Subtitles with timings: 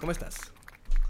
[0.00, 0.36] ¿cómo estás?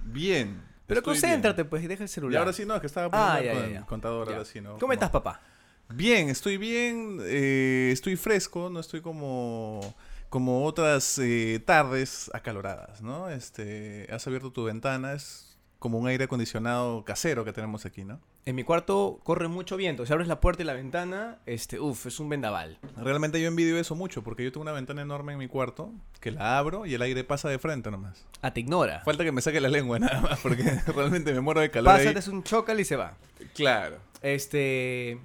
[0.02, 0.62] Bien.
[0.86, 1.70] Pero estoy concéntrate, bien.
[1.70, 2.38] pues, y deja el Y celular.
[2.40, 3.86] ahora sí no, es que estaba Ah, poniendo ya, con ya, el ya.
[3.86, 4.32] contador, Ya.
[4.34, 4.78] ahora sí no.
[4.78, 5.40] ¿Cómo estás, papá?
[5.88, 9.94] Bien, estoy bien, eh, estoy fresco, no estoy como,
[10.28, 13.28] como otras eh, tardes acaloradas, ¿no?
[13.28, 15.45] Este, has abierto tu ventana, es
[15.78, 18.20] como un aire acondicionado casero que tenemos aquí, ¿no?
[18.46, 20.06] En mi cuarto corre mucho viento.
[20.06, 22.78] Si abres la puerta y la ventana, este, uff, es un vendaval.
[22.96, 26.30] Realmente yo envidio eso mucho porque yo tengo una ventana enorme en mi cuarto que
[26.30, 28.24] la abro y el aire pasa de frente nomás.
[28.42, 29.02] Ah, te ignora.
[29.04, 30.62] Falta que me saque la lengua nada más porque
[30.94, 31.92] realmente me muero de calor.
[31.92, 33.16] Pásate, es un chocal y se va.
[33.54, 33.98] Claro.
[34.22, 35.18] Este.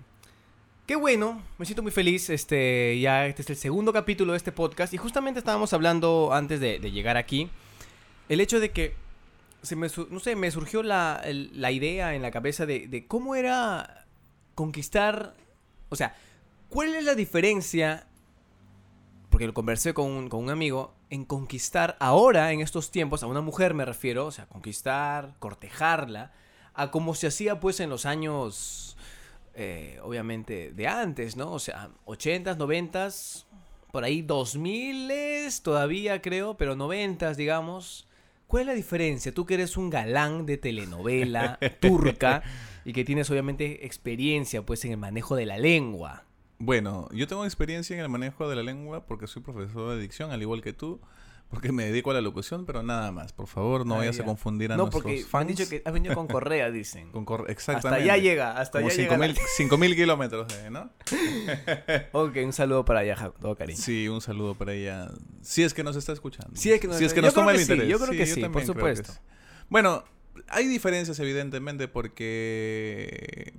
[0.88, 2.30] Qué bueno, me siento muy feliz.
[2.30, 4.94] Este, ya este es el segundo capítulo de este podcast.
[4.94, 7.50] Y justamente estábamos hablando antes de, de llegar aquí.
[8.30, 8.96] El hecho de que.
[9.62, 14.06] Se me, no sé, me surgió la, la idea en la cabeza de, cómo era
[14.56, 15.36] conquistar.
[15.90, 16.16] O sea,
[16.70, 18.08] ¿cuál es la diferencia?
[19.30, 20.94] Porque lo conversé con un, con un amigo.
[21.10, 24.26] En conquistar ahora, en estos tiempos, a una mujer me refiero.
[24.26, 26.32] O sea, conquistar, cortejarla.
[26.74, 28.92] A como se hacía pues en los años
[29.54, 31.52] eh, obviamente de antes, ¿no?
[31.52, 33.46] O sea, 80s, 90s,
[33.92, 38.08] por ahí 2000s todavía creo, pero 90s, digamos.
[38.52, 39.34] ¿Cuál es la diferencia?
[39.34, 42.44] Tú que eres un galán de telenovela turca
[42.84, 46.26] y que tienes obviamente experiencia pues en el manejo de la lengua.
[46.60, 50.32] Bueno, yo tengo experiencia en el manejo de la lengua porque soy profesor de dicción,
[50.32, 51.00] al igual que tú,
[51.52, 53.34] porque me dedico a la locución, pero nada más.
[53.34, 54.24] Por favor, no Ah, vayas ya.
[54.24, 55.42] a confundir a No, nuestros porque me fans.
[55.42, 57.12] han dicho que has venido con correa, dicen.
[57.12, 58.04] con cor- hasta exactamente.
[58.10, 59.18] allá llega, hasta Como allá llega.
[59.18, 60.90] la- 5000 kilómetros, eh, ¿no?
[62.14, 63.78] Ok, un saludo para allá, Ja- todo cariño.
[63.80, 65.10] Sí, un saludo para ella.
[65.42, 66.56] Si es que nos está escuchando.
[66.56, 67.88] Si es que nos si es que nos toma el sí, interés.
[67.88, 69.12] yo creo que sí, por supuesto.
[69.12, 69.20] sí.
[69.70, 70.04] Bueno,
[70.48, 73.54] hay diferencias evidentemente porque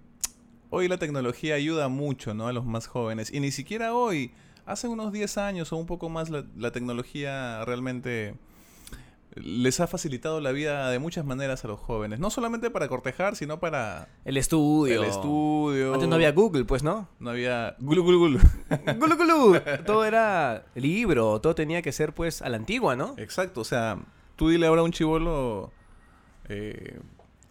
[0.71, 2.49] hoy la tecnología ayuda mucho, ¿no?
[2.49, 3.33] A los más jóvenes.
[3.33, 4.33] Y ni siquiera hoy,
[4.67, 8.35] hace unos 10 años o un poco más, la, la tecnología realmente
[9.35, 12.19] les ha facilitado la vida de muchas maneras a los jóvenes.
[12.21, 15.03] No solamente para cortejar, sino para El estudio.
[15.03, 15.95] el estudio.
[15.95, 17.09] Antes no había Google, pues, ¿no?
[17.19, 17.75] No había...
[17.81, 18.39] Gulu, gulu, gulu.
[18.99, 19.61] Gulu, gulu.
[19.87, 23.15] Todo era libro, todo tenía que ser pues a la antigua, ¿no?
[23.17, 23.99] Exacto, o sea,
[24.37, 25.73] tú dile ahora a un chivolo...
[26.51, 27.01] eh,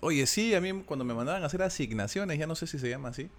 [0.01, 2.89] Oye, sí, a mí cuando me mandaban a hacer asignaciones, ya no sé si se
[2.89, 3.29] llama así,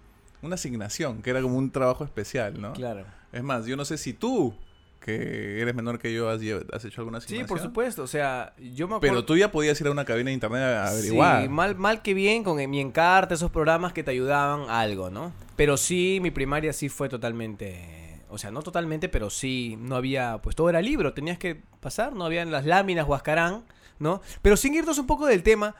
[0.43, 2.73] una asignación, que era como un trabajo especial, ¿no?
[2.73, 3.05] Claro.
[3.31, 4.53] Es más, yo no sé si tú,
[4.99, 6.39] que eres menor que yo, has,
[6.71, 7.47] has hecho alguna Sí, asignación.
[7.47, 9.15] por supuesto, o sea, yo me acuerdo...
[9.15, 11.43] Pero tú ya podías ir a una cabina de internet a averiguar.
[11.43, 15.09] Sí, mal, mal que bien con mi encarta, esos programas que te ayudaban a algo,
[15.09, 15.33] ¿no?
[15.55, 18.21] Pero sí, mi primaria sí fue totalmente...
[18.29, 20.39] O sea, no totalmente, pero sí, no había...
[20.41, 23.63] Pues todo era libro, tenías que pasar, no habían las láminas, Huascarán,
[23.99, 24.21] ¿no?
[24.41, 25.75] Pero sin irnos un poco del tema,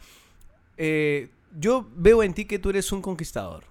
[0.77, 3.63] eh, yo veo en ti que tú eres un conquistador.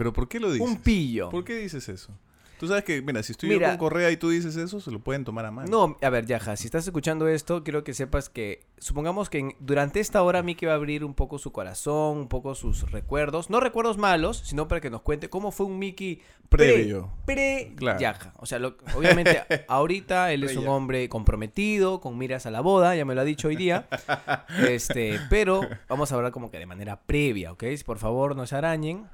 [0.00, 0.66] Pero ¿por qué lo dices?
[0.66, 1.28] Un pillo.
[1.28, 2.16] ¿Por qué dices eso?
[2.58, 3.66] Tú sabes que, mira, si estoy Mira.
[3.72, 5.68] yo con Correa y tú dices eso, se lo pueden tomar a mano.
[5.70, 9.56] No, a ver, Yaja, si estás escuchando esto, quiero que sepas que supongamos que en-
[9.60, 13.50] durante esta hora Miki va a abrir un poco su corazón, un poco sus recuerdos,
[13.50, 17.10] no recuerdos malos, sino para que nos cuente cómo fue un Miki Previo.
[17.26, 18.00] pre Claro.
[18.00, 18.32] Yaja.
[18.38, 22.96] O sea, lo- obviamente ahorita él es un hombre comprometido, con miras a la boda,
[22.96, 23.86] ya me lo ha dicho hoy día.
[24.68, 27.64] Este, pero vamos a hablar como que de manera previa, ¿ok?
[27.86, 29.06] Por favor, no se arañen.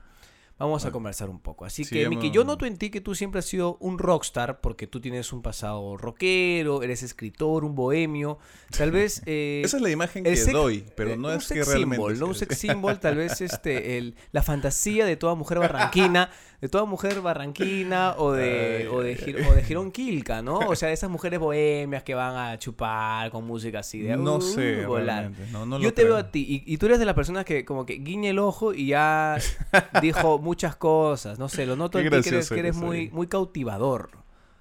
[0.59, 1.67] Vamos a conversar un poco.
[1.67, 4.63] Así Sí, que, Miki, yo noto en ti que tú siempre has sido un rockstar
[4.63, 8.39] porque tú tienes un pasado rockero, eres escritor, un bohemio.
[8.77, 9.23] Tal vez.
[9.27, 12.15] eh, Esa es la imagen que sex- doy, pero eh, no un es que realmente...
[12.15, 12.27] ¿no?
[12.29, 16.31] Un sex symbol, tal vez este, el, la fantasía de toda mujer barranquina,
[16.63, 20.61] de toda mujer barranquina o de, o de, Gir- o de Girón Quilca, ¿no?
[20.61, 24.37] O sea, de esas mujeres bohemias que van a chupar con música así de No
[24.37, 25.31] uh, sé, volar.
[25.53, 27.67] no, no Yo te veo a ti y, y tú eres de las personas que
[27.67, 29.37] como que guiña el ojo y ya
[30.01, 33.27] dijo muchas cosas, no sé, lo noto en ti que eres, que eres muy, muy
[33.27, 34.11] cautivador.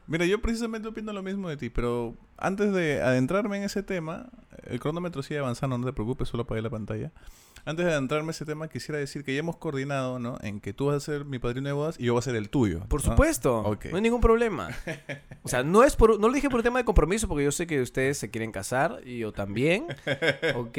[0.08, 4.28] Mira, yo precisamente opino lo mismo de ti, pero antes de adentrarme en ese tema,
[4.66, 7.12] el cronómetro sigue avanzando, no te preocupes, solo apagué la pantalla.
[7.68, 10.38] Antes de adentrarme en ese tema, quisiera decir que ya hemos coordinado, ¿no?
[10.42, 12.36] En que tú vas a ser mi padrino de bodas y yo voy a ser
[12.36, 12.82] el tuyo.
[12.88, 13.10] Por ¿no?
[13.12, 13.86] supuesto, Ok.
[13.86, 14.70] no hay ningún problema.
[15.42, 17.52] O sea, no es por, no lo dije por un tema de compromiso, porque yo
[17.52, 19.88] sé que ustedes se quieren casar y yo también,
[20.56, 20.78] ¿ok?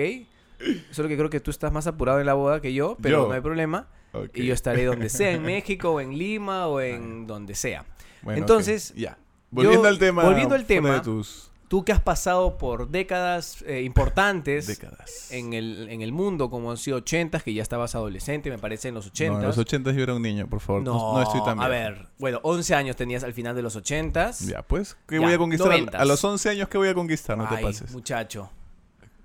[0.93, 3.29] Solo que creo que tú estás más apurado en la boda que yo, pero Yo.
[3.29, 3.89] no hay problema.
[4.35, 7.85] Y yo estaré donde sea, en México o en Lima o en donde sea.
[8.23, 9.19] Bueno, Entonces, ya.
[9.51, 10.25] Volviendo yo- al tema.
[10.25, 15.33] volviendo al tema, de tus Tú que has pasado por décadas eh, importantes décadas.
[15.33, 18.87] en el, en el mundo, como han sido 80 que ya estabas adolescente, me parece,
[18.89, 20.83] en los 80 No, en los 80 yo era un niño, por favor.
[20.83, 21.71] No, No, no estoy tan a viejo.
[21.91, 25.33] ver, bueno, 11 años tenías al final de los 80 Ya, pues, ¿qué Ya, voy
[25.33, 25.73] a conquistar?
[25.73, 26.03] A-.
[26.03, 27.37] A los 11 años, ¿qué voy a conquistar?
[27.37, 27.91] No te pases.
[27.91, 28.49] muchacho,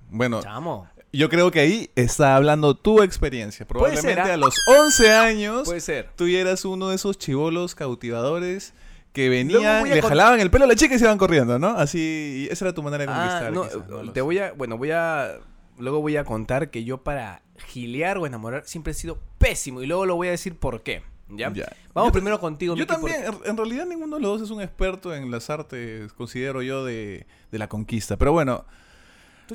[0.10, 0.88] Bueno, chamo.
[1.14, 3.60] Yo creo que ahí está hablando tu experiencia.
[3.60, 4.34] Ser, Probablemente ¿ah?
[4.34, 6.10] a los 11 años Puede ser.
[6.16, 8.74] tú eras uno de esos chivolos cautivadores
[9.14, 11.70] que venían, le jalaban el pelo a la chica y se iban corriendo, ¿no?
[11.72, 13.52] Así, esa era tu manera de Ah, conquistar.
[13.54, 14.22] no, quizás, no lo te sé.
[14.22, 15.38] voy a, bueno, voy a,
[15.78, 19.86] luego voy a contar que yo para gilear o enamorar siempre he sido pésimo y
[19.86, 21.52] luego lo voy a decir por qué, ¿ya?
[21.54, 21.76] Ya.
[21.94, 24.50] Vamos Yo- primero contigo, Yo por- también, en- en realidad ninguno de los dos es
[24.56, 28.16] un experto en las artes, considero yo, de, de la conquista.
[28.16, 28.66] Pero bueno,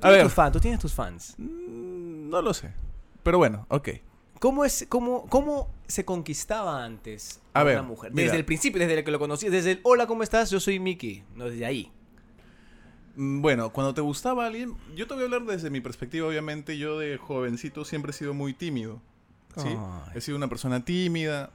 [0.00, 1.34] Tú tienes tus fans, tú tienes tus fans.
[1.38, 2.72] mm, no lo sé.
[3.22, 3.88] Pero bueno, ok.
[4.38, 8.12] ¿Cómo, es, cómo, ¿Cómo se conquistaba antes a, A una mujer?
[8.12, 8.24] mira.
[8.24, 10.50] Desde el principio, desde el que lo conocí, desde el hola, ¿cómo estás?
[10.50, 11.24] Yo soy Miki.
[11.34, 11.90] No, desde ahí.
[13.16, 16.76] Mm, Bueno, cuando te gustaba alguien, yo te voy a hablar desde mi perspectiva, obviamente.
[16.76, 19.00] Yo de jovencito siempre he sido muy tímido.
[19.56, 19.68] ¿sí?
[19.68, 20.12] Ay.
[20.14, 21.50] He sido una persona tímida.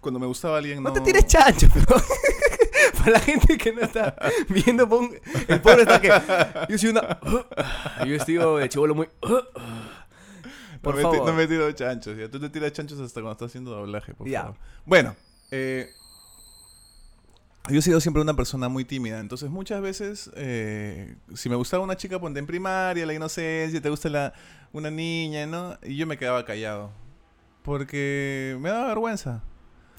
[0.00, 0.88] Cuando me gustaba alguien, no.
[0.88, 1.86] No te tires chancho, pero...
[3.08, 4.14] Para la gente que no está
[4.48, 5.10] viendo, pon-
[5.48, 6.08] el pobre está que...
[6.68, 7.18] Yo soy una...
[8.06, 9.08] Yo estoy de chivolo muy...
[10.82, 11.26] Por no, me, favor.
[11.26, 12.16] no me tiro chanchos.
[12.16, 12.30] Ya.
[12.30, 14.42] Tú te tiras chanchos hasta cuando estás haciendo doblaje, por Ya.
[14.42, 14.56] favor.
[14.86, 15.16] Bueno,
[15.50, 15.88] eh,
[17.68, 19.18] yo he sido siempre una persona muy tímida.
[19.18, 23.90] Entonces, muchas veces, eh, si me gustaba una chica, ponte en primaria, la inocencia, te
[23.90, 24.32] gusta la,
[24.72, 25.76] una niña, ¿no?
[25.82, 26.92] Y yo me quedaba callado.
[27.62, 29.42] Porque me daba vergüenza.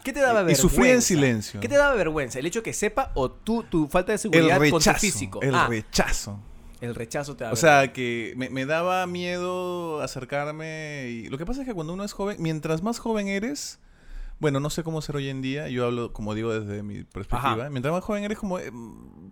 [0.03, 0.61] ¿Qué te daba Y vergüenza?
[0.61, 1.59] sufría en silencio.
[1.59, 2.39] ¿Qué te daba vergüenza?
[2.39, 5.41] ¿El hecho que sepa o tú, tu falta de El seguridad con tu físico?
[5.41, 6.39] El Ah, rechazo.
[6.81, 11.07] el rechazo te da O sea, que me, me daba miedo acercarme.
[11.09, 13.79] Y lo que pasa es que cuando uno es joven, mientras más joven eres,
[14.39, 17.53] bueno, no sé cómo ser hoy en día, yo hablo, como digo, desde mi perspectiva.
[17.63, 17.69] Ajá.
[17.69, 18.71] Mientras más joven eres, como eh,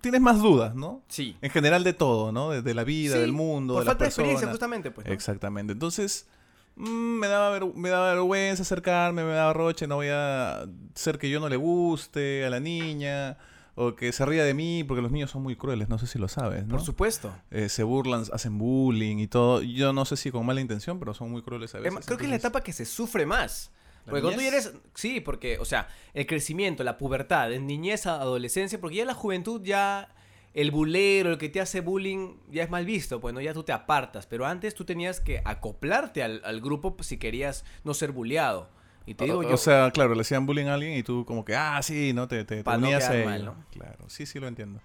[0.02, 1.02] tienes más dudas, ¿no?
[1.08, 1.38] Sí.
[1.42, 2.50] En general de todo, ¿no?
[2.50, 5.08] De, de la vida, Sí, del mundo, Por de las falta de experiencia, justamente, pues.
[5.08, 5.14] ¿no?
[5.14, 5.72] Exactamente.
[5.72, 6.28] Entonces,
[6.78, 10.66] me, daba ver- me daba vergüenza acercarme, me daba roche, no voy a
[10.96, 13.38] ser que yo no le guste a la niña.
[13.80, 16.18] O que se ría de mí, porque los niños son muy crueles, no sé si
[16.18, 16.72] lo sabes, ¿no?
[16.78, 17.32] Por supuesto.
[17.52, 19.62] eh, se burlan, hacen bullying y todo.
[19.62, 22.04] Yo no sé si con mala intención, pero son muy crueles a Es veces.
[22.08, 23.70] Creo que es la etapa que se sufre más.
[24.06, 24.74] ¿La Porque cuando tú eres.
[24.96, 29.62] Sí, porque, o sea, el crecimiento, la pubertad, en niñez adolescencia, porque ya la juventud
[29.64, 30.10] ya.
[30.58, 33.64] El bulero, el que te hace bullying, ya es mal visto, pues no, ya tú
[33.64, 34.26] te apartas.
[34.26, 38.70] Pero antes tú tenías que acoplarte al, al grupo pues, si querías no ser bulleado.
[39.06, 39.50] Y te digo o, yo.
[39.54, 42.28] o sea, claro, le hacían bullying a alguien y tú como que, ah, sí, ¿no?
[42.28, 43.26] Te, te, te Pa' no unías a ello.
[43.30, 43.56] mal, ¿no?
[43.72, 44.82] Claro, sí, sí lo entiendo.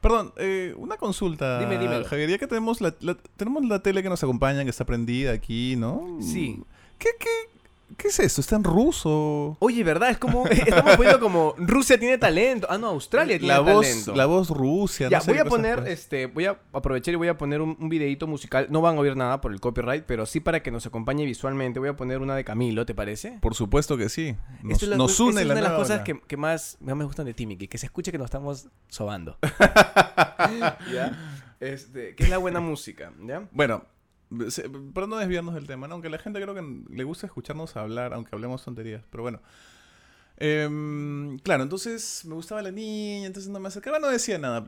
[0.00, 2.04] Perdón, eh, una consulta, Dime, dímelo.
[2.04, 5.30] Javier, ya que tenemos la, la- tenemos la tele que nos acompaña, que está prendida
[5.32, 6.18] aquí, ¿no?
[6.20, 6.60] Sí.
[6.98, 7.28] ¿Qué, qué,
[7.96, 8.40] qué es esto?
[8.40, 9.56] ¿Está en ruso?
[9.60, 10.10] Oye, ¿verdad?
[10.10, 10.46] Es como.
[10.46, 11.54] Estamos poniendo como.
[11.58, 12.66] Rusia tiene talento.
[12.70, 14.14] Ah, no, Australia tiene la voz, talento.
[14.14, 15.08] la voz Rusia.
[15.08, 17.76] Ya, no sé voy a poner, este, voy a aprovechar y voy a poner un,
[17.78, 18.66] un videito musical.
[18.70, 21.78] No van a oír nada por el copyright, pero sí para que nos acompañe visualmente.
[21.78, 23.38] Voy a poner una de Camilo, ¿te parece?
[23.40, 24.34] Por supuesto que sí.
[24.62, 26.78] Nos, Esta es la- nos une es la una de las cosas que, que más,
[26.80, 29.38] me gustan de ti, Miki, que se escuche que nos estamos sobando.
[30.92, 31.18] ¿Ya?
[31.60, 33.48] Este, que es la buena música, ¿ya?
[33.52, 33.84] Bueno,
[34.92, 35.94] para no desviarnos del tema, ¿no?
[35.94, 39.40] aunque la gente creo que le gusta escucharnos hablar, aunque hablemos tonterías, pero bueno.
[40.38, 44.64] Em, claro, entonces me gustaba la niña, entonces no me acercaba, no decía nada,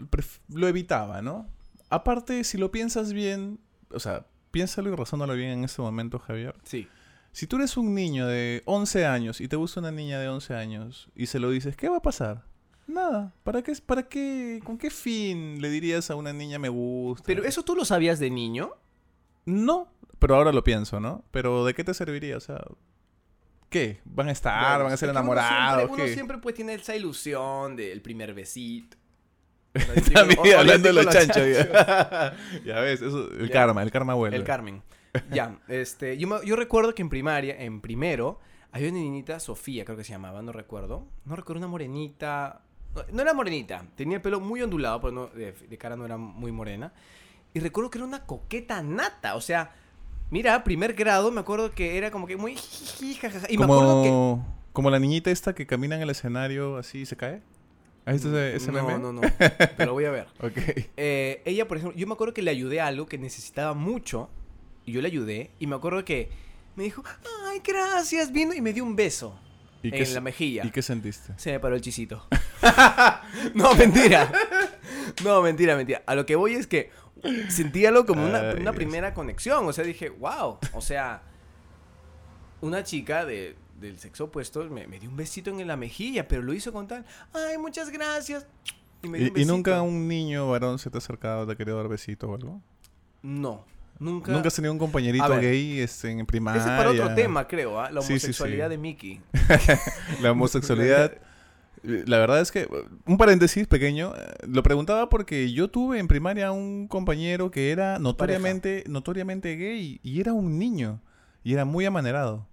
[0.49, 1.49] lo evitaba, ¿no?
[1.91, 3.59] Aparte, si lo piensas bien,
[3.91, 6.55] o sea, piénsalo y razónalo bien en este momento, Javier.
[6.65, 6.87] Sí.
[7.33, 10.55] Si tú eres un niño de 11 años y te gusta una niña de 11
[10.55, 12.45] años y se lo dices, ¿qué va a pasar?
[12.87, 13.35] Nada.
[13.43, 13.73] ¿Para qué?
[13.85, 14.61] ¿Para qué?
[14.63, 17.25] ¿Con qué fin le dirías a una niña me gusta?
[17.27, 18.75] Pero eso tú lo sabías de niño.
[19.47, 19.89] No,
[20.19, 21.25] pero ahora lo pienso, ¿no?
[21.31, 22.37] Pero ¿de qué te serviría?
[22.37, 22.63] O sea,
[23.69, 24.01] ¿qué?
[24.05, 24.69] ¿Van a estar?
[24.73, 25.77] Bueno, ¿Van a ser uno enamorados?
[25.77, 26.15] siempre- Uno ¿Qué?
[26.15, 28.97] siempre pues tiene esa ilusión del primer besito.
[30.13, 31.37] También O- o- hablando de los chanchos.
[31.37, 32.35] Ya,
[32.65, 33.53] Ya ves, eso, el Ya.
[33.53, 34.37] karma, el karma vuelve.
[34.37, 34.83] El Carmen.
[35.31, 38.39] ya, este, yo, me- yo recuerdo que en primaria, en primero,
[38.73, 41.07] había una niñita, Sofía creo que se llamaba, no recuerdo.
[41.25, 42.63] No recuerdo, una morenita.
[42.95, 46.05] No, no era morenita, tenía el pelo muy ondulado, pero no, de, de cara no
[46.05, 46.93] era muy morena.
[47.55, 49.73] Y recuerdo que era una coqueta nata, o sea,
[50.31, 52.57] mira, primer grado, me acuerdo que era como que muy.
[53.01, 54.73] Y me acuerdo que...
[54.73, 57.43] como, la niñita esta que camina en el escenario así y se cae.
[58.07, 58.99] ¿Has visto ese, ese no, meme?
[58.99, 59.21] no, no,
[59.77, 60.27] te lo voy a ver.
[60.41, 60.59] Ok.
[60.97, 64.29] Eh, ella, por ejemplo, yo me acuerdo que le ayudé a algo que necesitaba mucho.
[64.85, 65.53] Y yo le ayudé.
[65.61, 66.31] Y me acuerdo que
[66.77, 67.03] me dijo,
[67.47, 68.53] ay, gracias, vino.
[68.53, 69.39] Y me dio un beso
[69.83, 70.67] ¿Y en qué, la mejilla.
[70.67, 71.33] ¿Y qué sentiste?
[71.37, 72.27] Se me paró el chisito.
[73.55, 74.31] no, mentira.
[75.23, 76.03] No, mentira, mentira.
[76.07, 76.91] A lo que voy es que
[77.49, 78.77] sentí algo como una, Ay, una Dios.
[78.77, 79.67] primera conexión.
[79.67, 80.59] O sea, dije, wow.
[80.73, 81.23] O sea,
[82.61, 86.43] una chica de, del sexo opuesto me, me dio un besito en la mejilla, pero
[86.43, 88.47] lo hizo con tal, ay, muchas gracias.
[89.03, 91.53] Y me dio un ¿Y, y nunca un niño varón se te ha acercado, te
[91.53, 92.61] ha querido dar besito o algo?
[93.23, 93.65] No,
[93.99, 94.33] nunca.
[94.33, 95.41] ¿Nunca has tenido un compañerito ver.
[95.41, 96.61] gay este, en primaria?
[96.61, 97.91] Ese es para otro tema, creo, ¿ah?
[97.91, 98.25] La Sí, sí, sí.
[98.27, 99.21] homosexualidad de Mickey.
[100.23, 101.13] La homosexualidad.
[101.85, 102.67] La verdad es que,
[103.07, 107.99] un paréntesis pequeño, eh, lo preguntaba porque yo tuve en primaria un compañero que era
[107.99, 111.03] notoriamente, notoriamente gay y era un niño
[111.43, 112.49] y era muy amanerado.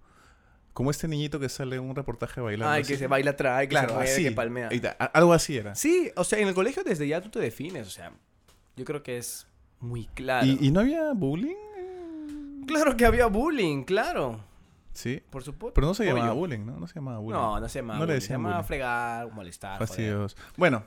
[0.74, 2.72] Como este niñito que sale en un reportaje bailando.
[2.72, 4.24] Ay, que se baila atrás, que Claro, se mueve, así.
[4.24, 4.68] que palmea.
[5.12, 5.74] Algo así era.
[5.74, 8.12] Sí, o sea, en el colegio desde ya tú te defines, o sea,
[8.76, 9.46] yo creo que es
[9.80, 10.46] muy claro.
[10.46, 11.56] ¿Y, y no había bullying?
[12.66, 14.40] Claro que había bullying, claro.
[14.92, 15.22] Sí.
[15.30, 15.74] Por supuesto.
[15.74, 16.78] Pero no se llamaba bullying, ¿no?
[16.78, 17.38] No se llamaba bullying.
[17.40, 18.66] No, no se llamaba No le bullying, decían Se llamaba bullying.
[18.68, 19.78] fregar, molestar.
[19.78, 20.36] Fastidios.
[20.56, 20.84] Bueno,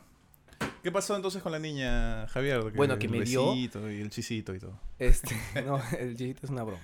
[0.84, 2.72] ¿qué pasó entonces con la niña Javier?
[2.76, 4.80] Bueno, que el me dio- besito Y el chisito y todo.
[5.00, 5.36] Este,
[5.66, 6.82] no, el chiste es una broma.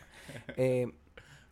[0.58, 0.92] Eh,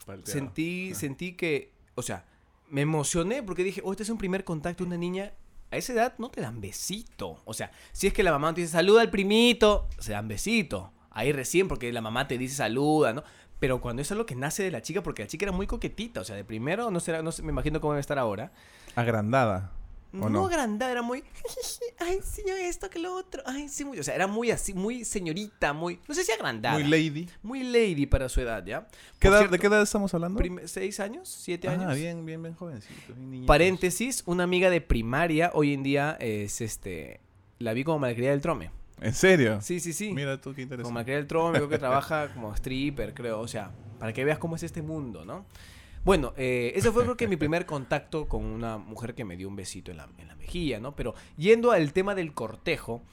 [0.06, 0.32] Palteado.
[0.32, 0.96] sentí, Ah.
[0.96, 2.26] sentí que, o sea,
[2.70, 5.34] me emocioné porque dije, oh, este es un primer contacto de una niña.
[5.72, 7.42] A esa edad no te dan besito.
[7.46, 10.92] O sea, si es que la mamá te dice saluda al primito, se dan besito.
[11.12, 13.24] Ahí recién, porque la mamá te dice saluda, ¿no?
[13.60, 16.22] Pero cuando es algo que nace de la chica, porque la chica era muy coquetita,
[16.22, 18.52] o sea, de primero, no sé, no sé, me imagino cómo debe estar ahora.
[18.96, 19.72] Agrandada.
[20.12, 20.46] ¿O No, no?
[20.48, 21.24] agrandada, era muy.
[22.00, 23.44] Ay, sí, esto que lo otro.
[23.46, 24.00] Ay, sí, muy.
[24.00, 26.00] O sea, era muy así, muy señorita, muy.
[26.08, 26.80] No sé si agrandada.
[26.80, 27.30] Muy lady.
[27.44, 28.88] Muy lady para su edad, ¿ya?
[29.20, 30.42] ¿Qué Por edad- cierto, ¿De qué edad estamos hablando?
[30.66, 31.30] ¿Seis años?
[31.30, 31.86] ¿Siete años?
[31.90, 33.14] Ah, bien, bien, bien jovencito.
[33.14, 33.48] bien niñitos.
[33.48, 37.20] Paréntesis, una amiga de primaria hoy en día es este.
[37.60, 38.72] La vi como malcriada del trome.
[39.02, 39.62] ¿En serio?
[39.62, 40.14] Sí, sí, sí.
[40.14, 40.94] Mira tú qué como interesante.
[40.94, 43.40] malcriada del trome, creo que trabaja como stripper, creo.
[43.40, 45.46] O sea, para que veas cómo es este mundo, ¿no?
[46.06, 49.48] Bueno, eh, ese fue creo que mi primer contacto con una mujer que me dio
[49.48, 50.96] un besito en la, en la mejilla, ¿no?
[50.96, 53.04] Pero yendo al tema del cortejo,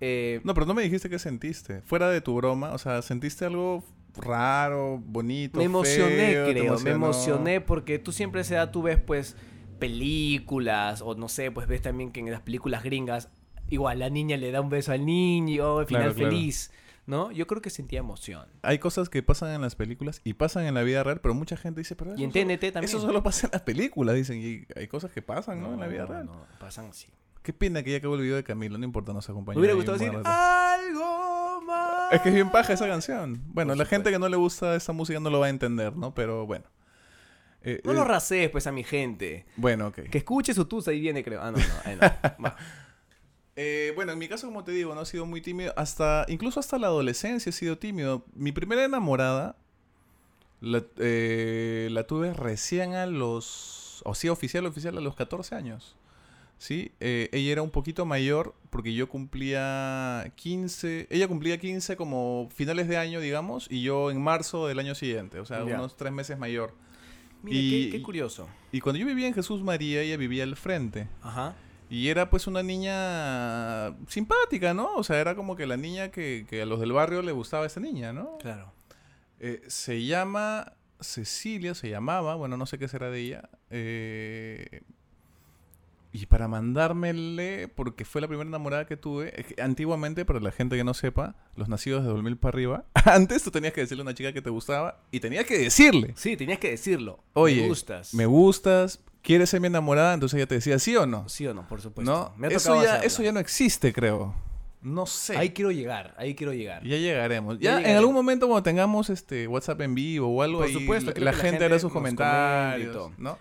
[0.00, 1.80] eh, No, pero no me dijiste qué sentiste.
[1.82, 3.82] Fuera de tu broma, o sea, ¿sentiste algo
[4.16, 6.78] raro, bonito, me emocioné, feo, creo.
[6.80, 9.36] Me emocioné porque tú siempre a esa edad tú ves, pues,
[9.78, 13.30] películas, o no sé, pues ves también que en las películas gringas,
[13.68, 16.30] igual la niña le da un beso al niño, al final Claro, claro.
[16.30, 16.70] feliz,
[17.06, 17.32] ¿no?
[17.32, 18.46] Yo creo que sentía emoción.
[18.62, 21.56] Hay cosas que pasan en las películas y pasan en la vida real, pero mucha
[21.56, 22.84] gente dice, pero Y en solo, TNT también.
[22.84, 24.40] eso solo pasa en las películas, dicen.
[24.40, 25.74] Y hay cosas que pasan, ¿no?
[25.74, 26.26] en la vida No, real.
[26.26, 27.08] no, pasan así.
[27.42, 29.56] Qué pena que ya acabó el video de Camilo, no importa, nos acompaña.
[29.56, 32.12] Me hubiera gustado decir algo más.
[32.12, 33.42] Es que es bien paja esa canción.
[33.48, 35.94] Bueno, Por la gente que no le gusta esta música no lo va a entender,
[35.96, 36.14] ¿no?
[36.14, 36.64] Pero bueno.
[37.62, 39.44] Eh, No eh, lo rasees, pues, a mi gente.
[39.56, 40.00] bueno, ok.
[40.10, 41.42] Que escuche su tusa ahí viene, creo.
[41.42, 41.64] Ah, no, no.
[41.84, 41.98] ahí
[42.38, 42.54] no.
[43.56, 45.72] Eh, bueno, en mi caso, como te digo, no he sido muy tímido.
[45.76, 48.24] Hasta, incluso hasta la adolescencia he sido tímido.
[48.34, 49.56] Mi primera enamorada
[50.60, 54.02] la, eh, la tuve recién a los...
[54.04, 55.96] O sí, oficial, oficial, a los 14 años.
[56.58, 56.92] ¿Sí?
[57.00, 61.06] Eh, ella era un poquito mayor porque yo cumplía 15...
[61.10, 65.38] Ella cumplía 15 como finales de año, digamos, y yo en marzo del año siguiente.
[65.38, 66.74] O sea, unos tres meses mayor.
[67.42, 68.48] Mira, Y- qué, qué curioso.
[68.72, 71.08] Y cuando yo vivía en Jesús María, ella vivía al frente.
[71.22, 71.54] Ajá.
[71.94, 74.94] Y era pues una niña simpática, ¿no?
[74.96, 77.62] O sea, era como que la niña que, que a los del barrio le gustaba
[77.62, 78.36] a esta niña, ¿no?
[78.38, 78.72] Claro.
[79.38, 83.48] Eh, se llama Cecilia, se llamaba, bueno, no sé qué será de ella.
[83.70, 84.80] eh,
[86.12, 90.52] y para mandármele, porque fue la primera enamorada que tuve, es que antiguamente, para la
[90.52, 94.02] gente que no sepa, los nacidos de 2000 para arriba, antes tú tenías que decirle
[94.02, 97.18] a una chica que te gustaba y tenías que decirle, Sí, tenías que decirlo.
[97.32, 98.14] Oye, me gustas.
[98.14, 100.14] me gustas, ¿quieres ser mi enamorada?
[100.14, 101.28] Entonces ella te decía, ¿sí o no?
[101.28, 102.12] Sí o no, por supuesto.
[102.12, 102.32] ¿No?
[102.36, 104.34] Me ha Eso ya, eso ya no existe, creo.
[104.82, 105.36] No sé.
[105.36, 106.84] Ahí quiero llegar, ahí quiero llegar.
[106.84, 107.58] Ya llegaremos.
[107.58, 110.74] Ya Ya, en algún momento cuando tengamos este WhatsApp en vivo o algo Por ahí,
[110.74, 113.12] supuesto, la, gente, gente hará sus comentarios, todo.
[113.16, 113.38] ¿no?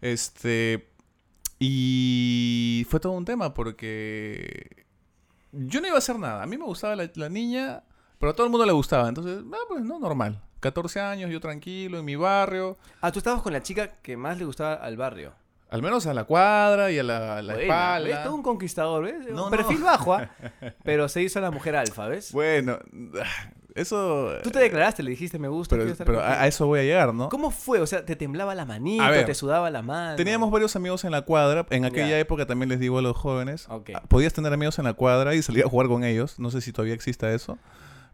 [0.00, 0.88] Este
[1.58, 4.86] y fue todo un tema porque
[5.50, 6.42] yo no iba a hacer nada.
[6.44, 7.82] A mí me gustaba la, la niña,
[8.18, 9.08] pero a todo el mundo le gustaba.
[9.08, 10.40] Entonces, ah, pues no, normal.
[10.64, 12.78] 14 años, yo tranquilo, en mi barrio.
[13.02, 15.34] Ah, tú estabas con la chica que más le gustaba al barrio.
[15.68, 18.08] Al menos a la cuadra y a la, a la Buena, espalda.
[18.08, 18.22] ¿ves?
[18.24, 19.14] Todo un conquistador, ¿ves?
[19.30, 19.50] No, un no.
[19.50, 20.30] perfil bajo, ¿ah?
[20.84, 22.32] Pero se hizo la mujer alfa, ¿ves?
[22.32, 22.78] Bueno,
[23.74, 24.30] eso...
[24.42, 26.42] Tú te declaraste, le dijiste me gusta, Pero, estar pero a, contigo".
[26.42, 27.28] a eso voy a llegar, ¿no?
[27.28, 27.80] ¿Cómo fue?
[27.82, 29.02] O sea, ¿te temblaba la manito?
[29.02, 30.16] A ver, ¿Te sudaba la mano?
[30.16, 31.66] Teníamos varios amigos en la cuadra.
[31.68, 33.68] En aquella época también les digo a los jóvenes.
[34.08, 36.38] Podías tener amigos en la cuadra y salir a jugar con ellos.
[36.38, 37.58] No sé si todavía exista eso.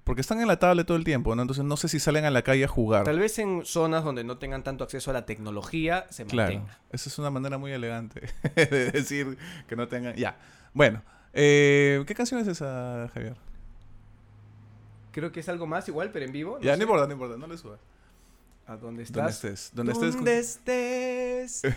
[0.04, 1.42] Porque están en la tablet todo el tiempo, ¿no?
[1.42, 3.04] Entonces no sé si salen a la calle a jugar.
[3.04, 6.52] Tal vez en zonas donde no tengan tanto acceso a la tecnología se Claro.
[6.54, 6.78] mantenga.
[6.90, 8.22] Esa es una manera muy elegante
[8.56, 9.36] de decir
[9.68, 10.14] que no tengan...
[10.16, 10.36] Ya.
[10.74, 11.02] Bueno.
[11.32, 13.36] eh, ¿Qué canción es esa, Javier?
[15.12, 16.58] Creo que es algo más igual, pero en vivo.
[16.60, 16.78] ya, sé.
[16.78, 17.36] no importa, no importa.
[17.36, 17.80] No le subas.
[18.66, 19.34] ¿A dónde estás?
[19.34, 19.52] estés.
[19.64, 19.74] Estés.
[20.14, 21.62] ¿Dónde estés?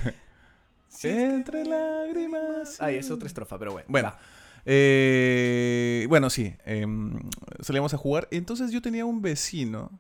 [0.88, 2.80] Si es que- Entre lágrimas.
[2.80, 3.88] Ay, es otra estrofa, pero bueno.
[3.90, 4.20] Bueno, va.
[4.66, 6.56] Eh, bueno, sí.
[6.66, 7.20] em,
[7.60, 8.28] salíamos a jugar.
[8.32, 9.92] Entonces yo tenía un vecino.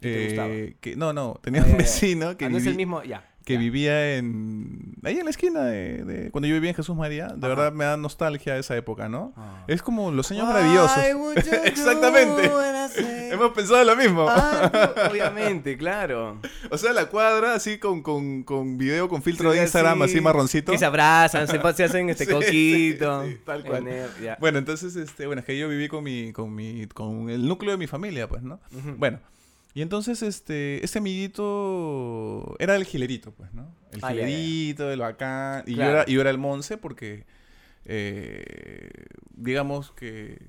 [0.00, 0.48] ¿Que te gustaba?
[0.52, 1.38] eh, que, no, no.
[1.42, 1.78] Tenía Ah, un ya, ya.
[1.78, 3.24] vecino que, Ah, no es el mismo, ya.
[3.46, 4.96] Que vivía en...
[5.04, 6.04] Ahí en la esquina de...
[6.04, 7.28] de- cuando yo vivía en Jesús María.
[7.28, 7.48] De Ajá.
[7.48, 9.32] verdad me da nostalgia esa época, ¿no?
[9.36, 9.62] Ah.
[9.68, 10.98] Es como los años maravillosos.
[11.64, 12.50] Exactamente.
[13.32, 14.26] Hemos pensado lo mismo.
[14.28, 16.40] Ah, no, obviamente, claro.
[16.70, 20.20] O sea, la cuadra así con, con, con video, con filtro Sí, de Instagram, así,
[20.20, 20.72] marroncito.
[20.72, 23.24] Que se abrazan, se, se hacen este Sí, coquito.
[23.26, 23.86] sí, tal cual.
[23.86, 24.36] En el-.
[24.40, 27.70] Bueno, entonces, este, bueno, es que yo viví con mi, con mi, con el núcleo
[27.72, 28.58] de mi familia, pues, ¿no?
[28.96, 29.20] Bueno,
[29.76, 33.74] Y entonces, este, este amiguito era el gilerito, pues, ¿no?
[33.92, 34.26] El Ah, ya, ya.
[34.26, 35.64] gilerito, el bacán.
[35.66, 35.90] Y, Claro.
[35.90, 37.26] yo era, y yo era el monce porque,
[37.84, 38.88] eh,
[39.34, 40.48] digamos que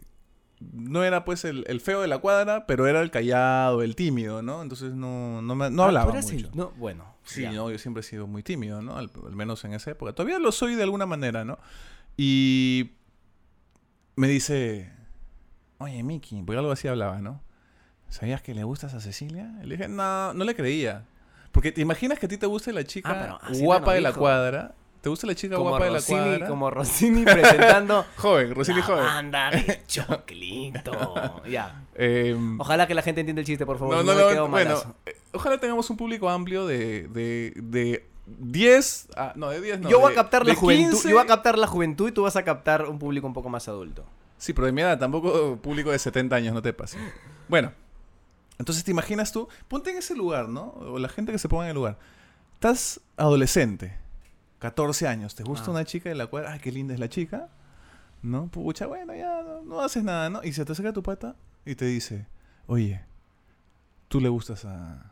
[0.62, 4.42] no era pues el, el feo de la cuadra, pero era el callado, el tímido,
[4.42, 4.62] ¿no?
[4.62, 6.52] Entonces no, no, me- no Ah, hablaba eras el- mucho.
[6.56, 7.14] no, bueno.
[7.26, 7.52] Sí, ya.
[7.52, 8.96] no, yo siempre he sido muy tímido, ¿no?
[8.96, 10.14] Al, al menos en esa época.
[10.14, 11.60] Todavía lo soy de alguna manera, ¿no?
[12.16, 12.92] Y
[14.16, 14.90] me dice,
[15.80, 17.42] oye, Miki, porque algo así hablaba, ¿no?
[18.10, 19.52] ¿Sabías que le gustas a Cecilia?
[19.64, 21.04] Le dije, no, no le creía.
[21.52, 24.20] Porque te imaginas que a ti te guste la chica Ah, guapa de la dijo.
[24.22, 24.74] cuadra.
[25.02, 26.48] ¿Te gusta la chica Como guapa de la Rossini, cuadra?
[26.48, 29.04] como Rossini presentando Joven, Rosili la joven.
[29.06, 31.42] banda de Choclito.
[31.48, 31.84] ya.
[31.96, 33.96] Em, Ojalá que la gente entienda el chiste, por favor.
[33.96, 34.28] No, no, me no.
[34.30, 39.10] quedo bueno, eh, ojalá tengamos un público amplio de, de, de 10.
[39.16, 39.90] a- no, de 10 no.
[39.90, 40.92] yo voy a captar la juventud.
[40.92, 41.10] 15.
[41.10, 43.50] Yo voy a captar la juventud y tú vas a captar un público un poco
[43.50, 44.04] más adulto.
[44.38, 47.00] Sí, pero de mi edad, tampoco público de 70 años, no te pases.
[47.48, 47.72] Bueno,
[48.60, 50.70] entonces te imaginas tú, ponte en ese lugar, ¿no?
[50.80, 51.98] O la gente que se ponga en el lugar.
[52.56, 53.96] Estás adolescente,
[54.60, 55.72] 14 años, ¿te gusta Ah.
[55.72, 57.50] una chica de la cual, ay, qué linda es la chica?
[58.24, 58.48] ¿No?
[58.48, 60.44] Pucha, bueno, ya no, no haces nada, ¿no?
[60.44, 61.36] Y se te acerca tu pata
[61.66, 62.26] y te dice,
[62.66, 63.02] oye,
[64.08, 65.12] tú le gustas a,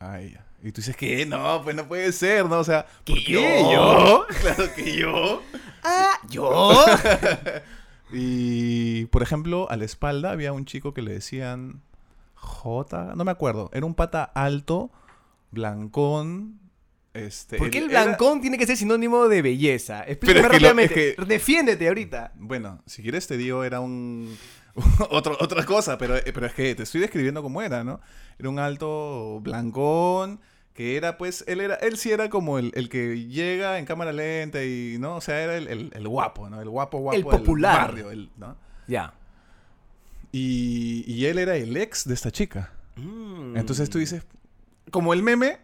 [0.00, 0.46] a ella.
[0.62, 1.26] Y tú dices, ¿qué?
[1.26, 2.60] No, pues no puede ser, ¿no?
[2.60, 4.24] O sea, ¿por ¿Que qué yo?
[4.40, 5.42] Claro que yo.
[5.82, 6.72] Ah, yo.
[8.12, 11.82] Y, por ejemplo, a la espalda había un chico que le decían
[12.44, 14.90] J, no me acuerdo, era un pata alto,
[15.50, 16.60] blancón,
[17.14, 17.58] este...
[17.58, 20.04] ¿Por qué el era- blancón tiene que ser sinónimo de belleza?
[20.06, 21.10] Explícame es que lo- rápidamente.
[21.10, 22.32] es que- Defiéndete ahorita.
[22.36, 24.36] Bueno, si quieres te digo, era un...
[25.10, 28.00] otro, otra cosa, pero, pero es que te estoy describiendo cómo era, ¿no?
[28.38, 30.40] Era un alto blancón,
[30.72, 34.12] que era pues, él era, él sí era como el, el que llega en cámara
[34.12, 35.14] lenta y, ¿no?
[35.16, 36.60] O sea, era el, el- el guapo, ¿no?
[36.60, 37.92] El guapo, guapo El del popular.
[37.92, 38.08] barrio.
[38.88, 39.14] Ya.
[40.36, 42.72] Y, y él era el ex de esta chica.
[42.96, 43.56] Mm.
[43.56, 44.24] Entonces tú dices,
[44.90, 45.58] como el meme,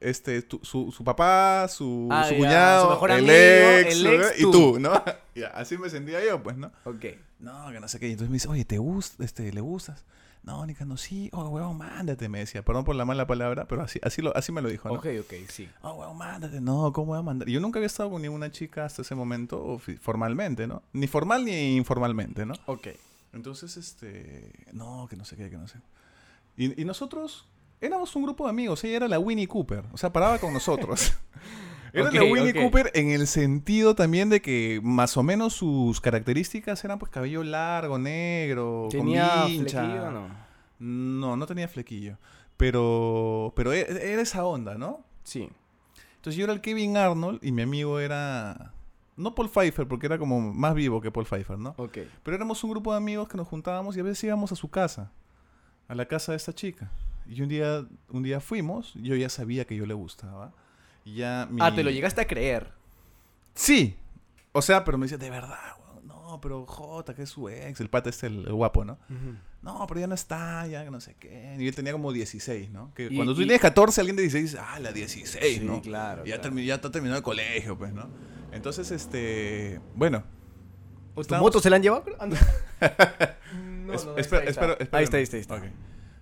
[0.00, 3.94] este, tu- su, su papá, su, Ah, su ya, cuñado, su mejor el, amigo, ex,
[3.94, 4.50] el ex, y tú.
[4.52, 4.90] tú, ¿no?
[5.54, 6.72] Así me sentía yo, pues, ¿no?
[6.84, 7.04] Ok.
[7.38, 8.08] No, que no sé qué.
[8.08, 10.04] Y entonces me dice, oye, ¿te gusta, este, le gustas?
[10.42, 11.28] No, Nica, no, sí.
[11.32, 12.62] Oh, huevón, mándate, me decía.
[12.64, 14.94] Perdón por la mala palabra, pero así, así, lo, así me lo dijo, ¿no?
[14.94, 15.68] Ok, ok, sí.
[15.82, 16.60] Oh, huevón, mándate.
[16.60, 17.48] No, ¿cómo voy a mandar?
[17.48, 20.82] Yo nunca había estado con ninguna chica hasta ese momento, formalmente, ¿no?
[20.92, 22.54] Ni formal ni informalmente, ¿no?
[22.66, 22.88] Ok.
[23.36, 25.78] Entonces, este, no, que no sé qué, que no sé.
[26.56, 27.46] Y, y nosotros
[27.80, 28.82] éramos un grupo de amigos.
[28.84, 29.84] Ella era la Winnie Cooper.
[29.92, 31.12] O sea, paraba con nosotros.
[31.92, 32.54] era la Winnie.
[32.54, 37.42] Cooper en el sentido también de que más o menos sus características eran pues cabello
[37.44, 39.80] largo, negro, ¿Tenía con vincha.
[39.84, 40.28] flequillo o no?
[40.78, 42.18] No, no tenía flequillo.
[42.56, 45.04] Pero, pero e- era esa onda, ¿no?
[45.24, 45.48] Sí.
[46.16, 48.72] Entonces yo era el Kevin Arnold y mi amigo era...
[49.16, 51.74] No Paul Pfeiffer, porque era como más vivo que Paul Pfeiffer, ¿no?
[51.78, 51.98] Ok.
[52.22, 54.68] Pero éramos un grupo de amigos que nos juntábamos y a veces íbamos a su
[54.68, 55.10] casa,
[55.88, 56.90] a la casa de esta chica.
[57.26, 60.52] Y un día, un día fuimos, yo ya sabía que yo le gustaba.
[61.04, 62.72] Y ya mi- Ah, te lo llegaste a creer.
[63.54, 63.96] Sí.
[64.52, 65.85] O sea, pero me dice, de verdad, weón,
[66.36, 68.98] no, pero Jota, que es su ex, el pata este, el, el guapo, ¿no?
[69.62, 71.56] No, pero ya no está, ya no sé qué.
[71.58, 72.92] Y él tenía como 16, ¿no?
[72.94, 75.64] Que Y- cuando tú y- tienes 14, alguien de 16 dice, ah, la 16, Sí,
[75.64, 75.80] ¿no?
[75.82, 76.58] claro, Y ya, claro.
[76.58, 78.08] ya está terminado el colegio, pues, ¿no?
[78.52, 80.22] Entonces, este, bueno.
[81.12, 82.04] ¿O tu estábamos- moto se la han llevado?
[82.20, 82.36] no.
[83.86, 84.96] No, Es- no, ahí espera, está, ahí está.
[84.98, 85.54] Ahí está, ahí está, ahí está.
[85.56, 85.62] Ok.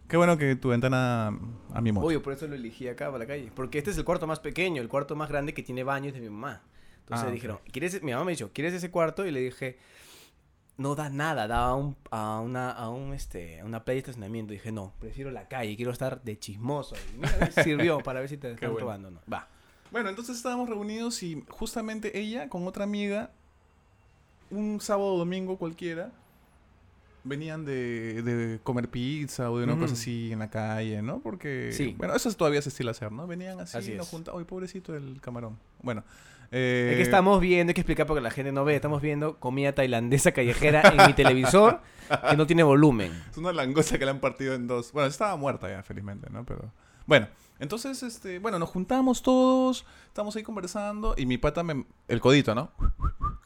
[0.08, 1.28] Qué bueno que tu ventana
[1.72, 2.06] a mi moto.
[2.06, 3.50] Obvio, por eso lo elegí acá para la calle.
[3.54, 6.20] Porque este es el cuarto más pequeño, el cuarto más grande que tiene baños de
[6.20, 6.62] mi mamá.
[7.00, 8.02] Entonces Ah, dijeron, ¿quieres?
[8.02, 9.26] Mi mamá me dijo, ¿quieres ese cuarto?
[9.26, 9.78] Y le dije,
[10.76, 14.00] no da nada, da a, un, a, una, a, un, este, a una playa de
[14.00, 14.52] estacionamiento.
[14.52, 16.96] dije, no, prefiero la calle, quiero estar de chismoso.
[17.14, 18.86] Y mira, sirvió para ver si te están bueno.
[18.86, 19.20] robando o no.
[19.32, 19.48] Va.
[19.92, 23.30] Bueno, entonces estábamos reunidos y justamente ella con otra amiga,
[24.50, 26.10] un sábado o domingo cualquiera,
[27.22, 31.20] venían de, de comer pizza o de una cosa así en la calle, ¿no?
[31.20, 31.94] Porque, Sí.
[31.96, 33.26] bueno, eso todavía se estila hacer, ¿no?
[33.26, 35.58] Venían así, Así nos juntaban, ¡ay, pobrecito el camarón!
[35.82, 36.02] Bueno.
[36.56, 39.40] Eh, Es que estamos viendo, hay que explicar porque la gente no ve, estamos viendo
[39.40, 41.80] comida tailandesa callejera en mi televisor
[42.30, 43.12] que no tiene volumen.
[43.30, 44.92] Es una langosta que le han partido en dos.
[44.92, 46.44] Bueno, estaba muerta ya, felizmente, ¿no?
[46.44, 46.72] Pero.
[47.06, 51.84] Bueno, entonces, este, bueno, nos juntamos todos, estamos ahí conversando, y mi pata me.
[52.08, 52.70] El codito, ¿no?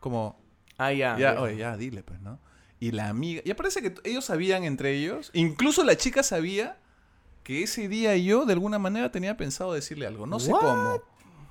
[0.00, 0.40] Como.
[0.76, 1.16] Ah, ya.
[1.18, 1.40] Ya, ya.
[1.40, 2.38] oye, ya, dile, pues, ¿no?
[2.78, 3.42] Y la amiga.
[3.44, 5.30] Ya parece que ellos sabían entre ellos.
[5.32, 6.78] Incluso la chica sabía
[7.42, 10.26] que ese día yo, de alguna manera, tenía pensado decirle algo.
[10.26, 10.60] No sé What?
[10.60, 11.02] cómo.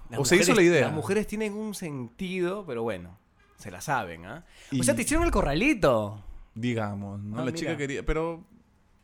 [0.10, 0.82] Las O se hizo la idea.
[0.88, 3.18] Las mujeres tienen un sentido, pero bueno,
[3.58, 4.46] se la saben, ¿ah?
[4.72, 6.24] Y- O sea, te hicieron el corralito.
[6.56, 7.40] Digamos, ¿no?
[7.40, 7.78] Ah, la chica mira.
[7.78, 8.06] quería.
[8.06, 8.44] Pero.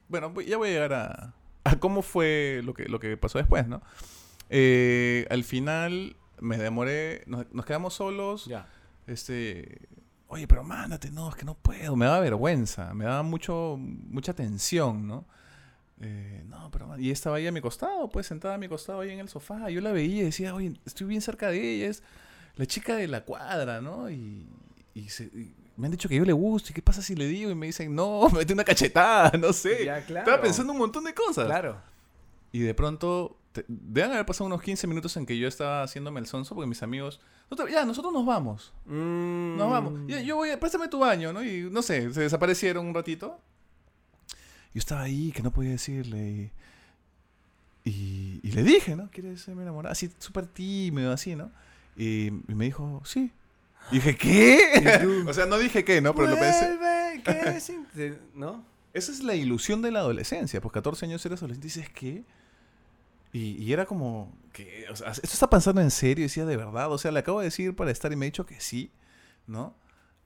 [0.07, 1.33] Bueno, ya voy a llegar a.
[1.63, 3.81] a cómo fue lo que, lo que pasó después, ¿no?
[4.49, 7.23] Eh, al final me demoré.
[7.27, 8.45] Nos, nos quedamos solos.
[8.45, 8.67] Ya.
[9.07, 9.87] Este.
[10.27, 11.95] Oye, pero mándate, no, es que no puedo.
[11.95, 12.93] Me daba vergüenza.
[12.95, 15.25] Me daba mucho, mucha tensión, ¿no?
[16.03, 19.11] Eh, no, pero y estaba ahí a mi costado, pues sentada a mi costado ahí
[19.11, 19.69] en el sofá.
[19.69, 22.03] Yo la veía y decía, oye, estoy bien cerca de ella, es
[22.55, 24.09] la chica de la cuadra, ¿no?
[24.09, 24.45] Y,
[24.93, 27.25] y se- y me han dicho que yo le gusto, ¿y qué pasa si le
[27.27, 27.49] digo?
[27.49, 29.85] Y me dicen, no, mete una cachetada, no sé.
[29.85, 30.25] Ya, claro.
[30.27, 31.45] Estaba pensando un montón de cosas.
[31.47, 31.77] Claro.
[32.51, 36.19] Y de pronto, te- deben haber pasado unos 15 minutos en que yo estaba haciéndome
[36.19, 38.73] el sonso porque mis amigos, "Nosotros- ya, nosotros nos vamos.
[38.85, 39.57] Mm.
[39.57, 39.93] Nos vamos.
[40.07, 41.43] Ya, yo voy a, préstame tu baño, ¿no?
[41.43, 43.39] Y no sé, se desaparecieron un ratito.
[44.73, 46.51] Yo estaba ahí, que no podía decirle.
[47.85, 49.09] Y, y, y le dije, ¿no?
[49.11, 49.91] ¿Quieres ser mi enamorada?
[49.91, 51.51] Así, súper tímido, así, ¿no?
[51.97, 53.31] Y, y me dijo, sí.
[53.91, 55.23] Dije, ¿qué?
[55.27, 56.15] o sea, no dije qué, ¿no?
[56.15, 56.77] Pero lo pensé.
[57.23, 58.63] ¿qué te- ¿No?
[58.93, 60.61] Esa es la ilusión de la adolescencia.
[60.61, 62.23] Pues 14 años eres adolescente y dices, ¿qué?
[63.33, 66.23] Y, y era como, que O sea, ¿esto está pasando en serio?
[66.23, 66.91] Y decía, ¿de verdad?
[66.91, 68.91] O sea, le acabo de decir para estar y me ha dicho que sí,
[69.47, 69.73] ¿no?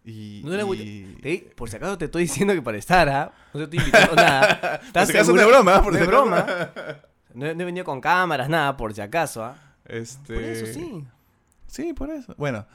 [0.09, 3.31] Y, No y- Te- por si acaso te estoy diciendo que para estar, ¿ah?
[3.53, 4.59] No te estoy invitando nada.
[4.79, 6.25] Por ¿Estás si acaso no es broma, por no si es acaso.
[6.25, 6.45] broma.
[7.33, 9.57] No, no he venido con cámaras, nada, por si acaso, ¿ah?
[9.85, 10.33] Este...
[10.33, 11.03] Por eso sí.
[11.67, 12.33] Sí, por eso.
[12.37, 12.65] Bueno,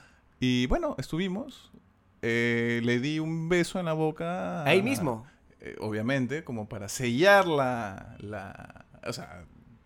[0.41, 1.73] y bueno, estuvimos.
[2.21, 4.63] Eh, le di un beso en la boca.
[4.65, 5.27] Ahí mismo.
[5.61, 8.85] eh, obviamente, como para sellar la, la...
[9.07, 9.45] O sea,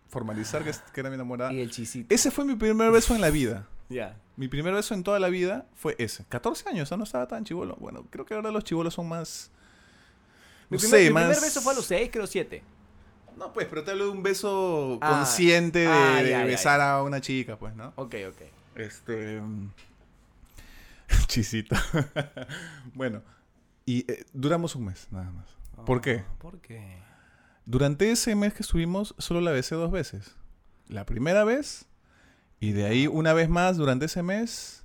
[0.09, 1.52] formalizar que, que era mi enamorada.
[1.52, 2.12] Y el chisito.
[2.12, 3.66] Ese fue mi primer beso en la vida.
[3.88, 4.16] Ya.
[4.37, 6.25] Mi primer beso en toda la vida fue ese.
[6.29, 6.96] 14 años, ¿ah?
[6.96, 7.77] no estaba tan chivolo.
[7.77, 9.51] Bueno, creo que ahora los chivolos son más...
[10.68, 11.25] Mi, no primer, sé, mi más...
[11.25, 12.62] primer beso fue a los 6, creo 7.
[13.37, 17.03] No, pues, pero te hablo de un beso Ah, consciente de, ah, de besar a
[17.03, 17.92] una chica, pues, ¿no?
[17.96, 18.42] Ok, ok.
[18.77, 19.40] Este.
[21.27, 21.77] Chisito.
[22.94, 23.22] bueno,
[23.85, 25.46] y eh, duramos un mes, nada más.
[25.85, 26.25] ¿Por qué?
[26.27, 26.99] Ah, ¿Por qué?
[27.66, 30.35] Durante ese mes que estuvimos, solo la besé dos veces.
[30.88, 31.87] La primera vez,
[32.60, 34.82] y de ahí una vez más durante ese mes.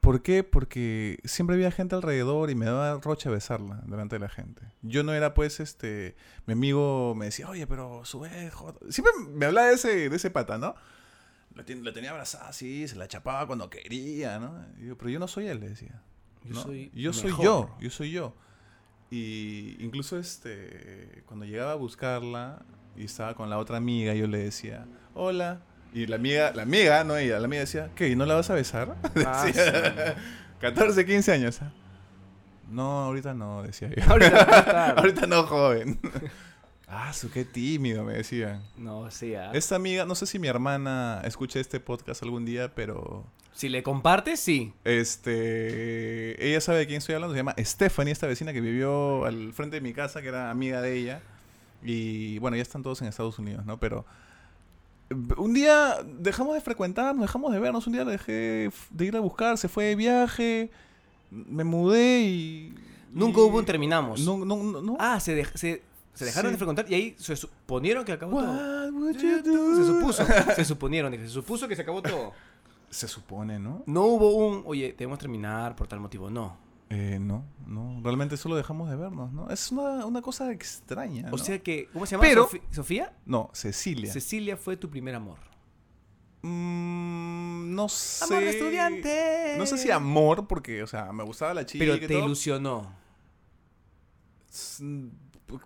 [0.00, 0.44] ¿Por qué?
[0.44, 4.60] Porque siempre había gente alrededor y me daba roche besarla delante de la gente.
[4.82, 6.14] Yo no era, pues, este.
[6.46, 8.74] Mi amigo me decía, oye, pero sube, joder".
[8.92, 10.74] Siempre me hablaba de ese, de ese pata, ¿no?
[11.54, 14.62] La, ten- la tenía abrazada así, se la chapaba cuando quería, ¿no?
[14.78, 16.02] Y yo, pero yo no soy él, le decía.
[16.42, 16.62] Yo ¿no?
[16.62, 18.34] soy yo soy yo, yo soy yo.
[19.10, 22.62] Y incluso este, cuando llegaba a buscarla
[22.94, 25.62] y estaba con la otra amiga, yo le decía, hola.
[25.94, 28.08] Y la amiga, la amiga, no ella, la amiga decía, ¿qué?
[28.08, 28.96] ¿Y no la vas a besar?
[29.24, 30.16] Ah, Decía,
[30.60, 31.62] 14, 15 años.
[31.62, 31.70] ¿ah?
[32.68, 34.02] No, ahorita no, decía yo.
[34.10, 36.00] Ahorita no, ahorita no, joven.
[36.88, 38.60] ah, su qué tímido, me decían.
[38.76, 39.52] No, sí, ¿ah?
[39.54, 43.84] Esta amiga, no sé si mi hermana escuche este podcast algún día, pero Si le
[43.84, 44.74] compartes, sí.
[44.82, 49.52] este ella sabe de quién estoy hablando, se llama Stephanie, esta vecina que vivió al
[49.52, 51.20] frente de mi casa, que era amiga de ella.
[51.84, 53.78] Y bueno, ya están todos en Estados Unidos, ¿no?
[53.78, 54.04] Pero
[55.36, 59.58] un día dejamos de frecuentarnos, dejamos de vernos, un día dejé de ir a buscar,
[59.58, 60.70] se fue de viaje,
[61.30, 62.74] me mudé y...
[63.12, 64.20] Nunca y- hubo un terminamos.
[64.20, 64.80] No, no, no.
[64.82, 64.96] no.
[64.98, 65.82] Ah, se, dej- se,
[66.14, 66.52] se dejaron Sí.
[66.54, 68.50] de frecuentar y ahí se suponieron que acabó todo.
[68.52, 69.14] What?
[69.14, 70.24] Se supuso.
[70.56, 72.32] Se suponieron, se supuso que se acabó todo.
[72.90, 73.82] Se supone, ¿no?
[73.86, 76.30] No hubo un, oye, debemos terminar por tal motivo.
[76.30, 76.56] No.
[76.90, 78.00] Eh, no, no.
[78.04, 79.50] Realmente solo dejamos de vernos, ¿no?
[79.50, 81.26] Es una, una cosa extraña.
[81.28, 81.38] O ¿no?
[81.38, 82.22] sea que, ¿cómo se llama?
[82.22, 83.12] Pero- ¿Sofía?
[83.26, 84.12] No, Cecilia.
[84.12, 85.38] Cecilia fue tu primer amor.
[86.42, 88.24] Mm, no sé.
[88.26, 89.54] Amor de estudiante.
[89.58, 91.82] No sé si amor, porque, o sea, me gustaba la chica.
[91.82, 92.26] Pero y te todo.
[92.26, 92.92] ilusionó.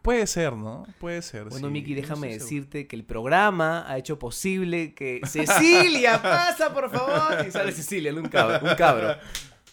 [0.02, 0.86] Puede ser, ¿no?
[0.98, 1.44] Puede ser.
[1.48, 1.72] Bueno, sí.
[1.72, 2.44] Miki, No déjame seguro.
[2.44, 7.46] decirte que el programa ha hecho posible que Cecilia pasa, por favor.
[7.46, 8.66] Y sale Cecilia, un cabro.
[8.68, 9.14] Un cabro.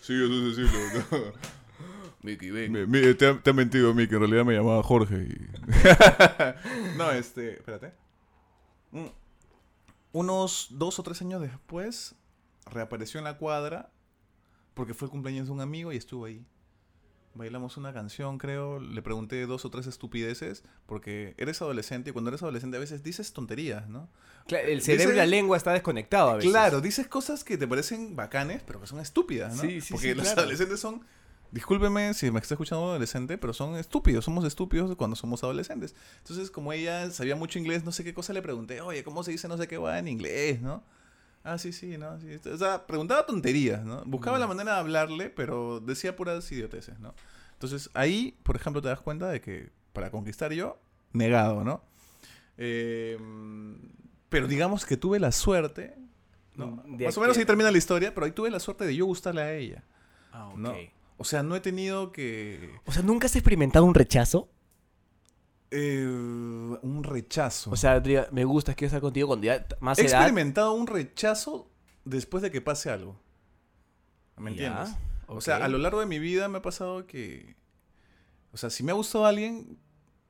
[0.06, 1.06] Sí, yo soy Cecilia.
[2.22, 2.72] Miki, ven.
[2.72, 4.14] Me- me- te, ha, te ha mentido, Miki.
[4.14, 5.16] En realidad me llamaba Jorge.
[5.30, 7.54] y- no, este.
[7.54, 7.92] Espérate.
[8.92, 9.08] Mm.
[10.12, 12.16] Unos dos o tres años después,
[12.72, 13.92] reapareció en la cuadra
[14.76, 16.46] porque fue el cumpleaños de un amigo y estuvo ahí.
[17.36, 18.80] Bailamos una canción, creo.
[18.80, 23.04] Le pregunté dos o tres estupideces porque eres adolescente y cuando eres adolescente a veces
[23.04, 24.10] dices tonterías, ¿no?
[24.48, 26.50] Claro, el cerebro y la lengua está desconectado a veces.
[26.50, 29.62] Claro, dices cosas que te parecen bacanes, pero que son estúpidas, ¿no?
[29.62, 30.42] Sí, sí, Porque sí, los claro.
[30.42, 31.02] adolescentes son.
[31.52, 34.26] Discúlpeme si me está escuchando un adolescente, pero son estúpidos.
[34.26, 35.94] Somos estúpidos cuando somos adolescentes.
[36.20, 38.82] Entonces, como ella sabía mucho inglés, no sé qué cosa le pregunté.
[38.82, 40.84] Oye, ¿cómo se dice no sé qué va en inglés, no?
[41.48, 42.20] Ah, sí, sí, ¿no?
[42.20, 42.50] Sí.
[42.50, 44.04] O sea, preguntaba tonterías, ¿no?
[44.06, 44.40] Buscaba Mm.
[44.42, 47.14] la manera de hablarle, pero decía puras idioteces, ¿no?
[47.54, 50.78] Entonces, ahí, por ejemplo, te das cuenta de que para conquistar yo,
[51.14, 51.84] negado, ¿no?
[52.58, 53.18] Eh,
[54.30, 55.96] pero digamos que tuve la suerte,
[56.56, 56.68] ¿no?
[56.86, 58.96] Mm, de Más o menos ahí termina la historia, pero ahí tuve la suerte de
[58.96, 59.84] yo gustarle a ella,
[60.32, 60.58] Ah, ok.
[60.58, 60.74] ¿no?
[61.18, 62.72] O sea, no he tenido que...
[62.86, 64.50] O sea, ¿nunca has experimentado un rechazo?
[65.72, 67.72] Eh, un rechazo.
[67.72, 68.02] O sea,
[68.32, 70.22] me gusta, quiero estar contigo cuando ya más he edad.
[70.22, 71.70] experimentado un rechazo
[72.04, 73.20] después de que pase algo.
[74.38, 74.96] ¿Me Ya, entiendes?
[75.28, 77.56] O sea, a lo largo de mi vida me ha pasado que...
[78.54, 79.80] O sea, si me ha gustado alguien,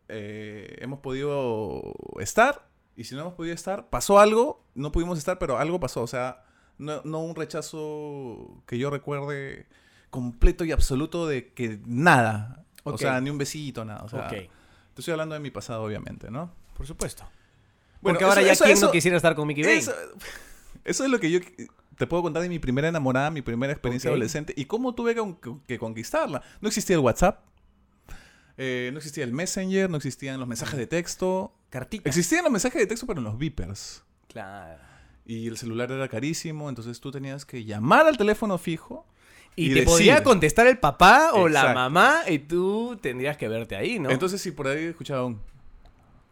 [0.08, 5.38] eh, hemos podido estar y si no hemos podido estar, pasó algo, no pudimos estar,
[5.38, 6.02] pero algo pasó.
[6.02, 6.43] O sea,
[6.78, 9.67] no, no un rechazo que yo recuerde
[10.10, 12.63] completo y absoluto de que nada.
[12.84, 14.04] O sea, ni un besito, nada.
[14.04, 14.34] O sea, ok,
[14.95, 16.51] te estoy hablando de mi pasado, obviamente, ¿no?
[16.75, 17.23] por supuesto.
[18.01, 19.77] Bueno, Porque ahora eso- ya eso- quién eso- no quisiera estar con Mickey Bane.
[19.77, 19.93] Eso,
[21.05, 21.39] es lo que yo
[21.97, 25.36] te puedo contar de mi primera enamorada, mi primera experiencia adolescente y cómo tuve que,
[25.67, 26.41] que conquistarla.
[26.62, 27.43] No existía el WhatsApp,
[28.58, 31.53] eh, no existía el Messenger, no existían los mensajes de texto.
[31.69, 32.08] Cartita.
[32.10, 34.03] Existían los mensajes de texto, pero en los beepers.
[34.27, 34.81] Claro.
[35.25, 39.05] Y el celular era carísimo, entonces tú tenías que llamar al teléfono fijo.
[39.55, 43.47] Y, Y te decir- podía contestar el papá o la mamá y tú tendrías que
[43.47, 44.09] verte ahí, ¿no?
[44.09, 45.41] Entonces, si por ahí escuchaba un.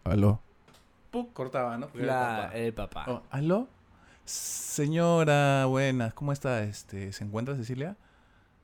[0.04, 0.42] Aló.
[1.12, 1.88] Pum, cortaba, ¿no?
[1.88, 2.58] Porque era el papá.
[2.58, 3.06] el papá.
[3.08, 3.68] Oh, ¿Aló?
[4.26, 6.64] Señora, buenas, ¿cómo está?
[6.64, 7.96] Este, ¿Se encuentra Cecilia?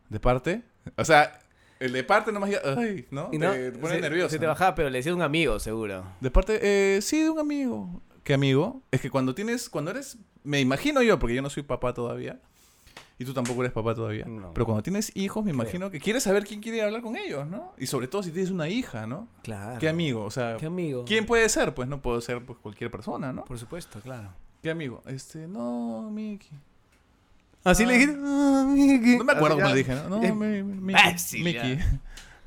[0.09, 0.63] ¿De parte?
[0.97, 1.39] O sea,
[1.79, 3.29] el de parte nomás ya, ay, ¿no?
[3.31, 4.29] Y no, te, te pone se, nervioso.
[4.31, 6.03] se te bajaba, pero le decía un amigo, seguro.
[6.19, 8.01] De parte, eh, sí, de un amigo.
[8.23, 8.81] ¿Qué amigo?
[8.91, 12.39] Es que cuando tienes, cuando eres, me imagino yo, porque yo no soy papá todavía,
[13.19, 14.53] y tú tampoco eres papá todavía, No.
[14.53, 17.73] pero cuando tienes hijos, me imagino que quieres saber quién quiere hablar con ellos, ¿no?
[17.77, 19.27] Y sobre todo si tienes una hija, ¿no?
[19.43, 19.77] Claro.
[19.77, 20.23] ¿Qué amigo?
[20.23, 21.03] O sea, ¿Qué amigo?
[21.05, 21.75] ¿quién puede ser?
[21.75, 23.43] Pues no puede ser pues, cualquier persona, ¿no?
[23.45, 24.29] Por supuesto, claro.
[24.63, 25.03] ¿Qué amigo?
[25.05, 26.49] Este, no, Mickey.
[27.63, 27.88] Así Ah.
[27.88, 29.17] le ah, Mickey.
[29.17, 30.10] No me acuerdo Así cómo le dije, ¿no?
[30.10, 30.93] No, Eh, mi- mi-
[31.43, 31.79] Mickey.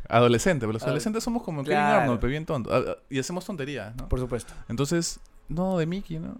[0.08, 2.00] Adolescente, pero los Ah, adolescentes somos como Kevin claro.
[2.02, 2.70] Arnold, pero bien tonto.
[2.74, 4.08] Ah, ah, Y hacemos tonterías, ¿no?
[4.08, 4.52] Por supuesto.
[4.68, 6.34] Entonces, no, de Mickey, ¿no?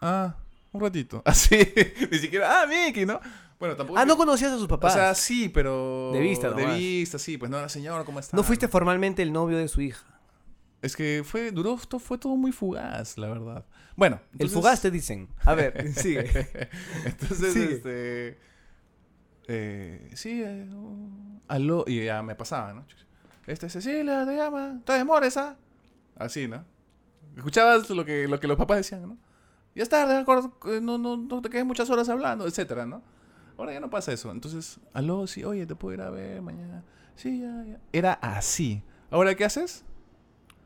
[0.00, 0.34] Ah,
[0.72, 1.22] un ratito.
[1.26, 1.56] Así,
[2.10, 3.20] ni siquiera, ah, Mickey, ¿no?
[3.58, 3.98] Bueno, tampoco.
[3.98, 4.94] Ah, no conocías a sus O papás.
[4.94, 6.10] sea, sí, pero.
[6.12, 6.78] De vista De nomás.
[6.78, 8.36] vista, sí, pues no, señor, ¿cómo está?
[8.36, 10.06] no fuiste formalmente el novio de su hija.
[10.82, 13.66] Es que fue, duró, fue todo muy fugaz, la verdad.
[13.96, 14.18] Bueno.
[14.38, 15.28] El fugaz te dicen.
[15.44, 16.24] A ver, sigue.
[17.04, 17.72] Entonces, Sigue.
[17.74, 18.38] este.
[19.48, 20.66] eh, sí, eh,
[21.48, 21.84] aló.
[21.86, 22.86] Y ya me pasaba, ¿no?
[23.46, 24.80] Este, Cecilia, te llama.
[24.86, 25.56] ¿Te demores, ah?
[26.16, 26.64] Así, ¿no?
[27.36, 29.18] Escuchabas lo que, lo que los papás decían, ¿no?
[29.80, 33.00] Ya es tarde, acuerdo, eh, no, no, no te quedes muchas horas hablando, etcétera, ¿no?
[33.56, 34.30] Ahora ya no pasa eso.
[34.30, 36.84] Entonces, aló, sí, oye, te puedo ir a ver mañana.
[37.16, 37.80] Sí, ya, ya.
[37.90, 38.82] Era así.
[39.10, 39.82] ¿Ahora qué haces?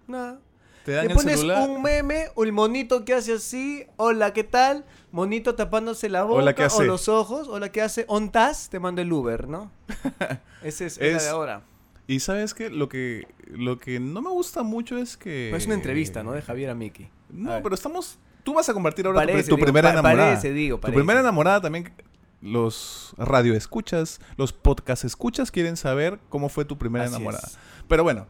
[0.08, 0.40] Nada.
[0.84, 1.70] Te dan Le el pones celular.
[1.70, 4.84] un meme, o el monito que hace así, hola, ¿qué tal?
[5.12, 6.84] Monito tapándose la boca, Hola, ¿qué o hace?
[6.84, 8.06] los ojos, hola, ¿qué hace?
[8.08, 8.68] ¿Ontas?
[8.68, 9.70] Te mando el Uber, ¿no?
[10.64, 11.62] Ese es, es la de ahora.
[12.08, 15.66] Y sabes que lo que lo que no me gusta mucho es que Pues es
[15.66, 16.32] una entrevista, ¿no?
[16.32, 17.08] De Javier a Miki.
[17.30, 20.28] No, pero estamos tú vas a compartir ahora tu, Parece, tu digo, primera pa- enamorada.
[20.30, 20.96] Parece, digo, tu parece.
[20.98, 21.92] primera enamorada también
[22.40, 27.42] los radio escuchas, los podcast escuchas quieren saber cómo fue tu primera Así enamorada.
[27.46, 27.58] es.
[27.88, 28.26] Pero bueno,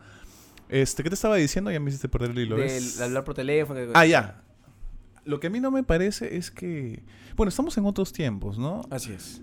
[0.69, 1.71] este, ¿qué te estaba diciendo?
[1.71, 2.57] Ya me hiciste perder el hilo.
[2.57, 3.81] Del hablar por teléfono.
[3.95, 4.41] Ah, ya.
[5.25, 7.03] Lo que a mí no me parece es que
[7.37, 8.83] bueno, estamos en otros tiempos, ¿no?
[8.91, 9.41] Así es.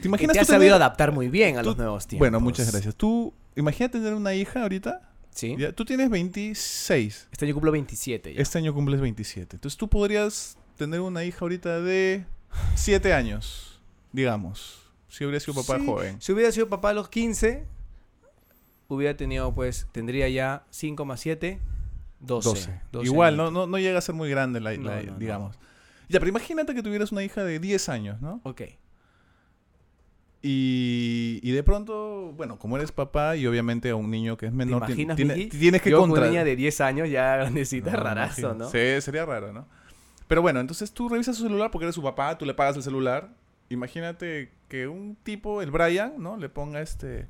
[0.00, 2.24] ¿Te imaginas te has tener- sabido adaptar muy bien a tú- los nuevos tiempos.
[2.24, 2.96] Bueno, muchas gracias.
[2.96, 5.11] Tú imagínate tener una hija ahorita.
[5.34, 5.56] Sí.
[5.58, 7.28] Ya, tú tienes 26.
[7.32, 8.40] Este año cumplo 27 ya.
[8.40, 9.56] Este año cumples 27.
[9.56, 12.24] Entonces tú podrías tener una hija ahorita de
[12.74, 13.80] 7 años,
[14.12, 14.78] digamos.
[15.08, 16.20] Si hubiera sido papá Sí, joven.
[16.20, 17.64] Si hubiera sido papá a los 15,
[18.88, 21.60] hubiera tenido, pues, tendría ya 5 más 7,
[22.20, 22.48] 12.
[22.48, 22.80] 12.
[22.92, 25.56] 12 Igual, no, no, no llega a ser muy grande la, No, la- digamos.
[26.08, 28.40] Ya, pero imagínate que tuvieras una hija de 10 años, ¿no?
[28.44, 28.62] Ok.
[30.44, 34.52] Y, y de pronto, bueno, como eres papá y obviamente a un niño que es
[34.52, 35.56] ¿Te menor, ti- imaginas, tiene- Miki?
[35.56, 36.22] tienes que contra...
[36.22, 38.54] una niña de 10 años ya grandecita, No, rarazo.
[38.54, 38.68] ¿no?
[38.68, 39.66] Sí, sería raro, ¿no?
[40.26, 42.82] Pero bueno, entonces tú revisas su celular porque eres su papá, tú le pagas el
[42.82, 43.30] celular.
[43.68, 46.36] Imagínate que un tipo, el Brian, ¿no?
[46.36, 47.26] Le ponga este...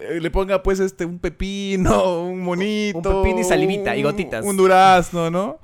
[0.00, 2.98] eh, le ponga pues este un pepino, un monito.
[2.98, 4.44] Un pepino y salivita y un- gotitas.
[4.44, 5.58] Un durazno, ¿no?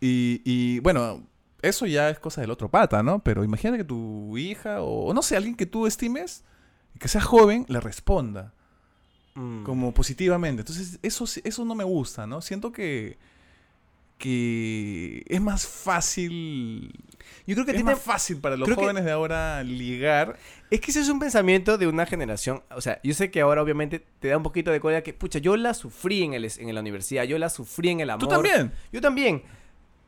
[0.00, 1.22] Y, y, bueno,
[1.62, 3.18] eso ya es cosa del otro pata, ¿no?
[3.20, 6.44] Pero imagínate que tu hija o, no sé, alguien que tú estimes,
[6.98, 8.52] que sea joven, le responda
[9.34, 9.62] Mm.
[9.62, 10.62] como positivamente.
[10.62, 12.40] Entonces, eso, sí- eso no me gusta, ¿no?
[12.42, 13.16] Siento que,
[14.18, 16.92] que es más fácil.
[17.46, 17.92] Yo creo que Es tiene...
[17.92, 20.38] más fácil para los creo que- jóvenes de ahora ligar.
[20.70, 22.62] Es que ese es un pensamiento de una generación.
[22.74, 25.38] O sea, yo sé que ahora obviamente te da un poquito de cólera que, pucha,
[25.38, 28.20] yo la sufrí en, el, en la universidad, yo la sufrí en el amor.
[28.20, 28.72] Tú también.
[28.92, 29.42] Yo también.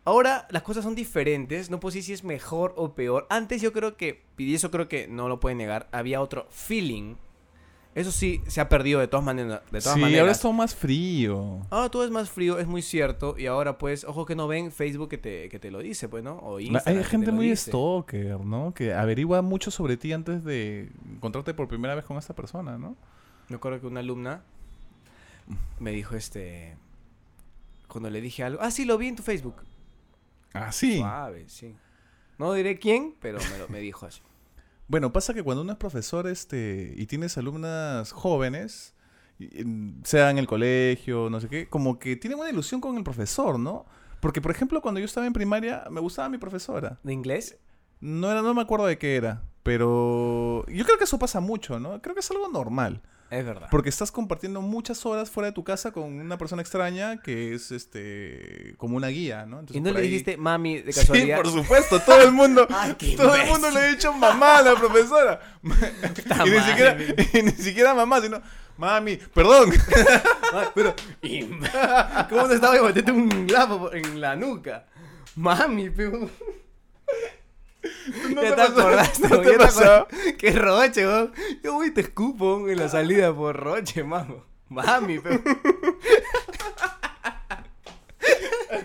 [0.05, 3.27] Ahora las cosas son diferentes, no puedo decir si es mejor o peor.
[3.31, 7.15] Antes yo creo que, y eso creo que no lo pueden negar, había otro feeling.
[7.95, 9.61] Eso sí se ha perdido de todas maneras.
[9.71, 10.21] De todas sí, maneras.
[10.21, 11.61] ahora es todo más frío.
[11.71, 13.37] Ahora todo es más frío, es muy cierto.
[13.39, 16.25] Y ahora pues, ojo que no ven Facebook que te, que te lo dice, pues,
[16.25, 16.39] ¿no?
[16.39, 17.71] O Instagram Hay gente muy dice.
[17.71, 18.73] stalker, ¿no?
[18.73, 22.97] Que averigua mucho sobre ti antes de encontrarte por primera vez con esta persona, ¿no?
[23.49, 24.43] Me acuerdo que una alumna
[25.79, 26.77] me dijo este...
[27.89, 29.57] Cuando le dije algo, ah, sí, lo vi en tu Facebook.
[30.55, 30.99] Ah, sí.
[30.99, 31.75] Suave, sí.
[32.39, 34.21] No diré quién, pero me, lo, me dijo así.
[34.89, 38.95] Bueno, pasa que cuando uno es profesor este, y tienes alumnas jóvenes
[40.05, 43.59] sea en el colegio, no sé qué, como que tienen una ilusión con el profesor,
[43.59, 43.87] ¿no?
[44.21, 46.99] Porque, por ejemplo, cuando yo estaba en primaria, me gustaba mi profesora.
[47.03, 47.59] ¿De inglés?
[48.01, 51.81] No, era, no me acuerdo de qué era, pero yo creo que eso pasa mucho,
[51.81, 52.01] ¿no?
[52.01, 53.03] Creo que es algo normal.
[53.33, 53.69] Es verdad.
[53.71, 57.71] Porque estás compartiendo muchas horas fuera de tu casa con una persona extraña que es
[57.73, 59.61] este como una guía, ¿no?
[59.61, 61.37] Entonces, ¿Y no le ahí- dijiste mami de Sí, casualidad?
[61.39, 64.75] por supuesto, todo el mundo, Ay, todo el mundo le ha dicho mamá a la
[64.75, 65.41] profesora.
[65.63, 66.97] y, ni siquiera,
[67.33, 68.43] y ni siquiera mamá, sino
[68.77, 69.71] mami, perdón.
[70.75, 71.45] Pero, y-
[72.29, 74.85] ¿cómo te estaba metiendo un lapo en la nuca?
[75.37, 76.29] Mami, pero...
[78.35, 80.37] ¿No ya te te acordaste, ¿No te Ya acordaste.
[80.37, 81.33] Qué roche, weón.
[81.63, 84.45] Yo voy y te escupo en la salida por roche, mamo.
[84.69, 85.43] Mami, pero...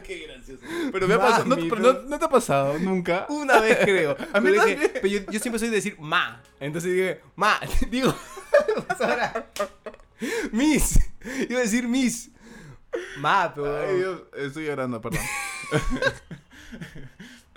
[0.03, 0.63] Qué gracioso.
[0.91, 3.25] Pero me ha pasado, no, Mami, pero pero- no, no te ha pasado nunca.
[3.29, 4.11] Una vez creo.
[4.33, 6.41] A mí Pero dije- pero yo, yo siempre soy de decir ma.
[6.59, 7.59] Entonces dije, ma.
[7.89, 8.13] Digo,
[8.99, 9.47] ahora,
[10.51, 10.99] Miss.
[11.49, 12.31] Iba a decir Miss.
[13.17, 13.77] Ma, pero.
[13.79, 15.21] Ay, Dios, estoy llorando, perdón.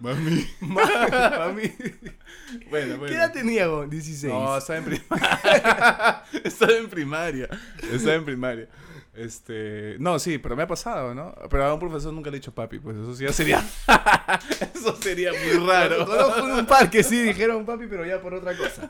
[0.00, 0.46] Mami.
[0.60, 0.82] Ma,
[1.38, 1.72] mami.
[2.70, 3.14] Bueno, ¿Qué bueno.
[3.16, 3.88] edad tenía, güey?
[3.90, 4.32] 16.
[4.32, 6.22] No, estaba en primaria.
[6.44, 7.48] estaba en primaria.
[7.92, 8.68] Estaba en primaria.
[9.14, 11.34] Este, no, sí, pero me ha pasado, ¿no?
[11.50, 13.62] Pero a un profesor nunca le he dicho papi, pues eso sí ya sería
[14.74, 16.06] Eso sería muy raro.
[16.06, 18.86] Conozco un par que sí dijeron papi, pero ya por otra cosa.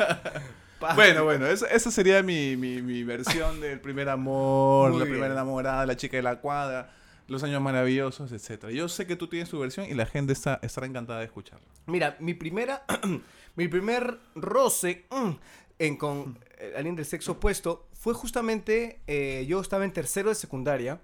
[0.79, 0.95] Papi.
[0.95, 5.15] Bueno, bueno, eso, esa sería mi, mi, mi versión del primer amor, Muy la bien.
[5.17, 6.91] primera enamorada, la chica de la cuadra,
[7.31, 8.73] los años maravillosos, etcétera.
[8.73, 11.67] Yo sé que tú tienes tu versión y la gente está, estará encantada de escucharla.
[11.87, 12.85] Mira, mi primera.
[13.57, 15.31] mi primer roce mm,
[15.79, 19.01] en, con eh, alguien del sexo opuesto fue justamente.
[19.07, 21.01] eh, yo estaba en tercero de secundaria.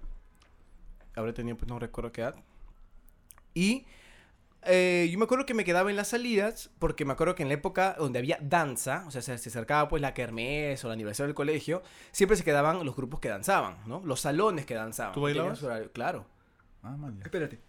[1.15, 2.35] Habré tenido, pues no recuerdo qué edad.
[3.53, 3.85] Y.
[4.67, 7.49] eh, yo me acuerdo que me quedaba en las salidas, porque me acuerdo que en
[7.49, 10.93] la época donde había danza, o sea, se, se acercaba pues la kermés o el
[10.93, 14.01] aniversario del colegio, siempre se quedaban los grupos que danzaban, ¿no?
[14.05, 15.13] Los salones que danzaban.
[15.13, 15.63] ¿Tú bailabas?
[15.93, 16.25] Claro.
[16.83, 17.19] Ah, man.
[17.23, 17.59] Espérate.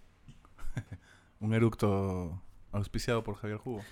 [1.40, 3.82] Un eructo auspiciado por Javier Jugo.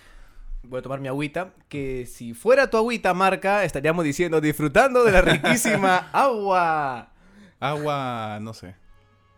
[0.62, 5.12] Voy a tomar mi agüita, que si fuera tu agüita marca, estaríamos diciendo disfrutando de
[5.12, 7.12] la riquísima agua.
[7.60, 8.74] Agua, no sé.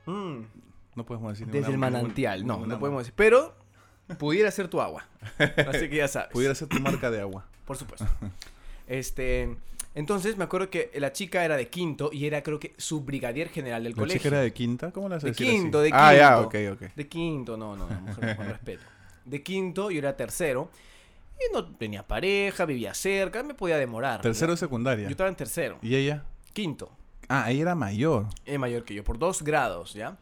[0.06, 0.40] Mm,
[0.98, 3.14] No podemos decir desde el manantial, no, no podemos decir.
[3.16, 3.54] Pero
[4.18, 5.06] pudiera ser tu agua.
[5.68, 6.30] Así que ya sabes.
[6.32, 7.46] Pudiera ser tu marca de agua.
[7.64, 8.06] Por supuesto.
[8.86, 9.56] Este,
[9.94, 13.84] entonces me acuerdo que la chica era de quinto y era creo que subbrigadier general
[13.84, 14.18] del ¿La colegio.
[14.20, 14.90] chica era de quinta?
[14.90, 15.44] ¿Cómo la haces De así?
[15.44, 16.72] quinto, de Ah, ya, ok, quinto.
[16.86, 16.94] ok.
[16.94, 18.84] De quinto, no, no, no, mujer con respeto.
[19.24, 20.70] De quinto, yo era tercero.
[21.38, 24.20] Y no tenía pareja, vivía cerca, me podía demorar.
[24.22, 24.56] Tercero ¿no?
[24.56, 25.04] secundaria.
[25.04, 25.78] Yo estaba en tercero.
[25.82, 26.24] ¿Y ella?
[26.52, 26.90] Quinto.
[27.28, 28.26] Ah, ella era mayor.
[28.46, 30.16] Es mayor que yo, por dos grados, ¿ya?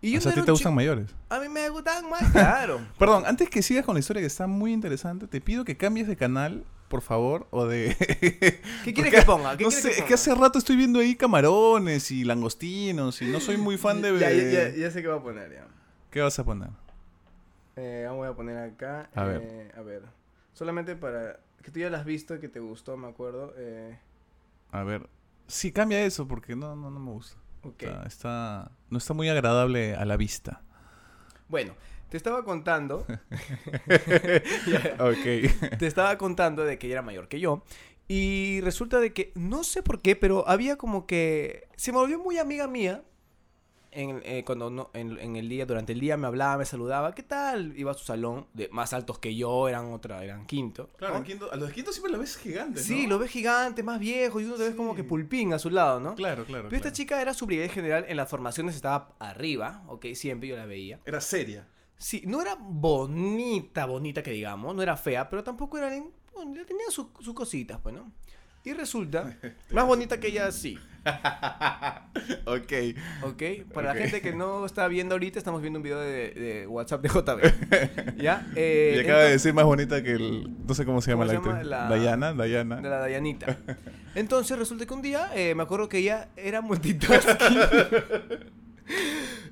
[0.00, 1.14] Y yo o sea, no ¿a ti te gustan mayores?
[1.28, 2.80] A mí me gustan más, claro.
[2.98, 6.06] Perdón, antes que sigas con la historia que está muy interesante, te pido que cambies
[6.06, 7.96] de canal, por favor, o de...
[8.84, 9.56] ¿Qué quieres que ponga?
[9.56, 13.26] ¿Qué no sé, que es que hace rato estoy viendo ahí camarones y langostinos y
[13.26, 14.16] no soy muy fan de...
[14.18, 15.66] Ya, ya, ya, ya sé qué voy a poner, ya.
[16.10, 16.70] ¿Qué vas a poner?
[17.76, 19.10] Eh, voy a poner acá.
[19.14, 19.40] A ver.
[19.44, 20.02] eh, A ver.
[20.52, 21.40] Solamente para...
[21.62, 23.52] Que tú ya la has visto, que te gustó, me acuerdo.
[23.56, 23.98] Eh,
[24.70, 25.08] A ver.
[25.48, 27.36] Sí, cambia eso porque no, no, no me gusta.
[27.62, 27.82] Ok.
[27.82, 30.62] Está, está- no está muy agradable a la vista.
[31.48, 31.74] Bueno,
[32.08, 33.06] te estaba contando...
[35.78, 37.64] Te estaba contando de que ella era mayor que yo.
[38.06, 41.68] Y resulta de que, no sé por qué, pero había como que...
[41.76, 43.04] Se me volvió muy amiga mía.
[43.90, 47.14] En, eh, cuando no, en, en el día, durante el día me hablaba, me saludaba.
[47.14, 47.72] ¿Qué tal?
[47.76, 50.90] Iba a su salón, de, más altos que yo, eran otra, eran quinto.
[50.98, 51.20] Claro, ¿no?
[51.20, 53.10] en quinto, a los de quinto siempre lo ves gigante, Sí, ¿no?
[53.14, 54.96] lo ves gigante, más viejo, y uno te ves como Sí.
[54.96, 56.14] que pulpín a su lado, ¿no?
[56.14, 56.64] Claro, claro.
[56.64, 56.96] Pero esta claro.
[56.96, 61.00] chica era su brigadier general, en las formaciones estaba arriba, ok, siempre yo la veía.
[61.06, 61.66] Era seria.
[61.96, 65.88] Sí, no era bonita, bonita que digamos, no era fea, pero tampoco era...
[66.34, 68.12] bueno, tenía sus sus cositas, pues, ¿no?
[68.64, 69.34] Y resulta,
[69.70, 70.78] más bonita que ella sí,
[72.44, 72.72] Ok.
[73.22, 73.42] ¿ok?
[73.72, 77.00] Para la gente que no está viendo ahorita, estamos viendo un video de, de WhatsApp
[77.02, 78.16] de JB.
[78.20, 78.46] ¿Ya?
[78.56, 80.50] Eh, y acaba de decir más bonita que el...
[80.66, 81.62] No sé cómo se llama ¿Cómo la se llama?
[81.64, 82.76] La- Dayana, Dayana.
[82.76, 83.56] de la Dayanita.
[84.14, 87.58] Entonces resulta que un día eh, me acuerdo que ella era multitasking.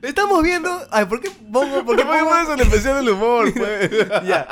[0.02, 0.70] Estamos viendo.
[0.90, 1.84] Ay, ¿por qué pongo?
[1.84, 2.28] ¿Por qué ¿Por qué pongo?
[2.30, 3.90] pones el especial del humor, pues?
[4.26, 4.46] ya.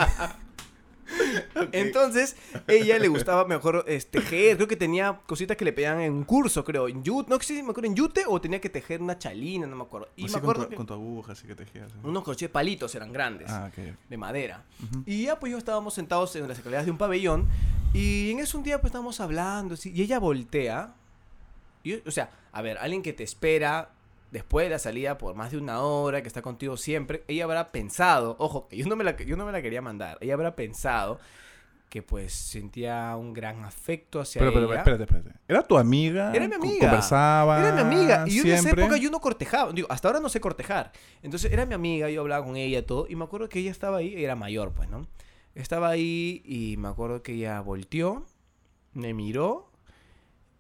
[1.73, 2.37] Entonces,
[2.67, 4.57] ella le gustaba mejor este, tejer.
[4.57, 6.89] Creo que tenía cositas que le pedían en un curso, creo.
[6.89, 9.67] En Yute, no sé si me acuerdo, en Yute o tenía que tejer una chalina,
[9.67, 10.09] no me acuerdo.
[10.17, 11.91] Y Así me con, tu, con tu aguja, así que tejías.
[11.91, 11.97] ¿eh?
[12.03, 13.71] unos crochets palitos eran grandes, Ah,
[14.09, 14.65] de madera.
[15.07, 17.49] Y ya pues yo estábamos sentados en las escaleras de un pabellón
[17.93, 20.95] y en eso un día pues estábamos hablando así, y ella voltea.
[21.83, 23.91] Y, o sea, a ver, alguien que te espera
[24.35, 27.71] después de la salida por más de una hora, que está contigo siempre, ella habrá
[27.71, 31.21] pensado, ojo, yo no me la, yo no me la quería mandar, ella habrá pensado
[31.89, 34.79] que pues sentía un gran afecto hacia Pero, pero, ella.
[34.79, 35.31] espérate, espérate.
[35.47, 36.33] ¿Era tu amiga?
[36.35, 36.81] Era mi amiga.
[36.81, 37.61] Conversaba.
[37.61, 38.25] Era mi amiga.
[38.27, 38.83] Y yo en esa siempre?
[38.83, 39.73] época yo no cortejaba.
[39.73, 40.91] Digo, hasta ahora no sé cortejar.
[41.23, 43.07] Entonces era mi amiga, yo hablaba con ella y todo.
[43.09, 45.07] Y me acuerdo que ella estaba ahí, era mayor, pues, ¿no?
[45.55, 48.27] Estaba ahí y me acuerdo que ella volteó,
[48.93, 49.71] me miró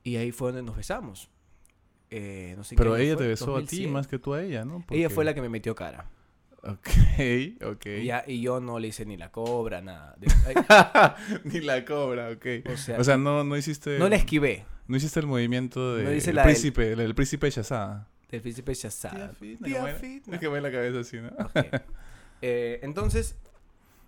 [0.04, 1.30] y ahí fue donde nos besamos.
[2.16, 3.92] Eh, no sé Pero ella fue, te besó a ti 2100.
[3.92, 4.84] más que tú a ella, ¿no?
[4.90, 6.08] Ella fue la que me metió cara.
[6.62, 6.88] Ok,
[7.66, 7.86] ok.
[7.86, 10.14] Y, ya- y yo no le hice ni la cobra, nada.
[10.18, 10.28] De-
[11.44, 12.46] Ni la cobra, ok.
[12.72, 13.98] O sea- o sea no, no hiciste...
[13.98, 16.04] no la esquivé No hiciste el movimiento de...
[16.04, 18.08] No el del- príncipe, el, príncipe Shazada.
[18.30, 19.32] del príncipe Shazad.
[19.62, 21.28] Tía Es que me la cabeza así, ¿no?
[21.28, 21.66] Ok.
[22.46, 23.36] Eh, entonces,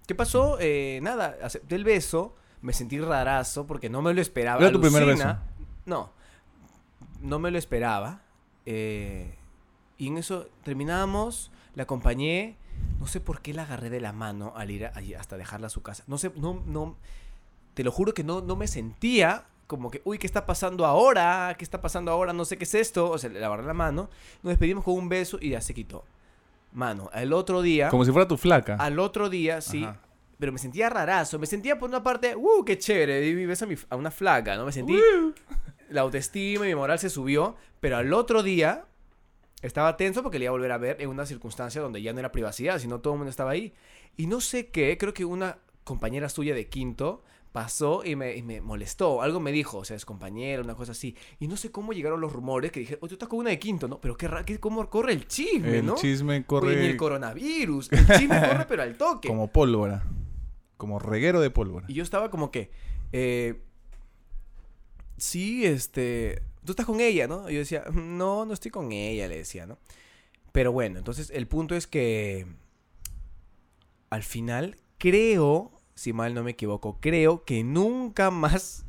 [0.07, 0.59] ¿qué pasó?
[0.61, 4.61] Eh, nada, acepté el beso, me sentí rarazo porque no me lo esperaba.
[4.61, 5.43] ¿Era tu primer Alucina.
[5.87, 6.13] No,
[7.21, 8.23] no me lo esperaba.
[8.65, 9.35] eh,
[9.99, 12.57] y en eso terminamos, la acompañé,
[13.01, 15.71] no sé por qué la agarré de la mano al ir allí hasta dejarla a
[15.71, 16.05] su casa.
[16.07, 16.97] No sé, no, no,
[17.75, 21.55] te lo juro que no, no me sentía como que, uy, ¿qué está pasando ahora?
[21.59, 22.33] ¿Qué está pasando ahora?
[22.33, 23.11] No sé qué es esto.
[23.11, 24.11] O sea, le agarré la mano,
[24.43, 26.05] nos despedimos con un beso y ya se quitó.
[26.73, 28.77] Mano, el otro día, Como si fuera tu flaca.
[28.77, 29.99] al otro día, sí, Ajá.
[30.39, 31.39] pero me sentía rarazo.
[31.39, 33.27] Me sentía por una parte, ¡uh, qué chévere!
[33.27, 34.67] Y beso a, mi- a una flaca, ¿no?
[34.67, 34.95] Me sentí,
[35.91, 38.87] la autoestima y mi moral se subió, pero al otro día
[39.63, 42.21] estaba tenso porque le iba a volver a ver en una circunstancia donde ya no
[42.21, 43.75] era privacidad, sino todo el mundo estaba ahí.
[44.17, 47.23] Y no sé qué, creo que una compañera suya de quinto
[47.53, 49.23] pasó y me, y me molestó.
[49.23, 51.17] Algo me dijo, o sea, es compañera, una cosa así.
[51.39, 53.59] Y no sé cómo llegaron los rumores que dije, oye, tú estás con una de
[53.59, 53.99] quinto, ¿no?
[53.99, 55.95] Pero qué, cómo corre el chisme, el ¿no?
[55.95, 57.91] chisme Oye, corre ni el coronavirus.
[57.93, 59.29] El chisme corre, pero al toque.
[59.29, 60.05] como pólvora.
[60.77, 61.87] Como reguero de pólvora.
[61.89, 62.71] Y yo estaba como que,
[63.13, 63.63] eh,
[65.17, 67.49] sí, este, tú estás con ella, ¿no?
[67.51, 69.79] Y yo decía, no, no estoy con ella, le decía, ¿no?
[70.53, 72.47] Pero bueno, entonces el punto es que
[74.11, 78.87] al final creo, si mal no me equivoco, creo que nunca más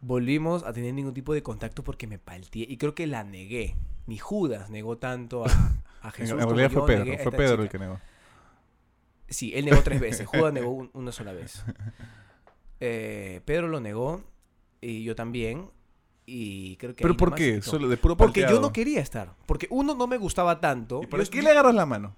[0.00, 3.76] volvimos a tener ningún tipo de contacto porque me palteé y creo que la negué.
[4.06, 6.40] Ni Judas negó tanto a, Jesús.
[6.40, 7.18] en realidad fue Pedro.
[7.22, 7.62] Fue Pedro chica.
[7.62, 8.00] el que negó.
[9.28, 10.26] Sí, él negó tres veces.
[10.32, 11.64] Judas negó un- una sola vez.
[12.84, 14.24] Eh, Pedro lo negó
[14.82, 15.70] y yo también.
[16.26, 17.02] Y creo que.
[17.02, 17.62] ¿Pero por qué?
[17.62, 19.34] Solo de puro Porque yo no quería estar.
[19.46, 21.00] Porque uno no me gustaba tanto.
[21.02, 22.14] ¿Y Yo qué le agarras la mano?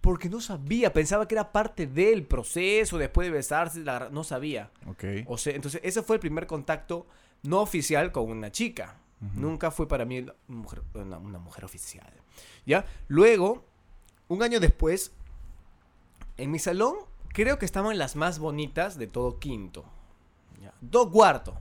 [0.00, 0.92] Porque no sabía.
[0.92, 2.98] Pensaba que era parte del proceso.
[2.98, 4.70] Después de besarse, la no sabía.
[4.86, 5.04] Ok.
[5.26, 7.06] O sea, entonces ese fue el primer contacto
[7.42, 8.96] no oficial con una chica.
[9.34, 12.12] Nunca fue para mí la mujer- una, una mujer oficial.
[12.64, 12.84] ¿Ya?
[13.08, 13.64] Luego,
[14.28, 15.10] un año después,
[16.36, 16.94] en mi salón,
[17.32, 19.84] creo que estaban las más bonitas de todo quinto.
[20.62, 20.72] ¿ya?
[20.80, 21.58] Do cuarto.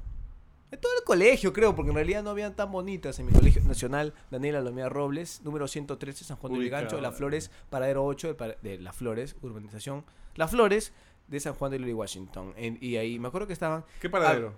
[0.71, 3.61] De todo el colegio, creo, porque en realidad no habían tan bonitas en mi colegio
[3.63, 4.13] nacional.
[4.29, 6.81] Daniela Lomía Robles, número 113, San Juan de Ubicado.
[6.83, 10.03] Lurigancho, Las Flores, paradero 8 de, de Las Flores, urbanización
[10.35, 10.91] Las Flores,
[11.27, 12.53] de San Juan de Luri, Washington.
[12.57, 14.55] En- y ahí me acuerdo que estaban ¿Qué paradero?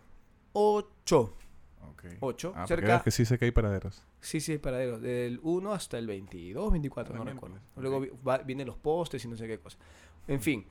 [0.53, 1.35] 8.
[1.91, 2.03] Ok.
[2.21, 4.03] Ocho, Ah, cerca- que sí sé que hay paraderos.
[4.19, 4.99] Sí, sí, paradero.
[4.99, 7.57] Del 1 hasta el 22, 24, no recuerdo.
[7.73, 8.03] pues, Luego ok.
[8.03, 9.77] vi- va- vienen los postes y no sé qué cosa.
[10.27, 10.65] En fin,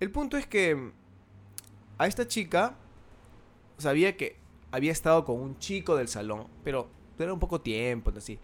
[0.00, 0.90] el punto es que
[1.98, 2.74] a esta chica
[3.78, 4.36] sabía que
[4.72, 8.38] había estado con un chico del salón, pero era un poco tiempo, así.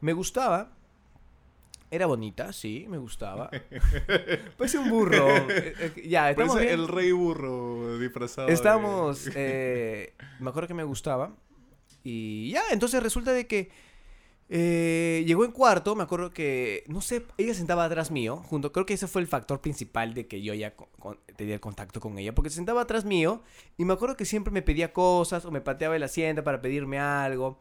[0.00, 0.70] Me gustaba.
[1.90, 3.50] Era bonita, sí, me gustaba.
[4.58, 5.26] Parece un burro.
[5.48, 6.80] Eh, eh, ya, estamos Parece bien.
[6.80, 8.48] el rey burro disfrazado.
[8.48, 11.34] de- Estábamos, eh, me acuerdo que me gustaba.
[12.04, 13.70] Y ya, entonces resulta de que
[14.50, 18.86] eh, llegó en cuarto, me acuerdo que, no sé, ella sentaba atrás mío, junto, creo
[18.86, 22.18] que ese fue el factor principal de que yo ya con- con- tenía contacto con
[22.18, 23.42] ella, porque se sentaba atrás mío
[23.76, 26.98] y me acuerdo que siempre me pedía cosas o me pateaba el asiento para pedirme
[26.98, 27.60] algo.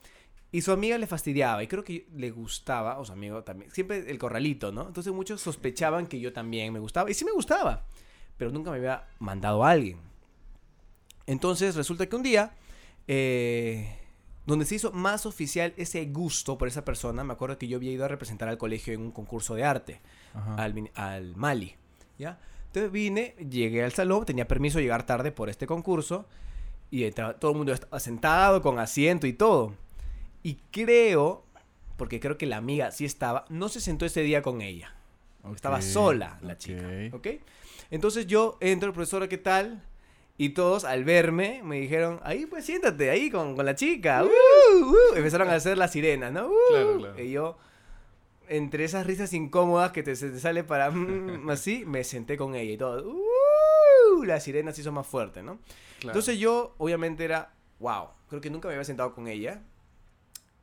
[0.50, 4.10] Y su amiga le fastidiaba y creo que le gustaba, o su amigo también, siempre
[4.10, 4.88] el corralito, ¿no?
[4.88, 7.86] Entonces muchos sospechaban que yo también me gustaba y sí me gustaba,
[8.38, 10.00] pero nunca me había mandado a alguien.
[11.26, 12.56] Entonces resulta que un día,
[13.10, 13.94] eh,
[14.48, 17.92] donde se hizo más oficial ese gusto por esa persona, me acuerdo que yo había
[17.92, 20.02] ido a representar al colegio en un concurso de arte,
[20.96, 21.76] al, Mali,
[22.18, 22.40] ¿ya?
[22.68, 26.26] Entonces vine, llegué al salón, tenía permiso de llegar tarde por este concurso,
[26.90, 29.76] y entraba- todo el mundo estaba sentado, con asiento y todo.
[30.44, 31.44] Y creo,
[31.98, 34.94] porque creo que la amiga sí estaba, no se sentó ese día con ella.
[35.54, 36.88] Estaba sola la chica.
[37.14, 37.28] ¿Ok?
[37.90, 39.82] Entonces yo entro, profesora, ¿qué tal?
[40.38, 44.24] Y todos al verme me dijeron, ahí pues siéntate, ahí con, con la chica.
[44.24, 45.16] Uh, uh.
[45.16, 46.48] Empezaron a hacer la sirena, ¿no?
[46.48, 46.54] Uh.
[46.70, 47.24] Claro, claro.
[47.24, 47.58] Y yo,
[48.48, 52.72] entre esas risas incómodas que te, te sale para mm, así, me senté con ella
[52.72, 53.10] y todo.
[53.10, 55.60] Uh, la sirena se hizo más fuerte, ¿no?
[56.00, 56.14] Claro.
[56.14, 59.64] Entonces yo, obviamente, era, wow, creo que nunca me había sentado con ella.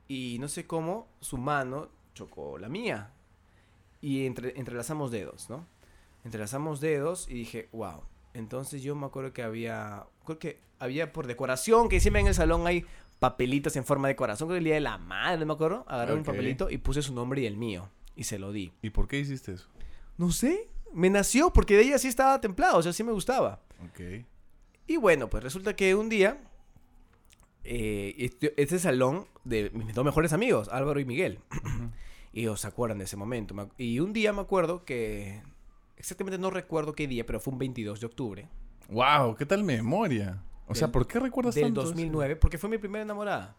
[0.07, 3.11] Y no sé cómo su mano chocó la mía.
[4.01, 5.67] Y entre, entrelazamos dedos, ¿no?
[6.23, 8.03] Entrelazamos dedos y dije, wow.
[8.35, 12.33] Entonces yo me acuerdo que había, creo que había por decoración, que siempre en el
[12.33, 12.85] salón hay
[13.19, 15.85] papelitos en forma de corazón, creo que el día de la madre, no me acuerdo,
[15.87, 18.73] agarré un papelito y puse su nombre y el mío, y se lo di.
[18.81, 19.67] ¿Y por qué hiciste eso?
[20.17, 23.61] No sé, me nació porque de ella sí estaba templado, o sea, sí me gustaba.
[23.89, 24.25] Ok.
[24.87, 26.37] Y bueno, pues resulta que un día,
[27.63, 31.39] eh, este, este salón de mis dos mejores amigos, Álvaro y Miguel,
[32.33, 33.55] y se acuerdan de ese momento.
[33.77, 35.41] Y un día me acuerdo que,
[36.05, 38.47] exactamente no recuerdo qué día, pero fue un 22 de octubre
[38.89, 40.41] Wow, ¿qué tal memoria?
[40.67, 41.89] O sea, Del- ¿por qué recuerdas del tanto eso?
[41.89, 43.55] 2009, porque fue mi primera enamorada.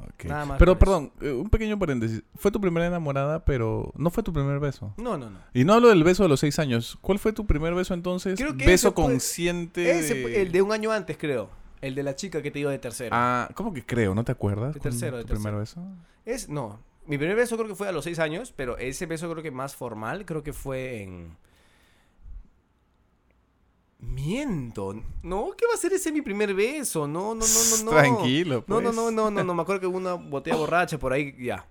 [0.00, 0.24] Ok.
[0.26, 0.78] Nada más Pero eso.
[0.78, 2.22] perdón, eh, un pequeño paréntesis.
[2.36, 4.92] Fue tu primera enamorada, pero no fue tu primer beso.
[4.96, 5.38] No, no, no.
[5.52, 6.98] Y no hablo del beso de los seis años.
[7.00, 8.38] ¿Cuál fue tu primer beso entonces?
[8.38, 9.90] Creo que beso ese consciente.
[9.98, 11.48] Ese de- fue el de un año antes, creo.
[11.80, 13.10] El de la chica que te digo de tercero.
[13.12, 14.14] Ah, ¿cómo que creo?
[14.14, 14.74] ¿No te acuerdas?
[14.74, 15.80] De tercero, de ¿Tu primer beso?
[16.24, 16.80] Es, no.
[17.06, 19.50] Mi primer beso creo que fue a los seis años, pero ese beso creo que
[19.50, 21.36] más formal, creo que fue en...
[24.06, 24.94] Miento.
[25.22, 27.06] No, ¿qué va a ser ese mi primer beso?
[27.06, 27.90] No, no, no, no, no.
[27.90, 28.96] Tranquilo, No, no, pues.
[28.96, 29.54] no, no, no, no.
[29.54, 31.66] Me acuerdo que hubo una botella borracha por ahí, ya.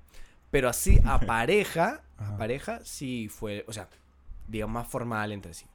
[0.52, 3.88] Pero así, a pareja, a pareja, sí fue, o sea,
[4.48, 5.66] digamos, más formal entre sí.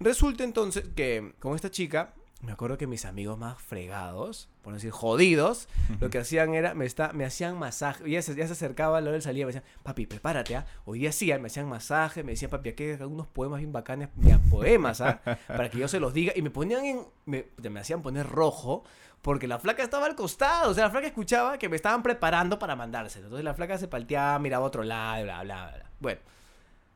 [0.00, 4.76] Resulta entonces que con esta chica, me acuerdo que mis amigos más fregados, por no
[4.76, 5.68] decir jodidos,
[6.00, 9.06] lo que hacían era, me, está, me hacían masaje, ya se, ya se acercaba la
[9.06, 10.66] hora del salida, me decían, papi, prepárate, ¿ah?
[10.84, 13.72] Hoy día sí, ah", me hacían masaje, me decían, papi, aquí hay algunos poemas bien
[13.72, 15.20] bacanes, ya, poemas, ¿ah?
[15.46, 18.82] Para que yo se los diga, y me ponían en, me, me hacían poner rojo,
[19.22, 22.58] porque la flaca estaba al costado, o sea, la flaca escuchaba que me estaban preparando
[22.58, 25.90] para mandárselo, entonces la flaca se palteaba, miraba a otro lado, bla, bla, bla.
[26.00, 26.20] Bueno,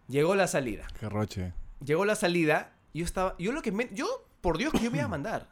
[0.08, 1.52] llegó la salida Qué roche.
[1.84, 4.98] llegó la salida, yo estaba, yo lo que me, yo, por Dios que yo me
[4.98, 5.48] iba a mandar.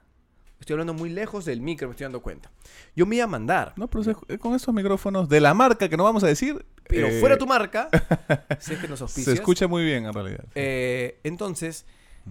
[0.60, 2.48] Estoy hablando muy lejos del micro, me estoy dando cuenta.
[2.94, 5.88] Yo me iba a mandar, No, pero se- eh, con estos micrófonos de la marca
[5.88, 6.64] que no vamos a decir.
[6.88, 7.88] pero eh, fuera tu marca,
[8.60, 9.34] si es que nos Se auspicias.
[9.34, 10.44] escucha muy bien en realidad.
[10.54, 11.86] Eh, entonces,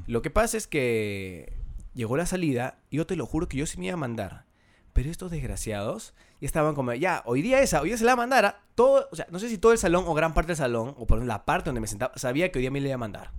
[0.08, 1.52] lo que pasa es que
[1.96, 4.46] llegó la salida y yo te lo juro que yo sí me iba a mandar.
[4.94, 8.62] Pero estos desgraciados ya estaban como, ya, hoy día esa, hoy día se la mandara.
[8.76, 11.06] Todo, o sea, no sé si todo el salón o gran parte del salón, o
[11.06, 13.00] por ejemplo la parte donde me sentaba, sabía que hoy día me la iba a
[13.00, 13.32] mandar.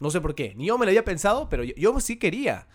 [0.00, 0.54] No sé por qué.
[0.56, 2.66] Ni yo me lo había pensado, pero yo, yo sí quería.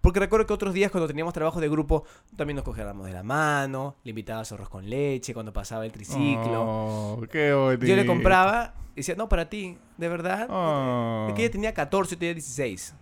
[0.00, 2.04] Porque recuerdo que otros días cuando teníamos trabajo de grupo,
[2.36, 5.90] también nos cogíamos de la mano, le invitaba a arroz con leche cuando pasaba el
[5.92, 6.62] triciclo.
[6.64, 7.48] Oh, qué.
[7.80, 10.46] Yo le compraba y decía, no, para ti, de verdad.
[10.50, 11.26] Oh.
[11.28, 12.94] Es que ella tenía 14, yo tenía 16.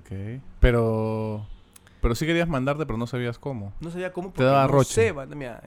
[0.00, 0.42] Ok.
[0.60, 1.46] Pero.
[2.02, 3.72] Pero sí querías mandarte, pero no sabías cómo.
[3.80, 4.28] No sabía cómo.
[4.28, 4.92] Te porque daba no roche.
[4.92, 5.62] sé, mira,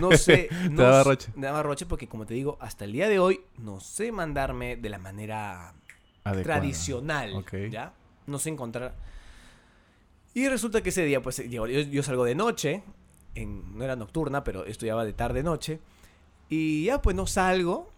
[0.00, 0.48] no sé.
[0.70, 1.32] no daba s- roche.
[1.36, 4.76] Me daba roche porque, como te digo, hasta el día de hoy no sé mandarme
[4.76, 5.74] de la manera
[6.30, 6.60] Adecuada.
[6.60, 7.34] tradicional.
[7.34, 7.54] Ok.
[7.70, 7.92] ¿Ya?
[8.26, 8.94] No sé encontrar.
[10.34, 12.82] Y resulta que ese día, pues, yo, yo- yo salgo de noche.
[13.34, 15.80] En, no era nocturna, pero estudiaba de tarde-noche.
[16.48, 17.90] Y ya, pues, no salgo.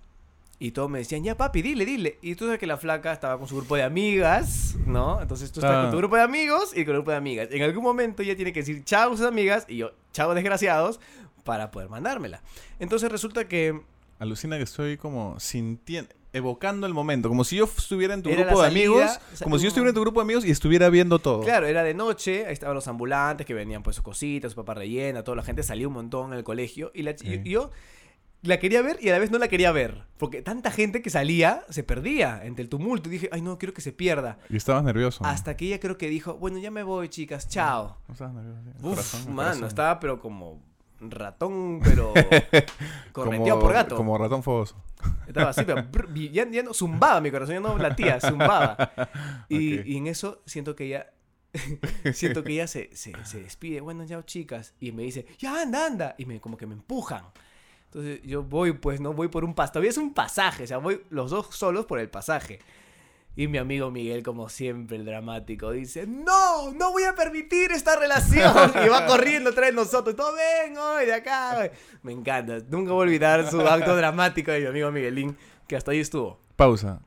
[0.61, 2.19] Y todos me decían, ya, papi, dile, dile.
[2.21, 5.21] Y tú sabes que la flaca estaba con su grupo de amigas, ¿no?
[5.23, 5.83] Entonces tú estás Ah.
[5.83, 7.49] con tu grupo de amigos y con el grupo de amigas.
[7.53, 10.99] En algún momento ella tiene que decir chao a sus amigas y yo, chao desgraciados,
[11.45, 12.43] para poder mandármela.
[12.81, 13.81] Entonces resulta que
[14.19, 18.45] Alucina que estoy como sintiendo, evocando el momento, como si yo estuviera en tu Era
[18.45, 20.45] grupo de salida, amigos, o sea, como si yo estuviera en tu grupo de amigos
[20.45, 21.43] y estuviera viendo todo.
[21.43, 24.75] Claro, era de noche, ahí estaban los ambulantes que venían pues sus cositas, su papá
[24.75, 27.71] rellena, toda la gente salía un montón en el colegio y la, y yo
[28.43, 31.11] la quería ver y a la vez no la quería ver, porque tanta gente que
[31.11, 34.39] salía se perdía entre el tumulto y dije, ay no, quiero que se pierda.
[34.49, 35.25] Y estabas nervioso.
[35.25, 35.31] ¿no?
[35.31, 37.99] Hasta que ella creo que dijo, bueno, ya me voy chicas, chao.
[38.07, 38.71] ¿No estabas nervioso?
[38.79, 39.69] Uf, corazón, mano, corazón.
[39.69, 40.63] estaba pero como
[41.01, 42.13] ratón, pero
[43.13, 43.97] correteado por gato.
[43.97, 44.77] Como ratón fogoso.
[45.27, 48.93] Estaba así, pero brr, y ya, ya no, zumbaba mi corazón, ya no latía, zumbaba.
[49.49, 51.11] Y, y en eso siento que ella,
[52.13, 55.87] siento que ella se, se, se despide, bueno, ya chicas, y me dice, ya anda,
[55.87, 57.25] anda, y me, como que me empujan.
[57.87, 60.79] Entonces yo voy, pues, no voy por un pasaje, todavía es un pasaje, o sea,
[60.79, 62.59] voy los dos solos por el pasaje.
[63.39, 67.95] Y mi amigo Miguel, como siempre, el dramático, dice, no, no voy a permitir esta
[67.95, 68.73] relación.
[68.85, 71.55] Y va corriendo tras de nosotros, todo ven hoy de acá.
[71.55, 71.71] güey".
[72.03, 75.37] Me encanta, nunca voy a olvidar su acto dramático de mi amigo Miguelín,
[75.69, 76.41] que hasta ahí estuvo.
[76.57, 77.01] Pausa.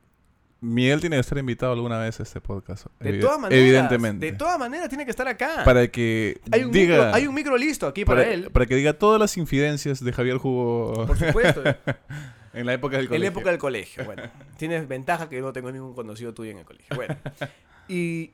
[0.62, 2.86] Miguel tiene que estar invitado alguna vez a este podcast.
[2.98, 4.24] De todas maneras, Evidentemente.
[4.24, 5.64] de todas maneras tiene que estar acá.
[5.66, 6.94] Para que hay, un diga...
[6.94, 10.10] micro, hay un micro listo aquí para, él, Para que diga todas las infidencias de
[10.14, 11.62] Javier Jugo por supuesto.
[12.52, 13.24] en la época del en colegio.
[13.24, 14.04] la época del colegio.
[14.04, 14.22] Bueno,
[14.56, 16.94] tienes ventaja que no tengo ningún conocido tuyo en el colegio.
[16.94, 17.16] Bueno,
[17.88, 18.32] y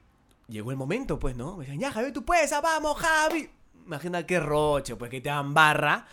[0.48, 1.56] llegó el momento, pues, ¿no?
[1.56, 3.50] Me decían, ya, Javi, tú puedes, vamos, Javi.
[3.86, 6.06] Imagina qué roche, pues, que te dan barra.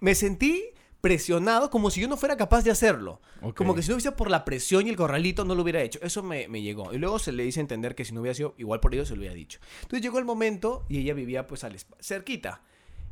[0.00, 0.64] Me sentí
[1.00, 3.20] presionado como si yo no fuera capaz de hacerlo.
[3.40, 3.56] Ok.
[3.56, 5.98] Como que si no hubiese por la presión y el corralito no lo hubiera hecho.
[6.02, 6.92] Eso me, me llegó.
[6.92, 9.14] Y luego se le hice entender que si no hubiera sido igual por ello se
[9.14, 9.58] lo hubiera dicho.
[9.82, 12.62] Entonces llegó el momento y ella vivía pues al cerquita.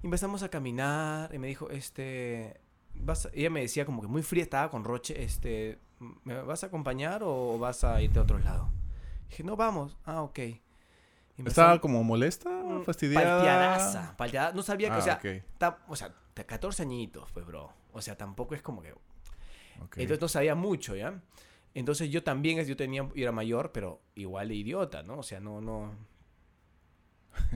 [0.03, 2.61] Y empezamos a caminar y me dijo, este,
[2.95, 5.79] vas a-" ella me decía como que muy fría, estaba con Roche, este,
[6.25, 8.71] ¿me vas a acompañar o vas a irte a otro lado?
[9.29, 9.97] Dije, no, vamos.
[10.05, 10.39] Ah, ok.
[11.39, 12.51] ¿Estaba como molesta?
[12.51, 13.37] Mm, ¿Fastidiada?
[13.37, 14.53] Palteadaza, palteada.
[14.53, 17.73] No sabía que, Ah, o sea, ok, ta- o sea, te- 14 añitos, pues, bro.
[17.93, 18.95] O sea, tampoco es como que...
[19.97, 21.23] Entonces no sabía mucho, ¿ya?
[21.73, 25.19] Entonces yo también, yo tenía, yo era mayor, pero igual de idiota, ¿no?
[25.19, 25.93] O sea, no, no...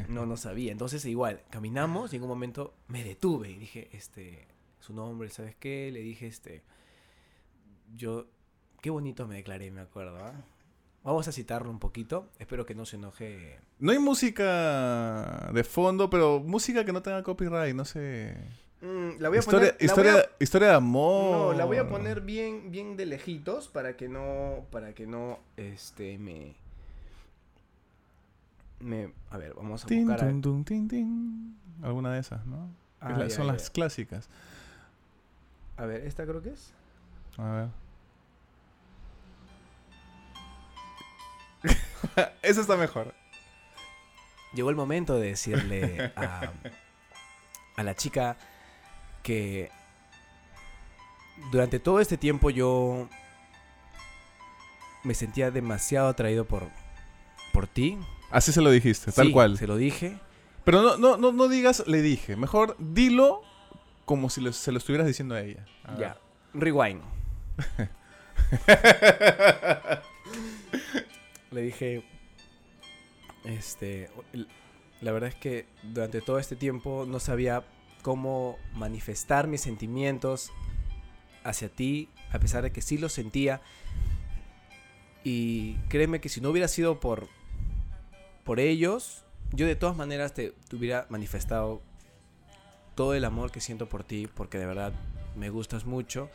[0.08, 0.72] No, no sabía.
[0.72, 4.46] Entonces igual, caminamos y en un momento me detuve y dije, este,
[4.84, 5.90] su nombre, ¿sabes qué?
[5.92, 6.62] Le dije, este,
[7.96, 8.26] yo,
[8.82, 10.34] qué bonito me declaré, me acuerdo, ¿ah?
[11.02, 12.28] Vamos a citarlo un poquito.
[12.38, 13.58] Espero que no se enoje.
[13.78, 18.36] No hay música de fondo, pero música que no tenga copyright, no sé.
[18.80, 19.76] Mm, la voy a historia, poner...
[19.80, 21.48] la historia, voy a- historia de amor.
[21.52, 25.38] No, la voy a poner bien, bien de lejitos para que no, para que no,
[25.56, 26.54] este, me,
[28.80, 30.20] me, a ver, vamos a Tin, buscar.
[30.24, 31.56] a- tun, tun, tin, tin.
[31.82, 32.68] Alguna de esas, ¿no?
[33.00, 33.52] Ah, la- ya, son ya.
[33.52, 34.28] las clásicas.
[35.76, 36.72] A ver, esta creo que es.
[37.38, 37.68] A ver.
[42.42, 43.14] Esa está mejor.
[44.52, 46.52] Llegó el momento de decirle a,
[47.76, 48.36] a la chica
[49.22, 49.70] que
[51.50, 53.08] durante todo este tiempo yo
[55.02, 56.68] me sentía demasiado atraído por,
[57.52, 57.98] por ti.
[58.30, 59.58] Así se lo dijiste, tal Sí, cual.
[59.58, 60.18] Se lo dije.
[60.64, 62.36] Pero no, no, no, no digas le dije.
[62.36, 63.42] Mejor dilo
[64.04, 65.64] como si lo- se lo estuvieras diciendo a ella.
[65.84, 66.16] A Ya.
[66.52, 67.02] Rewind.
[71.50, 72.02] Le dije,
[73.44, 74.10] este,
[75.00, 77.64] la verdad es que durante todo este tiempo no sabía
[78.02, 80.50] cómo manifestar mis sentimientos
[81.44, 83.60] hacia ti, a pesar de que sí los sentía.
[85.22, 87.28] Y créeme que si no hubiera sido por,
[88.42, 91.82] por ellos, yo de todas maneras te, te hubiera manifestado
[92.94, 94.92] todo el amor que siento por ti, porque de verdad
[95.36, 96.30] me gustas mucho.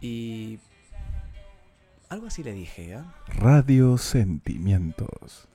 [0.00, 0.58] Y
[2.08, 3.14] algo así le dije, ¿ah?
[3.28, 5.48] Radio Sentimientos.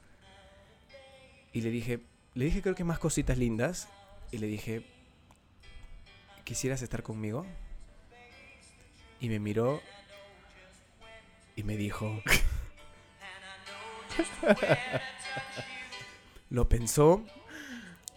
[1.52, 2.02] Y le dije,
[2.34, 3.90] le dije creo que más cositas lindas.
[4.32, 4.86] Y le dije,
[6.44, 7.46] ¿quisieras estar conmigo?
[9.20, 9.82] Y me miró
[11.56, 12.22] y me dijo...
[16.50, 17.26] lo pensó,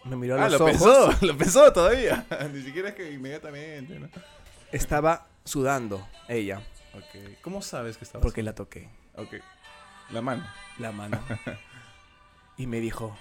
[0.05, 0.71] me miró a Ah, los lo ojos,
[1.13, 2.25] pensó, lo pensó todavía.
[2.53, 4.09] Ni siquiera es que inmediatamente, ¿no?
[4.73, 6.63] estaba sudando ella,
[6.95, 7.41] Ok.
[7.43, 9.35] ¿Cómo sabes que estaba porque la toqué, Ok.
[10.11, 10.47] La mano.
[10.79, 11.21] la mano.
[12.57, 13.17] Y me dijo...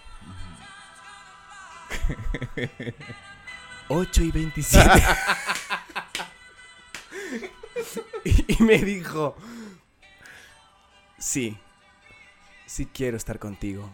[3.89, 4.89] 8 y 27.
[8.25, 9.35] y, y me dijo,
[11.17, 11.57] sí,
[12.65, 13.89] sí quiero estar contigo.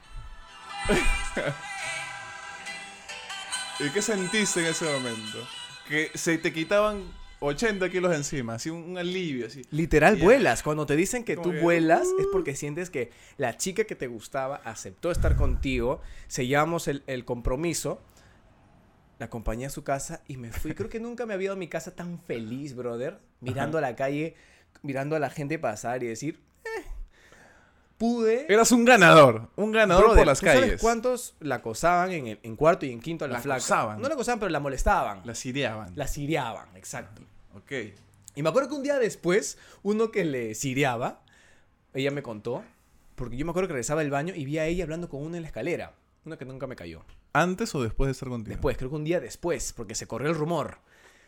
[3.86, 5.46] ¿Y qué sentiste en ese momento?
[5.90, 7.04] Que se te quitaban
[7.42, 9.64] 80 kilos encima, así un, un alivio, así.
[9.72, 10.64] Literal, vuelas.
[10.64, 12.32] Cuando te dicen que Como tú que, vuelas, es uh.
[12.32, 18.02] porque sientes que la chica que te gustaba aceptó estar contigo, sellamos el, el compromiso,
[19.20, 20.74] la acompañé a su casa y me fui.
[20.76, 23.98] Creo que nunca me había ido a mi casa tan feliz, brother, mirando a la
[23.98, 24.36] calle,
[24.82, 26.40] mirando a la gente pasar y decir,
[28.04, 28.52] pude...
[28.54, 30.82] Eras un ganador, un ganador Brother, por las ¿tú sabes calles.
[30.82, 33.58] cuántos la acosaban en, el- en cuarto y en quinto a la, La flaca?
[33.60, 34.02] acosaban.
[34.02, 35.22] No la acosaban, pero la molestaban.
[35.24, 35.94] La siriaban.
[35.96, 37.22] La siriaban, exacto.
[37.56, 37.72] Ok.
[38.36, 41.22] Y me acuerdo que un día después, uno que le siriaba,
[41.94, 42.62] ella me contó,
[43.16, 45.36] porque yo me acuerdo que regresaba del baño y vi a ella hablando con uno
[45.38, 45.94] en la escalera.
[46.26, 47.04] Uno que nunca me cayó.
[47.32, 48.50] ¿Antes o después de estar contigo?
[48.54, 50.80] Después, creo que un día después, porque se corrió el rumor.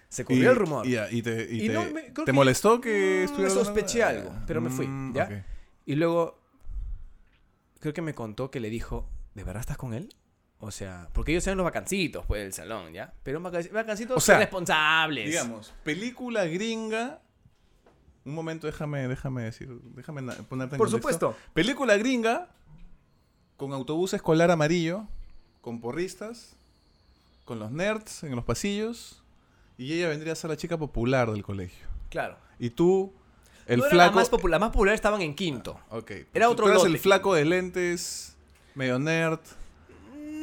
[0.10, 0.86] Se Y- corrió el rumor.
[0.86, 4.04] Y, y te, y Y te- no me- ¿te que- molestó que Mm, estuviera sospeché
[4.04, 4.32] hablando?
[4.32, 5.24] algo, pero me fui, Mm, ¿ya?
[5.24, 5.32] ok.
[5.86, 6.40] Y luego,
[7.86, 10.10] creo que me contó que le dijo, ¿de verdad estás con él?
[10.58, 13.14] O sea, porque ellos eran los vacancitos, pues, del salón, ¿ya?
[13.22, 15.30] Pero vaca- vacancitos O sea, responsables.
[15.30, 17.22] Digamos, película gringa.
[18.24, 20.94] Un momento, déjame, déjame decir, déjame ponerte en Por contexto.
[21.30, 21.36] supuesto.
[21.54, 22.50] Película gringa
[23.56, 25.08] con autobús escolar amarillo,
[25.62, 26.56] con porristas,
[27.44, 29.22] con los nerds en los pasillos
[29.78, 31.86] y ella vendría a ser la chica popular del colegio.
[32.10, 32.38] Claro.
[32.58, 33.14] Y tú,
[33.68, 35.80] el No era la flaco, más popular, la más popular estaban en quinto.
[35.90, 36.12] Ok.
[36.34, 36.94] Era otro tú eras lote.
[36.94, 38.36] el flaco de lentes,
[38.76, 39.40] medio nerd,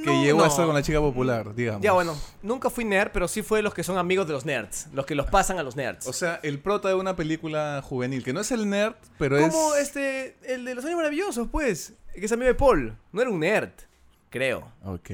[0.05, 0.51] que No, llegó a no.
[0.51, 1.81] estar con la chica popular, digamos.
[1.83, 4.89] Ya, bueno, nunca fui nerd, pero sí fue los que son amigos de los nerds.
[4.93, 6.07] Los que los pasan a los nerds.
[6.09, 9.75] O sea, el prota de una película juvenil, que no es el nerd, pero Como
[9.77, 9.83] es...
[9.83, 11.93] este, el de los años maravillosos, pues.
[12.15, 12.97] Que es amigo de Paul.
[13.13, 13.71] No era un nerd,
[14.29, 14.73] creo.
[14.85, 15.11] Ok.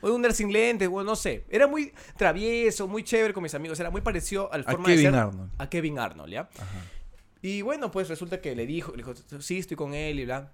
[0.00, 1.44] O era un nerd sin lentes, bueno, no sé.
[1.48, 3.78] Era muy travieso, muy chévere con mis amigos.
[3.80, 5.20] Era muy parecido al A forma de Kevin ser.
[5.20, 5.50] Arnold.
[5.58, 6.40] A Kevin Arnold, ¿ya?
[6.42, 6.66] Ajá.
[7.42, 10.52] Y bueno, pues resulta que le dijo, le dijo, sí, estoy con él y bla.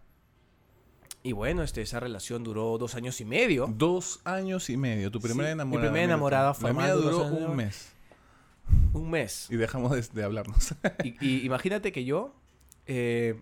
[1.23, 3.67] Y bueno, este, esa relación duró dos años y medio.
[3.77, 5.87] Dos años y medio, tu primera Sí, mi enamorada.
[5.91, 7.93] primera enamorada fue La mía duró un mes.
[8.93, 9.49] Un mes.
[9.51, 10.75] Y dejamos de, de hablarnos.
[11.05, 12.35] Y, y imagínate que yo...
[12.87, 13.41] eh,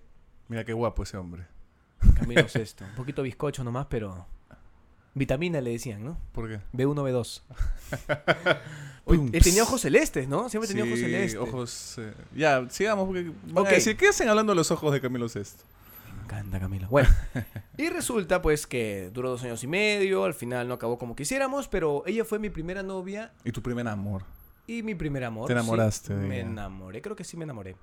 [0.48, 1.46] Mira qué guapo ese hombre.
[2.14, 2.84] Camilo Sesto.
[2.84, 4.26] Un poquito bizcocho nomás, pero...
[5.16, 6.18] Vitamina le decían, ¿no?
[6.32, 6.60] ¿Por qué?
[6.74, 7.40] B1, B2.
[9.06, 10.50] Oye, Pum, él tenía ojos celestes, ¿no?
[10.50, 11.40] Siempre tenía ojos celestes.
[11.40, 13.06] ojos, eh, Ya, sigamos.
[13.06, 15.64] Porque van decir, ¿qué hacen hablando de los ojos de Camilo Sesto?
[16.14, 16.88] Me encanta Camilo.
[16.88, 17.08] Bueno,
[17.78, 21.66] y resulta pues que duró dos años y medio, al final no acabó como quisiéramos,
[21.68, 24.22] pero ella fue mi primera novia Y tu primer amor.
[24.66, 25.46] y mi primer amor.
[25.46, 26.14] Te enamoraste sí.
[26.14, 26.46] de me ella.
[26.50, 27.76] enamoré, creo que sí me enamoré.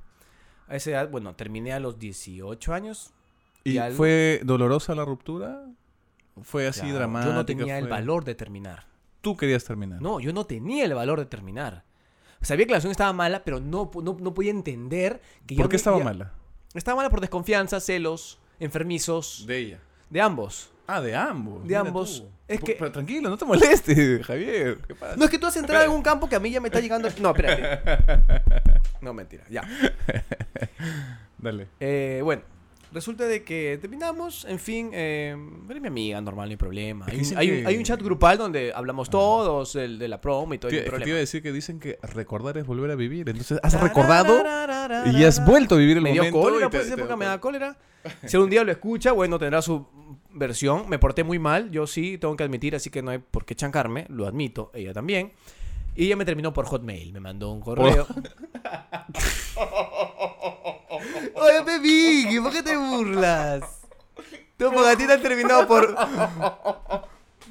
[0.67, 3.11] A esa edad, bueno, terminé a los 18 años.
[3.63, 5.65] ¿Y fue dolorosa la ruptura?
[6.41, 7.31] ¿Fue así Claro, dramática?
[7.31, 8.87] Yo no tenía el valor de terminar.
[9.21, 10.01] Tú querías terminar.
[10.01, 11.83] No, yo no tenía el valor de terminar.
[12.41, 15.73] Sabía que la relación estaba mala, pero no, no, no podía entender que ¿Por qué
[15.73, 16.33] me- estaba ya- mala?
[16.73, 19.79] Estaba mala por desconfianza, celos, enfermizos, De ella.
[20.09, 20.71] de ambos.
[20.87, 21.65] Ah, de ambos.
[21.65, 22.21] De ambos.
[22.23, 22.29] tú.
[22.47, 24.79] Es que- Pero tranquilo, no te molestes, Javier.
[24.85, 25.15] ¿Qué pasa?
[25.15, 26.81] No es que tú has entrado en un campo que a mí ya me está
[26.81, 27.07] llegando.
[27.21, 28.41] No, espérate.
[29.01, 29.63] No, mentira, ya.
[31.37, 31.67] Dale.
[31.79, 32.41] Eh, bueno,
[32.93, 35.35] resulta de que terminamos, en fin, eh,
[35.69, 37.05] eres mi amiga, normal, no hay problema.
[37.09, 40.53] Hay un, hay que- hay un chat grupal donde hablamos todos el, de la promo
[40.53, 43.27] y todo Te, te iba a decir que dicen que recordar es volver a vivir.
[43.29, 44.43] Entonces, has recordado
[45.11, 46.39] y has vuelto a vivir el Me dio momento.
[46.41, 47.77] cólera, y te- pues esa te- época me da cólera.
[48.25, 49.85] Si algún día lo escucha, bueno, tendrá su
[50.31, 50.89] versión.
[50.89, 53.55] Me porté muy mal, yo sí, tengo que admitir, así que no hay por qué
[53.55, 55.31] chancarme, lo admito, ella también.
[55.95, 58.07] Y ella me terminó por Hotmail, me mandó un correo.
[61.35, 63.63] Oye, Pepi, ¿por qué te burlas?
[64.57, 65.95] Tú, porque a ti te han terminado por...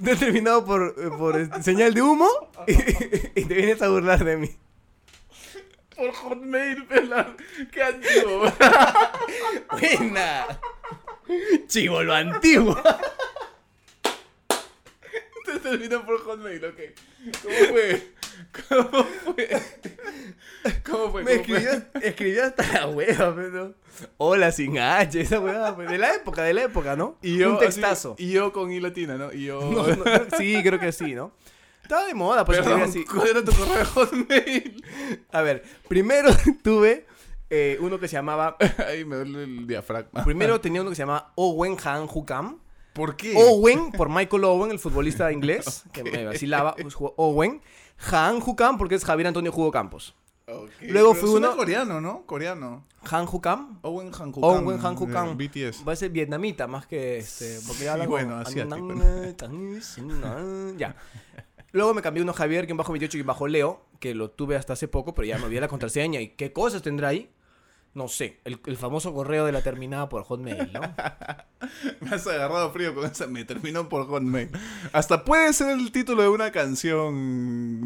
[0.02, 2.28] Te han terminado por, eh, por este, señal de humo
[2.66, 2.72] y,
[3.40, 4.50] y te vienes a burlar de mí.
[5.94, 7.36] Por Hotmail, pela.
[7.70, 8.50] Qué antiguo.
[9.70, 10.46] Buena.
[11.68, 12.76] Chivo lo antiguo.
[15.62, 16.80] Te terminó por Hotmail, ok.
[17.42, 18.12] ¿Cómo fue?
[18.68, 19.48] ¿Cómo fue?
[20.84, 21.24] ¿Cómo fue?
[21.24, 23.74] Me escribió, escribió hasta la hueva, pero.
[24.16, 27.18] Hola sin H, esa hueva, pues, de la época, de la época, ¿no?
[27.22, 28.14] Y yo, Un textazo.
[28.14, 29.32] así- y yo con I latina, ¿no?
[29.32, 29.60] Y yo.
[29.70, 30.04] No, no,
[30.38, 31.32] sí, creo que sí, ¿no?
[31.82, 33.04] Estaba de moda, pues Perdón, así.
[33.04, 34.84] ¿Cuál era tu correo de Hotmail?
[35.32, 36.30] A ver, primero
[36.62, 37.06] tuve
[37.50, 38.56] eh, uno que se llamaba.
[38.88, 40.24] Ay, me duele el diafragma.
[40.24, 42.60] Primero tenía uno que se llamaba Owen Han Hukam.
[42.92, 43.34] ¿Por qué?
[43.36, 47.62] Owen, por Michael Owen, el futbolista inglés, que me vacilaba, pues, Owen.
[48.10, 50.14] Han Hukam, porque es Javier Antonio Jugo Campos.
[50.80, 52.26] Luego pero fue uno- coreano, ¿no?
[52.26, 52.84] Coreano.
[53.10, 53.78] Han Hukam.
[53.82, 54.44] Owen Han Hukam.
[54.66, 55.28] Owen Han Hukam.
[55.30, 55.84] eh, BTS.
[55.88, 57.58] Va a ser vietnamita más que este.
[57.66, 58.94] Porque habla Sí, bueno, asiático,
[60.76, 60.96] Ya.
[61.70, 64.74] Luego me cambié uno Javier, que bajo 28 y bajo Leo, que lo tuve hasta
[64.74, 66.20] hace poco, pero ya me olvidé la contraseña.
[66.20, 67.30] ¿Y qué cosas tendrá ahí?
[67.94, 68.40] No sé.
[68.44, 70.80] El, el famoso correo de la terminada por Hotmail, ¿no?
[72.00, 73.26] Me has agarrado frío con esa.
[73.26, 74.48] Me terminó por Hotmail.
[74.92, 77.14] Hasta puede ser el título de una canción,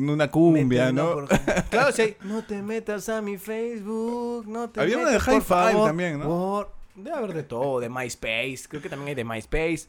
[0.09, 1.13] una cumbia, ¿no?
[1.13, 1.29] por.
[1.71, 2.17] Claro, sí.
[2.23, 5.73] No te metas a mi Facebook, no te Había una metas, de High por Five
[5.73, 6.27] favor, también, ¿no?
[6.27, 8.61] por- Debe haber de todo, de MySpace.
[8.69, 9.87] Creo que también hay de MySpace.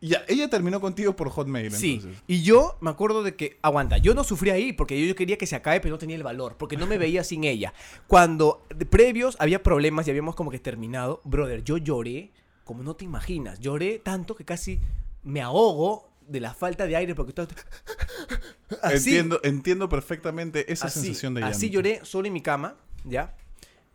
[0.00, 2.22] Ya, ella terminó contigo por Hotmail, Sí, entonces.
[2.28, 5.36] y yo me acuerdo de que, aguanta, yo no sufrí ahí porque yo, yo quería
[5.36, 7.74] que se acabe, pero no tenía el valor, porque no me veía sin ella.
[8.06, 12.32] Cuando de previos había problemas y habíamos como que terminado, brother, yo lloré
[12.68, 13.60] como no te imaginas.
[13.60, 14.78] Lloré tanto que casi
[15.22, 17.48] me ahogo de la falta de aire porque estaba...
[18.82, 21.56] Así, Entiendo, entiendo perfectamente esa así, sensación de llanto.
[21.56, 23.34] Así lloré solo en mi cama, ¿ya?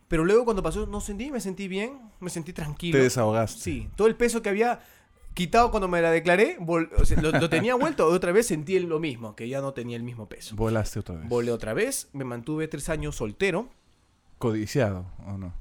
[0.08, 2.98] Pero luego cuando pasó, no sentí, me sentí bien, me sentí tranquilo.
[2.98, 3.60] Te desahogaste.
[3.60, 4.80] Sí, todo el peso que había
[5.34, 8.78] quitado cuando me la declaré, vol- o sea, lo, lo tenía vuelto, otra vez sentí
[8.78, 10.54] lo mismo, que ya no tenía el mismo peso.
[10.56, 11.28] Volaste otra vez.
[11.28, 13.68] Volé otra vez, me mantuve tres años soltero.
[14.38, 15.52] Codiciado, ¿o no?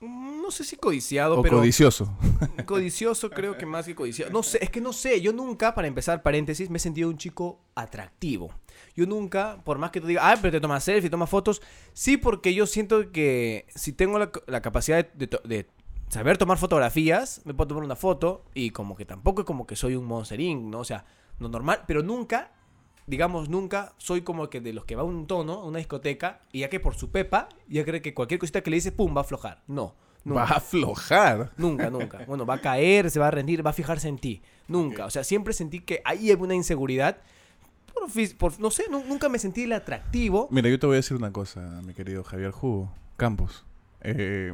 [0.00, 2.12] Mm, No sé si codiciado, O pero codicioso.
[2.66, 4.30] codicioso creo que más que codiciado.
[4.32, 7.18] No sé, es que no sé, yo nunca, para empezar paréntesis, me he sentido un
[7.18, 8.52] chico atractivo.
[8.96, 11.60] Yo nunca, por más que tú digas, ah, pero te tomas selfie, tomas fotos,
[11.92, 15.66] sí, porque yo siento que si tengo la, la capacidad de, de to- de
[16.10, 19.76] saber tomar fotografías, me puedo tomar una foto y como que tampoco es como que
[19.76, 20.80] soy un monsterín, ¿no?
[20.80, 21.06] O sea,
[21.38, 22.52] no normal, pero nunca,
[23.06, 26.42] digamos, nunca soy como que de los que va a un tono, a una discoteca,
[26.52, 29.14] y ya que por su pepa, ya cree que cualquier cosita que le dice, pum,
[29.16, 29.62] va a aflojar.
[29.66, 29.94] No.
[30.24, 30.40] nunca.
[30.42, 31.52] Va a aflojar.
[31.56, 32.24] Nunca, nunca.
[32.26, 34.42] Bueno, va a caer, se va a rendir, va a fijarse en ti.
[34.68, 35.06] Nunca.
[35.06, 37.18] O sea, siempre sentí que ahí hay una inseguridad.
[37.94, 40.48] Por, por- no sé, nu- nunca me sentí el atractivo.
[40.50, 43.64] Mira, yo te voy a decir una cosa, mi querido Javier Jugo Campos.
[44.02, 44.52] Eh,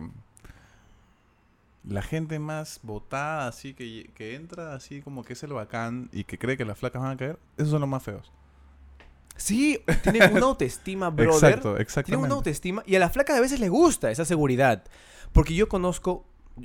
[1.89, 6.25] la gente más votada, así que, que entra así como que es el bacán y
[6.25, 8.33] que cree que las flacas van a caer, esos son los más feos.
[9.37, 11.35] Sí, tienen una autoestima, brother.
[11.35, 12.27] Exacto, Tienen exactamente.
[12.27, 12.83] una autoestima.
[12.87, 14.85] Y a la flaca a veces le gusta esa seguridad.
[15.33, 16.25] Porque yo conozco,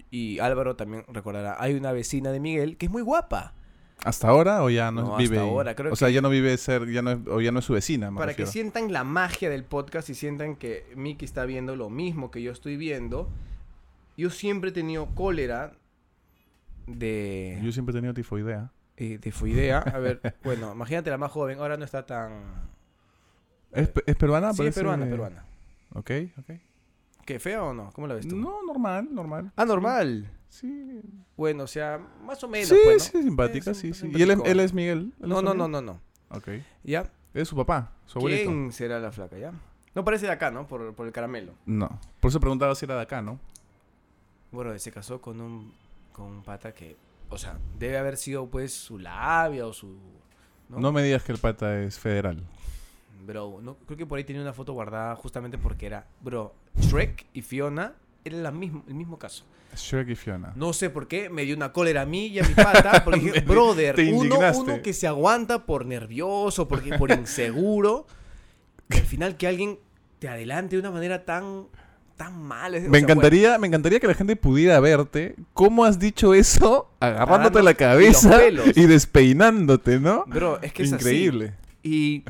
[0.10, 3.54] y Álvaro también recordará, hay una vecina de Miguel que es muy guapa.
[4.04, 5.38] ¿Hasta ahora o ya no, No, vive?
[5.38, 7.60] hasta ahora, creo o sea, ya no vive ser, ya no es, o ya no
[7.60, 11.26] es su vecina, me Para que sientan la magia del podcast y sientan que Miki
[11.26, 13.30] está viendo lo mismo que yo estoy viendo,
[14.18, 15.74] yo siempre he tenido cólera
[16.88, 18.72] de, Yo siempre he tenido tifoidea.
[18.98, 19.80] eh, tifoidea.
[19.80, 22.70] A ver, bueno, imagínate la más joven, ahora no está tan...
[23.72, 24.54] ¿Es, pe- es peruana?
[24.54, 25.46] sí, es peruana, peruana.
[25.94, 26.52] Ok, ok.
[27.26, 27.92] ¿Qué, fea o no?
[27.94, 28.36] ¿Cómo la ves tú?
[28.36, 29.52] No, normal, normal.
[29.56, 30.30] Ah, normal.
[30.50, 31.02] Sí.
[31.38, 34.12] Bueno, o sea, más o menos, sí, pues, sí, simpática, Es sí, sí.
[34.14, 35.14] ¿Y él es, él es Miguel?
[35.22, 36.02] ¿Él No, es no, no, no, no.
[36.30, 36.50] Ok.
[36.84, 37.10] ¿Ya?
[37.34, 38.50] Es su papá, su abuelito.
[38.50, 39.54] ¿Quién será la flaca, ya?
[39.96, 40.68] No parece de acá, ¿no?
[40.68, 41.54] Por, por el caramelo.
[41.66, 42.00] No.
[42.20, 43.40] Por eso preguntaba si era de acá, ¿no?
[44.52, 45.74] Bueno, se casó con un,
[46.12, 46.98] con un pata que,
[47.30, 49.98] o sea, debe haber sido pues su labia o su...
[50.70, 50.80] ¿No?
[50.80, 50.92] ¿no?
[50.92, 52.42] me digas que el pata es federal.
[53.26, 57.28] Bro, no, creo que por ahí tenía una foto guardada justamente porque era, bro, Shrek
[57.34, 57.94] y Fiona
[58.24, 59.46] era la mismo, el mismo caso.
[59.76, 60.52] Shrek y Fiona.
[60.56, 63.20] No sé por qué, me dio una cólera a mí y a mi pata, porque
[63.20, 68.06] dije, brother, uno, uno que se aguanta por nervioso, porque, por inseguro,
[68.90, 69.80] y al final que alguien
[70.20, 71.68] te adelante de una manera tan,
[72.24, 72.48] tan
[72.90, 77.60] Me sea, encantaría, me encantaría que la gente pudiera verte cómo has dicho eso agarrándote
[77.60, 78.40] Agarrando la cabeza
[78.76, 80.26] y despeinándote, ¿no?
[80.28, 81.04] bro, es que es así.
[81.04, 81.54] Increíble.
[81.84, 82.24] Y,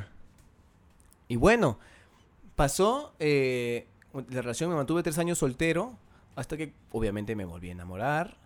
[1.28, 1.78] y bueno,
[2.56, 3.86] pasó, eh,
[4.30, 5.94] la relación me mantuve tres años soltero,
[6.36, 8.38] hasta que obviamente me volví a enamorar.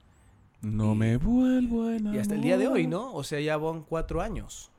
[0.61, 2.15] No Y- me vuelvo a enamorar.
[2.15, 3.13] Y hasta el día de hoy, ¿no?
[3.13, 4.71] O sea, ya van cuatro años.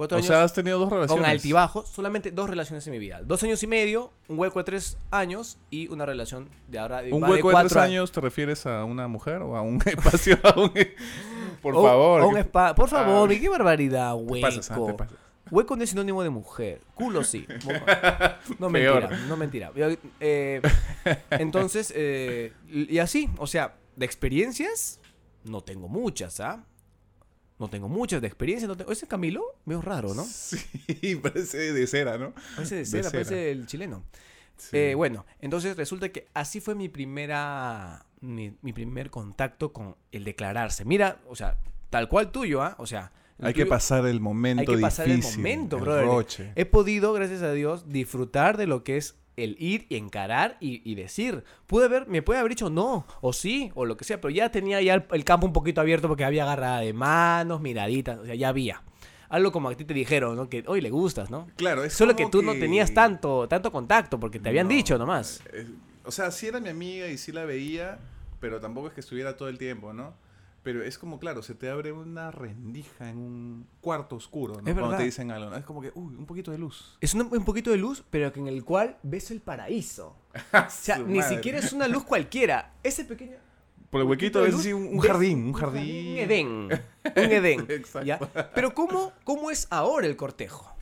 [0.00, 1.22] Cuatro O años sea, has tenido dos relaciones.
[1.22, 3.20] con altibajos, solamente dos relaciones en mi vida.
[3.22, 7.12] Dos años y medio, un hueco de tres años y una relación de ahora de,
[7.12, 9.78] ¿Un de hueco de, cuatro tres años te refieres a una mujer o a un
[9.84, 10.38] espacio?
[10.42, 10.72] a un-
[11.60, 12.22] Por O- favor.
[12.22, 13.36] un ¿qué spa- Por favor, Ah.
[13.38, 14.46] qué barbaridad, te hueco.
[14.46, 15.18] pasas, ah, te pasas?
[15.50, 16.80] Hueco no es sinónimo de mujer.
[16.94, 17.46] Culo sí.
[18.58, 19.02] No Peor.
[19.02, 19.70] mentira, no mentira.
[20.18, 20.62] Eh,
[21.30, 24.98] entonces, eh, y así, o sea, de experiencias,
[25.44, 26.64] no tengo muchas, ¿ah?
[27.60, 28.30] No tengo muchas de.
[28.66, 28.90] No tengo...
[28.90, 30.24] Ese Camilo, medio raro, ¿no?
[30.24, 32.32] Sí, parece de cera, ¿no?
[32.56, 33.12] Parece de De cera, cera.
[33.12, 34.02] parece el chileno.
[34.56, 34.76] Sí.
[34.76, 38.06] Eh, bueno, entonces resulta que así fue mi primera.
[38.22, 40.84] Mi, mi primer contacto con el declararse.
[40.84, 41.58] Mira, o sea,
[41.90, 42.74] tal cual tuyo, ¿ah?
[42.78, 43.12] O sea.
[43.42, 46.04] Hay que pasar el momento hay que pasar el momento, el brother.
[46.06, 46.52] roche.
[46.56, 50.82] He podido, gracias a Dios, disfrutar de lo que es el ir y encarar y,
[50.90, 51.44] y decir.
[51.66, 54.50] Pude haber, me puede haber dicho no, o sí, o lo que sea, pero ya
[54.50, 58.24] tenía ya el, el campo un poquito abierto porque había agarrada de manos, miraditas, o
[58.26, 58.82] sea, ya había.
[59.28, 60.48] Algo como a ti te dijeron, ¿no?
[60.48, 61.46] Que hoy le gustas, ¿no?
[61.56, 64.98] Claro, es Solo que tú no tenías tanto, tanto contacto porque te habían No, dicho
[64.98, 65.40] nomás.
[65.52, 65.66] eh,
[66.04, 67.98] o sea, sí era mi amiga y sí la veía,
[68.40, 70.14] pero tampoco es que estuviera todo el tiempo, ¿no?
[70.62, 74.58] Pero es como, claro, se te abre una rendija en un cuarto oscuro, ¿no?
[74.60, 74.98] Es Cuando verdad.
[74.98, 75.56] te dicen algo, ¿no?
[75.56, 76.98] Es como que, uy, un poquito de luz.
[77.00, 80.16] Es un, un poquito de luz, pero que en el cual ves el paraíso.
[80.52, 81.36] O sea, Su ni madre.
[81.36, 82.74] siquiera es una luz cualquiera.
[82.82, 83.36] Ese pequeño...
[83.90, 86.12] Por el huequito luz, así un, un jardín, un jardín.
[86.12, 86.46] Un Edén.
[87.16, 87.60] Un Edén.
[87.68, 88.06] Exacto.
[88.06, 88.18] ¿ya?
[88.54, 90.76] Pero ¿cómo, ¿cómo es ahora el cortejo?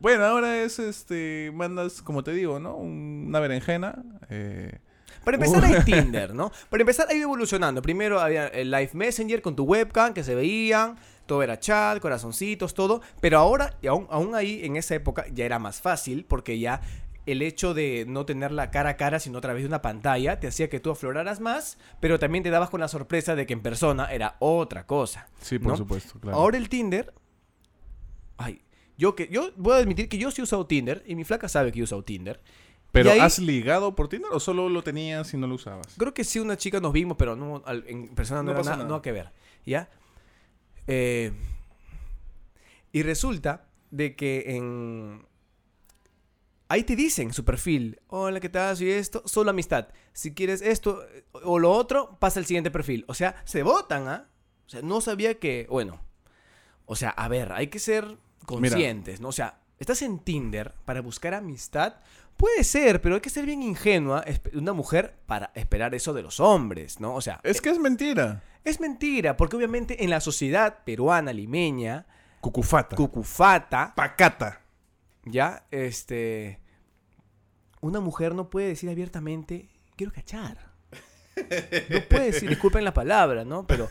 [0.00, 2.76] Bueno, ahora es, este, mandas, como te digo, ¿no?
[2.76, 4.02] Un- una berenjena.
[4.28, 4.80] eh,
[5.24, 5.66] Para empezar Uh.
[5.66, 6.50] hay Tinder, ¿no?
[6.68, 7.82] Para empezar ha ido evolucionando.
[7.82, 10.96] Primero había el Live Messenger con tu webcam que se veían,
[11.26, 13.00] todo era chat, corazoncitos, todo.
[13.20, 16.80] Pero ahora, y aún, aún ahí en esa época ya era más fácil porque ya
[17.24, 20.48] el hecho de no tenerla cara a cara sino a través de una pantalla te
[20.48, 23.62] hacía que tú afloraras más, pero también te dabas con la sorpresa de que en
[23.62, 25.28] persona era otra cosa.
[25.40, 25.76] sí, por ¿no?
[25.76, 26.36] supuesto, claro.
[26.36, 27.14] Ahora el Tinder.
[28.38, 28.62] Ay,
[28.98, 31.48] yo que yo voy a admitir que yo sí he usado Tinder y mi flaca
[31.48, 32.40] sabe que yo he usado Tinder.
[32.92, 35.86] ¿Pero ahí- has ligado por Tinder o solo lo tenías y no lo usabas?
[35.98, 38.62] Creo que sí, una chica nos vimos, pero no, al- en persona no, No era
[38.64, 38.88] nada, nada.
[38.88, 39.30] no que ver.
[39.64, 39.88] ¿Ya?
[40.86, 41.32] Eh,
[42.92, 45.26] y resulta de que en.
[46.68, 48.74] Ahí te dicen en su perfil, hola, ¿qué tal?
[48.76, 49.88] Soy esto, solo amistad.
[50.14, 53.04] Si quieres esto eh, o lo otro, pasa al siguiente perfil.
[53.08, 54.28] O sea, se votan, ¿ah?
[54.66, 56.00] O sea, no sabía que, bueno,
[56.86, 58.16] o sea, a ver, hay que ser
[58.46, 59.28] conscientes, ¿no?
[59.28, 61.96] O sea, estás en Tinder para buscar amistad,
[62.42, 64.24] puede ser, pero hay que ser bien ingenua
[64.54, 67.14] una mujer para esperar eso de los hombres, ¿no?
[67.14, 68.42] O sea, Es que es mentira.
[68.64, 72.04] es mentira, porque obviamente en la sociedad peruana, limeña,
[72.40, 72.96] Cucufata.
[72.96, 74.60] cucufata, Pacata.
[75.24, 76.58] ya, este,
[77.80, 80.71] una mujer no puede decir abiertamente, quiero cachar.
[81.36, 83.66] No puede decir, disculpen la palabra, ¿no?
[83.66, 83.88] Pero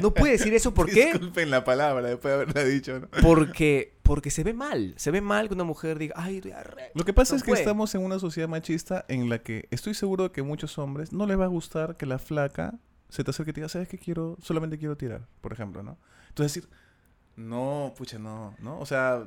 [0.00, 1.06] no puede decir eso, ¿por qué?
[1.12, 3.08] Disculpen la palabra después de haberla dicho, ¿no?
[3.22, 6.92] Porque, porque se ve mal, se ve mal que una mujer diga, ay, estoy arrecho".
[6.94, 9.94] Lo que pasa No es que estamos en una sociedad machista en la que estoy
[9.94, 12.74] seguro de que muchos hombres no les va a gustar que la flaca
[13.08, 14.36] se te acerque y te diga, ¿sabes qué quiero?
[14.42, 15.98] Solamente quiero tirar, por ejemplo, ¿no?
[16.28, 16.70] Entonces decir,
[17.36, 18.78] no, pucha, no, ¿no?
[18.80, 19.24] O sea,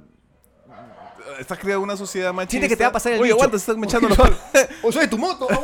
[1.40, 2.52] estás creando una sociedad machista.
[2.52, 3.36] Siente que te va a pasar el Oye, bicho.
[3.36, 4.18] aguanta, se están echando los.
[4.84, 5.48] ¡O soy tu moto!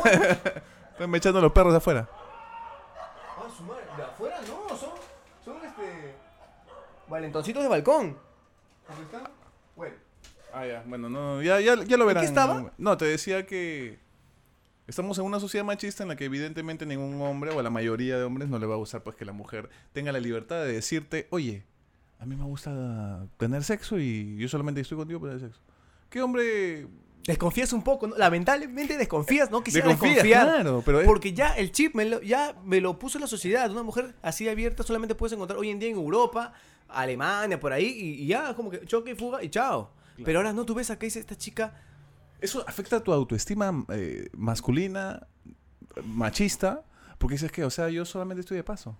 [1.02, 2.08] Están echando los perros de afuera.
[2.10, 4.90] Ah, su madre, de afuera no, son,
[5.44, 6.14] son este.
[7.08, 8.16] Valentoncitos de balcón.
[8.88, 9.28] ¿Dónde están?
[9.76, 9.96] Bueno.
[10.54, 12.22] Ah, ya, bueno, no, ya, ya, ya lo verán.
[12.22, 12.72] qué estaba?
[12.78, 13.98] No, te decía que
[14.86, 18.18] Estamos en una sociedad machista en la que evidentemente ningún hombre o a la mayoría
[18.18, 20.72] de hombres no le va a gustar pues que la mujer tenga la libertad de
[20.72, 21.64] decirte, oye,
[22.18, 25.62] a mí me gusta tener sexo y yo solamente estoy contigo para tener sexo.
[26.10, 26.88] ¿Qué hombre
[27.26, 28.16] Desconfías un poco, ¿no?
[28.16, 30.14] Lamentablemente desconfías, no quisiera desconfía?
[30.22, 30.46] desconfiar.
[30.62, 33.70] Claro, pero es- Porque ya el chip me lo, ya me lo puso la sociedad.
[33.70, 36.52] Una mujer así abierta solamente puedes encontrar hoy en día en Europa,
[36.88, 39.92] Alemania, por ahí, y, y ya, como que choque y fuga y chao.
[40.24, 41.74] Pero ahora no, tú ves acá dice esta chica.
[42.40, 45.26] Eso afecta a tu autoestima eh, masculina,
[46.04, 46.82] machista,
[47.18, 48.96] porque dices que, o sea, yo solamente estoy de paso.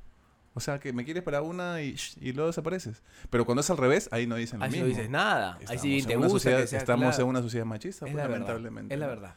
[0.55, 3.03] O sea, que me quieres para una y, y luego desapareces.
[3.31, 4.85] Pero cuando es al revés, ahí no dicen lo Ahí mismo.
[4.87, 5.59] no dices nada.
[5.67, 7.23] Ahí sí te gusta sociedad- que sea Estamos claro.
[7.25, 8.93] en una sociedad machista, Es pues, lamentablemente.
[8.95, 9.35] Es la verdad.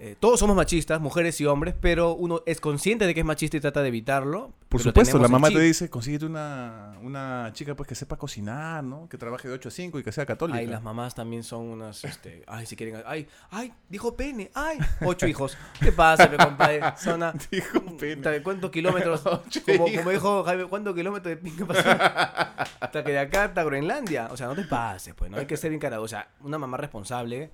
[0.00, 3.56] Eh, todos somos machistas, mujeres y hombres, pero uno es consciente de que es machista
[3.56, 4.52] y trata de evitarlo.
[4.68, 9.08] Por supuesto, la mamá te dice, consíguete una, una chica pues que sepa cocinar, ¿no?
[9.08, 10.58] Que trabaje de 8 a 5 y que sea católica.
[10.60, 14.78] Ay, las mamás también son unas, este, ay, si quieren, ay, ay, dijo pene, ay,
[15.04, 15.58] ocho hijos.
[15.80, 16.80] ¿Qué pasa, mi compadre?
[16.96, 18.28] Zona, Dijo pene.
[18.28, 19.22] ¿Hasta ¿Cuántos kilómetros?
[19.66, 21.88] Como dijo Jaime, ¿cuántos kilómetros de pinga pasó?
[22.80, 24.28] Hasta que de acá hasta Groenlandia.
[24.30, 26.02] O sea, no te pases, pues, no hay que ser encarado.
[26.02, 27.50] O sea, una mamá responsable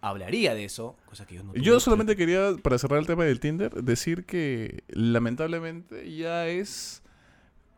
[0.00, 3.40] hablaría de eso, cosa que yo no Yo solamente quería, para cerrar el tema del
[3.40, 7.02] Tinder, decir que lamentablemente ya es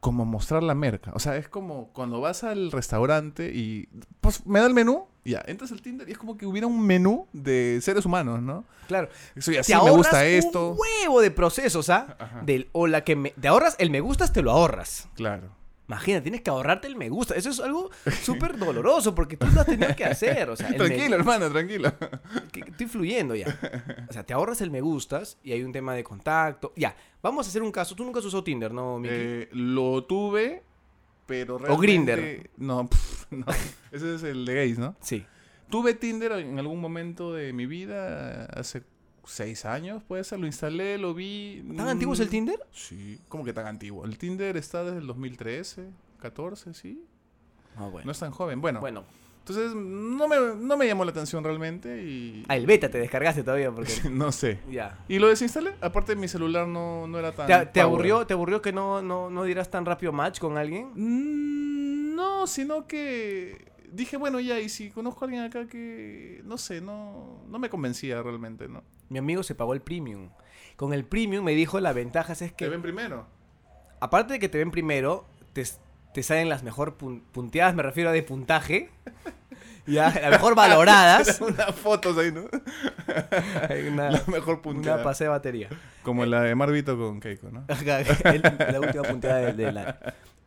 [0.01, 1.13] como mostrar la merca.
[1.15, 3.89] O sea, es como cuando vas al restaurante y
[4.21, 6.85] pues me da el menú, ya, entras al Tinder y es como que hubiera un
[6.85, 8.65] menú de seres humanos, ¿no?
[8.89, 9.09] Claro.
[9.35, 10.71] Te así, me gusta esto.
[10.71, 12.17] un huevo de procesos, ¿ah?
[12.19, 12.43] Ajá.
[12.43, 15.09] Del, o la que me, te ahorras el me gustas, te lo ahorras.
[15.15, 15.62] Claro.
[15.89, 17.35] Imagina, tienes que ahorrarte el me gusta.
[17.35, 17.91] Eso es algo
[18.23, 20.49] súper doloroso porque tú lo has tenido que hacer.
[20.49, 21.93] O sea, me- tranquilo, hermano, tranquilo.
[22.53, 23.47] que- estoy fluyendo ya.
[24.09, 26.73] O sea, te ahorras el me gustas y hay un tema de contacto.
[26.77, 27.95] Ya, vamos a hacer un caso.
[27.95, 29.15] Tú nunca has usado Tinder, ¿no, Miki?
[29.15, 30.63] Eh, lo tuve,
[31.27, 32.17] pero realmente...
[32.17, 32.51] Grindr.
[32.57, 33.47] No, pf, no.
[33.93, 34.95] Ese es el de gays, ¿no?
[35.01, 35.27] sí.
[35.69, 38.83] Tuve Tinder en algún momento de mi vida, hace
[39.25, 40.41] seis años, puede ser.
[40.41, 41.65] Lo instalé, lo vi.
[41.77, 42.61] ¿Tan antiguo es el mm, Tinder?
[42.73, 44.05] Sí, ¿cómo que tan antiguo?
[44.05, 45.89] El Tinder está desde el 2013,
[46.21, 47.05] 14, sí.
[47.77, 48.07] Ah, bueno.
[48.07, 48.61] No es tan joven.
[48.61, 49.05] Bueno, Bueno,
[49.39, 52.45] entonces no me, no me llamó la atención realmente y...
[52.49, 53.93] ah, el beta te descargaste todavía porque...
[54.11, 54.61] no sé.
[54.71, 54.99] ya.
[55.09, 55.75] Y lo desinstalé.
[55.81, 57.73] Aparte, mi celular no, no era tan...
[57.73, 60.91] ¿Te, aburrió, ¿Te aburrió que no, no, no dieras tan rápido match con alguien?
[60.95, 66.59] Mm, No, sino que dije, bueno, ya, y si conozco a alguien acá que, no
[66.59, 68.83] sé, no, no me convencía realmente, ¿no?
[69.09, 70.31] Mi amigo se pagó el premium.
[70.77, 73.27] Con el premium me dijo la ventaja es ¿Te que, ven primero?
[74.01, 75.65] aparte de que te ven primero, te,
[76.15, 78.91] te salen las mejor pun- punteadas, me refiero a de puntaje.
[79.87, 81.41] ya, las mejor valoradas.
[81.47, 82.45] Unas fotos ahí, ¿no?
[83.69, 85.03] Hay una, La mejor una punteada.
[85.05, 85.69] pase de batería.
[86.03, 87.65] Como la de Marvito con Keiko, ¿no?
[87.69, 89.95] La última puntada del, del año.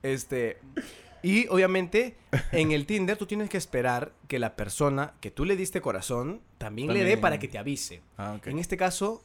[0.04, 0.58] Este.
[1.26, 2.16] Y obviamente,
[2.52, 6.42] en el Tinder tú tienes que esperar que la persona que tú le diste corazón
[6.60, 8.04] también, le dé para que te avise.
[8.18, 8.48] Ah, ok.
[8.48, 9.24] En este caso,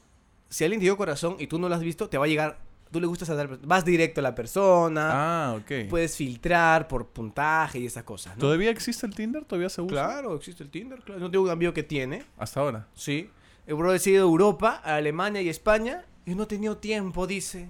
[0.48, 2.58] si alguien te dio corazón y tú no lo has visto, te va a llegar.
[2.90, 5.10] Tú le gustas a tal Vas directo a la persona.
[5.12, 5.88] Ah, ok.
[5.90, 8.34] Puedes filtrar por puntaje y esas cosas.
[8.34, 8.40] ¿no?
[8.40, 9.44] ¿Todavía existe el Tinder?
[9.44, 9.90] ¿Todavía se usa?
[9.90, 11.00] Claro, existe el Tinder.
[11.00, 11.20] Claro.
[11.20, 12.24] No tengo un amigo que tiene.
[12.38, 12.88] Hasta ahora.
[12.94, 13.30] Sí.
[13.66, 16.06] El bro ha ido a Europa, a Alemania y España.
[16.24, 17.68] Y no he tenido tiempo, dice.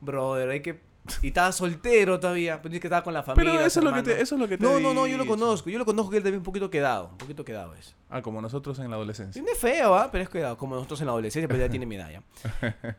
[0.00, 0.80] Brother, hay que.
[1.22, 2.60] Y estaba soltero todavía.
[2.60, 3.52] Pues dice que estaba con la familia.
[3.52, 5.16] Pero eso es, lo que te, eso es lo que te No, no, no, yo
[5.16, 5.70] lo conozco.
[5.70, 7.08] Yo lo conozco que él también un poquito quedado.
[7.10, 7.94] Un poquito quedado es.
[8.08, 9.42] Ah, como nosotros en la adolescencia.
[9.42, 10.08] es feo, ¿ah?
[10.12, 10.56] Pero es cuidado.
[10.56, 12.22] Como nosotros en la adolescencia, pero ya tiene ya.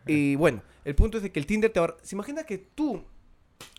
[0.07, 1.97] Y bueno, el punto es de que el Tinder te ahorra.
[2.01, 3.03] Se imagina que tú.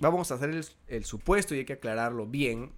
[0.01, 2.73] Vamos a hacer el, el supuesto y hay que aclararlo bien.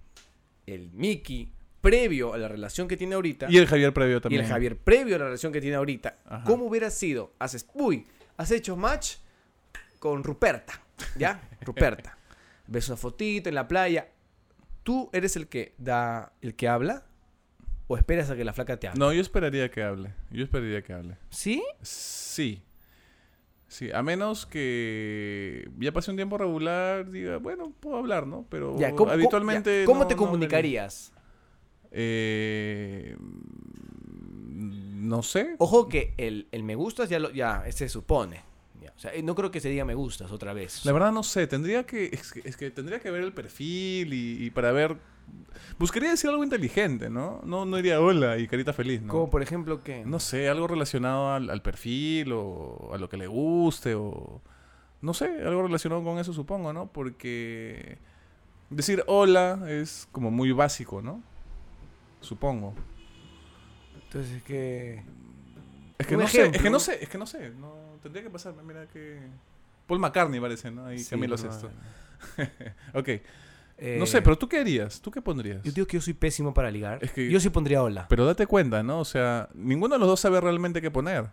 [0.65, 1.53] El Mickey,
[1.85, 3.45] previo a la relación que tiene ahorita.
[3.47, 4.41] Y el Javier previo Y también.
[4.41, 6.43] el Javier, previo a la relación que tiene ahorita, Ajá.
[6.43, 7.33] ¿cómo hubiera sido?
[7.37, 9.17] Haces, uy, has hecho match
[9.99, 10.81] con Ruperta,
[11.17, 11.41] ¿ya?
[11.61, 12.17] Ruperta.
[12.67, 14.07] Ves una fotito en la playa.
[14.83, 17.05] ¿Tú eres el que da, el que habla?
[17.87, 18.99] ¿O esperas a que la flaca te hable?
[18.99, 20.13] No, yo esperaría que hable.
[20.31, 21.17] Yo esperaría que hable.
[21.29, 21.63] ¿Sí?
[21.81, 22.61] Sí.
[23.67, 28.45] Sí, a menos que ya pase un tiempo regular, diga, bueno, puedo hablar, ¿no?
[28.49, 29.81] Pero Ya, ¿cómo, habitualmente.
[29.81, 31.11] ya, ¿cómo no- te no comunicarías?
[31.91, 35.55] Eh, mm, no sé.
[35.59, 38.41] Ojo que el, el me gustas ya, lo, ya se supone.
[38.85, 40.85] Ya, O sea, eh, no creo que se diga me gustas otra vez.
[40.85, 44.13] La verdad no sé, tendría que es, que es que tendría que ver el perfil
[44.13, 44.97] y, y para ver
[45.79, 47.41] buscaría decir algo inteligente, ¿no?
[47.43, 49.11] No no diría hola y carita feliz, ¿no?
[49.11, 50.05] Como por ejemplo que...
[50.05, 54.39] No sé, algo relacionado al, al perfil o a lo que le guste o...
[55.01, 56.91] No sé, algo relacionado con eso supongo, ¿no?
[56.91, 57.97] Porque
[58.69, 61.23] decir hola es como muy básico, ¿no?
[62.21, 62.75] Supongo.
[64.03, 65.03] Entonces que...
[65.97, 67.49] Es que no sé, es que no sé, es que no sé.
[67.49, 69.19] No, tendría que pasarme, mira que...
[69.87, 70.85] Paul McCartney parece, ¿no?
[70.85, 71.69] Ahí Sí, Camilo Sesto.
[72.93, 73.07] ok,
[73.77, 75.01] eh, no sé, pero ¿tú qué harías?
[75.01, 75.61] ¿Tú qué pondrías?
[75.63, 76.99] Yo digo que yo soy pésimo para ligar.
[77.01, 78.05] Es que- Yo sí pondría hola.
[78.07, 78.99] Pero date cuenta, ¿no?
[78.99, 81.29] O sea, ninguno de los dos sabe realmente qué poner.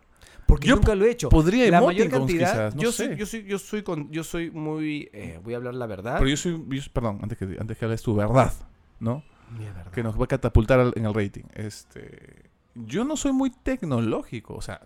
[0.46, 1.28] Porque Yo nunca lo he hecho.
[1.28, 2.50] podría la mayor cantidad.
[2.70, 3.06] quizás, no yo, sé.
[3.06, 6.16] soy, yo soy, yo soy con, yo soy muy, eh, voy a hablar la verdad.
[6.18, 8.52] Pero yo soy, yo- perdón, antes que, antes que hables tu verdad,
[8.98, 9.22] ¿no?
[9.56, 9.92] Mi verdad.
[9.92, 11.44] Que nos va a catapultar al- en el rating.
[11.54, 14.80] Este, yo no soy muy tecnológico, o sea,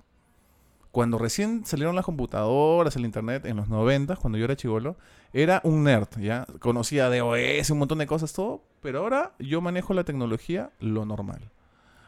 [0.96, 4.96] cuando recién salieron las computadoras, el internet, en los 90, cuando yo era chivolo,
[5.34, 6.46] era un nerd, ¿ya?
[6.58, 11.50] Conocía DOS, un montón de cosas, todo, pero ahora yo manejo la tecnología lo normal.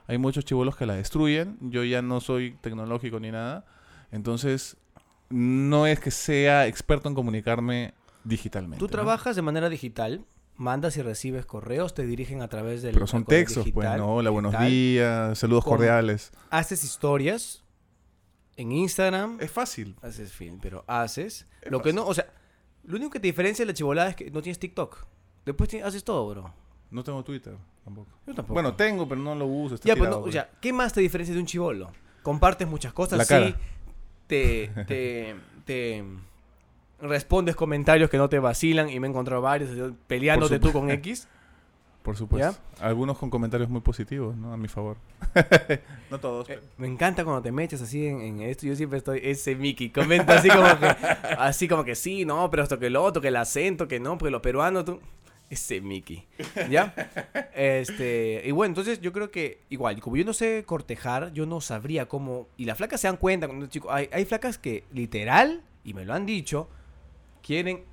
[0.06, 3.66] Hay muchos chivolos que la destruyen, yo ya no soy tecnológico ni nada,
[4.10, 4.78] entonces
[5.28, 7.92] no es que sea experto en comunicarme
[8.24, 8.78] digitalmente.
[8.78, 8.90] Tú ¿no?
[8.90, 10.24] trabajas de manera digital,
[10.56, 14.14] mandas y recibes correos, te dirigen a través del Pero son textos, pues, ¿no?
[14.14, 14.70] Hola, buenos digital.
[14.70, 16.32] días, saludos cordiales.
[16.48, 17.67] Haces historias
[18.58, 19.94] en Instagram, Es fácil.
[20.02, 21.46] haces film, pero haces.
[21.62, 22.26] Es lo que no, o sea,
[22.84, 25.06] lo único que te diferencia de la chivolada es que no tienes TikTok.
[25.46, 26.52] Después haces todo, bro.
[26.90, 27.54] No tengo Twitter
[27.84, 28.10] tampoco.
[28.26, 28.54] Yo tampoco.
[28.54, 29.76] Bueno, tengo, pero no lo uso.
[29.76, 30.34] está ya, pero tirado, no, o pues.
[30.34, 31.92] sea, ¿qué más te diferencia de un chivolo?
[32.22, 33.54] Compartes muchas cosas, La sí.
[34.26, 36.04] Te, te, te
[37.00, 41.28] respondes comentarios que no te vacilan y me he encontrado varios peleándote tú con X.
[42.02, 42.58] Por supuesto.
[42.80, 44.52] Algunos con comentarios muy positivos, ¿no?
[44.52, 44.96] A mi favor.
[46.10, 46.48] no todos.
[46.48, 48.66] Eh, pero- me encanta cuando te metes así en, en esto.
[48.66, 49.90] Yo siempre estoy ese Mickey.
[49.90, 50.86] Comenta así como que,
[51.38, 54.16] así como que sí, no, pero esto que lo otro, que el acento, que no,
[54.16, 55.00] porque los peruanos, tú.
[55.50, 56.26] Ese Mickey.
[56.70, 56.94] ¿Ya?
[57.54, 58.42] Este.
[58.44, 62.06] Y bueno, entonces yo creo que igual, como yo no sé cortejar, yo no sabría
[62.06, 62.48] cómo.
[62.56, 63.90] Y las flacas se dan cuenta cuando chico.
[63.90, 66.68] Hay, hay flacas que literal, y me lo han dicho,
[67.42, 67.84] quieren,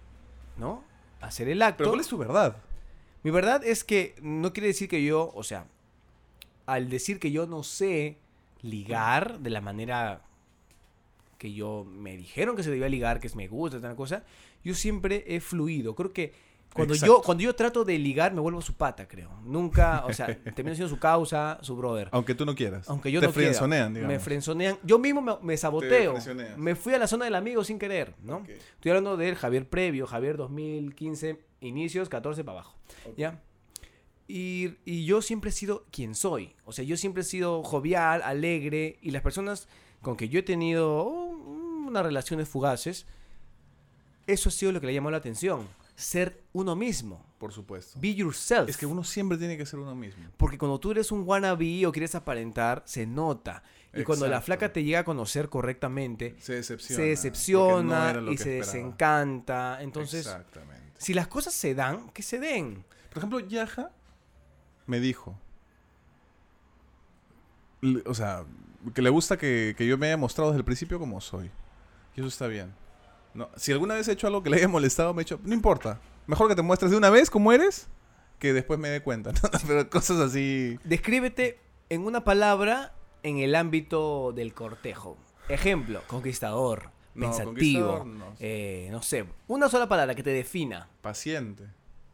[0.58, 0.84] ¿no?
[1.22, 1.80] Hacer el acto.
[1.80, 2.58] Pero ¿cuál es tu verdad?
[3.26, 5.66] Mi verdad es que no quiere decir que yo, o sea,
[6.68, 8.18] al decir que yo no sé
[8.62, 10.22] ligar de la manera
[11.40, 14.24] que yo me dijeron que se debía ligar, que es me gusta, tal cosa,
[14.64, 15.96] yo siempre he fluido.
[15.96, 16.34] Creo que
[16.76, 19.32] cuando yo, cuando yo trato de ligar me vuelvo su pata, creo.
[19.46, 22.10] Nunca, o sea, termino siendo su causa, su brother.
[22.12, 22.90] Aunque tú no quieras.
[22.90, 23.48] Aunque yo Te no quiera.
[23.50, 24.14] frenzonean, digamos.
[24.14, 24.78] Me frenzonean.
[24.84, 26.16] Yo mismo me, me saboteo.
[26.58, 28.44] Me fui a la zona del amigo sin querer, ¿no?
[28.48, 32.76] Estoy hablando del Javier previo, Javier 2015, inicios, 14 para abajo.
[33.16, 33.42] ¿Ya?
[34.28, 36.56] Y, y yo siempre he sido quien soy.
[36.66, 38.98] O sea, yo siempre he sido jovial, alegre.
[39.02, 39.68] Y las personas
[40.02, 43.06] con que yo he tenido unas relaciones fugaces,
[44.28, 45.68] eso ha sido lo que le llamó la atención.
[45.96, 47.26] Ser uno mismo.
[47.38, 48.00] Por supuesto.
[48.00, 48.68] Be yourself.
[48.70, 50.24] Es que uno siempre tiene que ser uno mismo.
[50.38, 53.62] Porque cuando tú eres un wannabe o quieres aparentar, se nota.
[53.94, 54.46] Y cuando la Exacto.
[54.46, 56.96] flaca te llega a conocer correctamente, Se decepciona.
[57.04, 58.66] se decepciona no y se esperaba.
[58.66, 59.78] desencanta.
[59.82, 60.92] Entonces, Exactamente.
[60.98, 62.84] si las cosas se dan, que se den.
[63.10, 63.92] Por ejemplo, Yaja
[64.88, 65.40] me dijo.
[68.06, 68.44] O sea,
[68.94, 71.52] que le gusta que, que yo me haya mostrado desde el principio como soy.
[72.16, 72.74] Y eso está bien.
[73.36, 75.54] No, si alguna vez he hecho algo que le haya molestado, me he dicho, no
[75.54, 76.00] importa.
[76.26, 77.88] Mejor que te muestres de una vez como eres,
[78.40, 79.32] que después me dé cuenta.
[79.34, 79.40] ¿no?
[79.68, 80.80] Pero cosas así.
[80.84, 81.60] Descríbete
[81.90, 85.18] en una palabra en el ámbito del cortejo.
[85.50, 88.34] Ejemplo, conquistador, No, pensativo, conquistador, no.
[88.40, 90.88] eh, no sé, una sola palabra que te defina.
[91.02, 91.66] Paciente.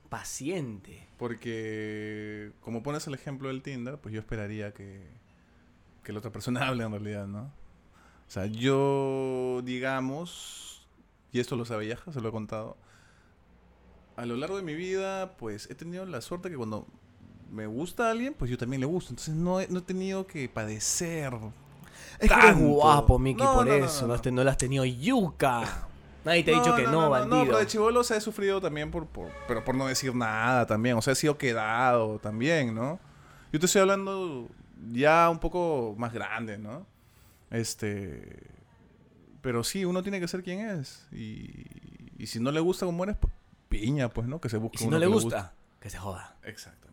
[0.09, 1.07] Paciente.
[1.17, 5.07] Porque, como pones el ejemplo del Tinder, pues yo esperaría que,
[6.03, 7.43] que la otra persona hable en realidad, ¿no?
[7.43, 10.70] O sea, yo, digamos,
[11.31, 12.77] y esto lo sabe Yaja, se lo he contado,
[14.15, 16.85] a lo largo de mi vida, pues he tenido la suerte que cuando
[17.51, 19.11] me gusta a alguien, pues yo también le gusto.
[19.11, 21.33] Entonces no he, no he tenido que padecer.
[22.19, 24.01] Es que eres guapo, Mickey, No, por no, no, eso.
[24.03, 24.21] no, No, no.
[24.21, 25.87] Te- no las has tenido yuca.
[26.23, 27.45] Nadie te ha dicho que no, No, bandido.
[27.45, 30.97] pero de chivolos he sufrido también por, por- pero por no decir nada también.
[30.97, 32.99] O sea, he sido quedado también, ¿no?
[33.51, 34.47] Yo te estoy hablando
[34.91, 36.85] ya un poco más grande, ¿no?
[37.49, 38.49] Este...
[39.41, 41.07] Pero sí, uno tiene que ser quien es.
[41.11, 41.65] Y,
[42.17, 43.33] y si no le gusta como eres, pues
[43.69, 44.39] piña, pues, ¿no?
[44.41, 46.35] Que se busque y si uno no le que gusta, que se joda.
[46.43, 46.91] Exactamente.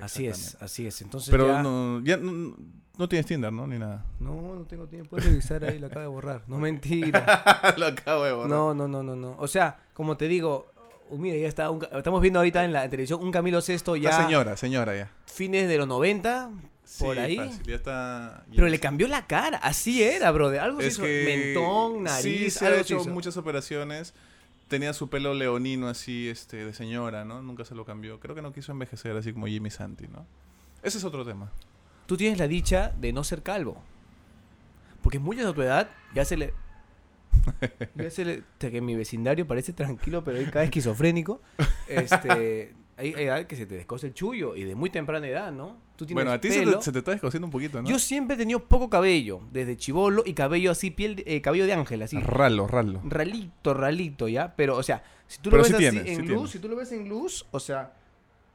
[0.00, 1.02] Así es, así es.
[1.02, 2.56] Entonces Pero ya- no, ya no,
[2.96, 3.66] no tienes Tinder, ¿no?
[3.66, 4.04] Ni nada.
[4.20, 5.10] No, no tengo tiempo.
[5.10, 6.42] Puedes revisar ahí, lo acabo de borrar.
[6.46, 7.42] No, mentira.
[7.76, 8.48] Lo acabo de borrar.
[8.50, 9.34] No, no, no, no, no.
[9.38, 10.66] O sea, como te digo,
[11.10, 11.70] uh, mira, ya está.
[11.70, 15.10] un estamos viendo ahorita en la televisión un Camilo Sesto Ya ya señora, señora ya.
[15.26, 16.50] fines de los 90,
[16.98, 17.36] por ahí.
[17.36, 18.44] fácil, ya está...
[18.46, 18.70] ya Pero está.
[18.70, 19.58] le cambió la cara.
[19.58, 20.60] Así era, brother.
[20.60, 21.02] Algo se Es hizo.
[21.02, 24.14] que Mentón, nariz, sí, se ha algo se hecho muchas operaciones.
[24.68, 27.42] Tenía su pelo leonino así, este, de señora, ¿no?
[27.42, 28.20] Nunca se lo cambió.
[28.20, 30.26] Creo que no quiso envejecer así como Jimmy Santi, ¿no?
[30.82, 31.50] Ese es otro tema.
[32.06, 33.82] Tú tienes la dicha de no ser calvo.
[35.02, 36.54] Porque muchos a tu edad ya se le.
[37.94, 38.38] Ya se le.
[38.40, 41.40] o sea, que mi vecindario parece tranquilo, pero hay cada esquizofrénico.
[41.88, 42.74] Este.
[42.98, 44.56] Hay, edad que se te descoce el chullo.
[44.56, 45.78] Y de muy temprana edad, ¿no?
[45.96, 47.88] Tú tienes Bueno, a ti se te, se te está descosiendo un poquito, ¿no?
[47.88, 49.40] Yo siempre he tenido poco cabello.
[49.52, 52.18] Desde chivolo y cabello así, piel eh, cabello de ángel, así.
[52.18, 53.00] Ralo, ralo.
[53.04, 54.54] Ralito, ralito, ¿ya?
[54.56, 56.50] Pero, o sea, si tú Pero lo ves sí así tienes, en sí luz, tienes.
[56.50, 57.94] si tú lo ves en luz, o sea,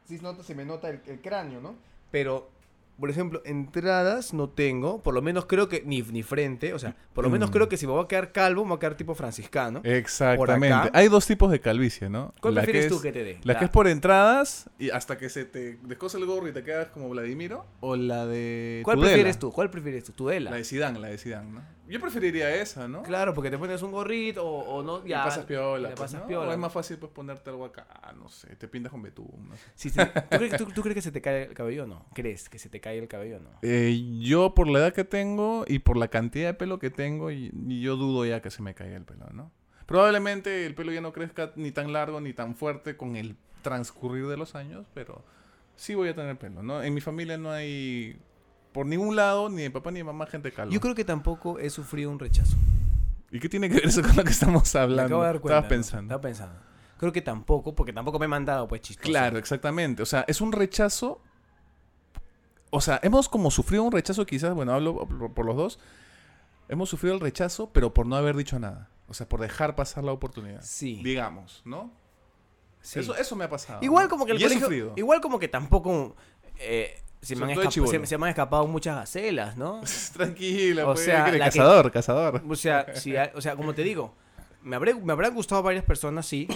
[0.06, 1.76] sí se, nota, se me nota el, el cráneo, ¿no?
[2.12, 2.52] Pero
[3.00, 6.96] por ejemplo, entradas no tengo, por lo menos creo que, ni, ni frente, o sea,
[7.14, 7.54] por lo menos Mm.
[7.54, 9.82] creo que si me voy a quedar calvo, me voy a quedar tipo franciscano.
[9.84, 10.90] Exactamente.
[10.94, 12.34] Hay dos tipos de calvicie, ¿no?
[12.42, 13.40] ¿Cuál La prefieres que tú es- que te dé?
[13.44, 16.64] La que es por entradas y hasta que se te descosa el gorro y te
[16.64, 19.12] quedas como Vladimiro o la de ¿Cuál Tudela.
[19.14, 19.52] prefieres tú?
[19.52, 20.12] ¿Cuál prefieres tú?
[20.14, 20.52] ¿Tudela?
[20.52, 21.62] La de Zidane, la de Zidane, ¿no?
[21.88, 23.04] Yo preferiría esa, ¿no?
[23.04, 25.26] Claro, porque te pones un gorrito o, o no, ya.
[25.26, 25.90] pasas piola.
[25.90, 26.28] le pues, pasas ¿no?
[26.28, 26.50] piola.
[26.50, 27.86] O es más fácil pues ponerte algo acá,
[28.18, 29.64] no sé, te pintas con betún, no sé.
[29.76, 30.00] Sí, sí.
[30.00, 32.06] ¿Tú, crees, tú- tú crees que se te cae el cabello o no?
[32.14, 33.50] ¿Crees que se te cae el cabello o no?
[33.64, 37.32] Eh, yo por la edad que tengo y por la cantidad de pelo que tengo,
[37.32, 39.52] y, y yo dudo ya que se me caiga el pelo, ¿no?
[39.86, 44.28] Probablemente el pelo ya no crezca ni tan largo ni tan fuerte con el transcurrir
[44.28, 45.22] de los años, pero
[45.76, 46.82] sí voy a tener pelo, ¿no?
[46.82, 48.18] En mi familia no hay
[48.74, 50.74] por ningún lado, ni de papá ni de mamá, gente calva.
[50.74, 52.58] Yo creo que tampoco he sufrido un rechazo.
[53.32, 55.04] ¿Y qué tiene que ver eso con lo que estamos Me hablando?
[55.04, 55.58] acabo de dar cuenta.
[55.58, 55.70] Estaba ¿no?
[55.70, 56.04] pensando.
[56.04, 56.74] Estaba pensando.
[56.98, 59.10] Creo que tampoco, porque tampoco me he mandado, pues, chistoso.
[59.10, 60.04] Claro, exactamente.
[60.04, 61.22] O sea, es un rechazo.
[62.70, 65.80] O sea, hemos como sufrido un rechazo, quizás, bueno, hablo por, los dos.
[66.70, 68.90] Hemos sufrido el rechazo, pero por no haber dicho nada.
[69.08, 70.62] O sea, por dejar pasar la oportunidad.
[70.64, 71.02] Sí.
[71.04, 71.92] Digamos, ¿no?
[72.82, 73.00] sí.
[73.00, 73.80] Eso, eso me ha pasado.
[73.84, 74.10] Igual ¿no?
[74.10, 74.94] como que el colegio-.
[74.96, 76.16] Igual como que tampoco...
[76.58, 77.92] eh, se, me han Sobre todo de escapa- chibolo.
[77.92, 79.82] se- se me han escapado muchas gacelas, ¿no?
[80.14, 81.06] Tranquila, O pues.
[81.06, 82.44] sea, la que- cazador, cazador.
[82.48, 84.14] O sea, si o sea, como te digo,
[84.62, 86.48] me, habré, me habrán gustado varias personas, sí.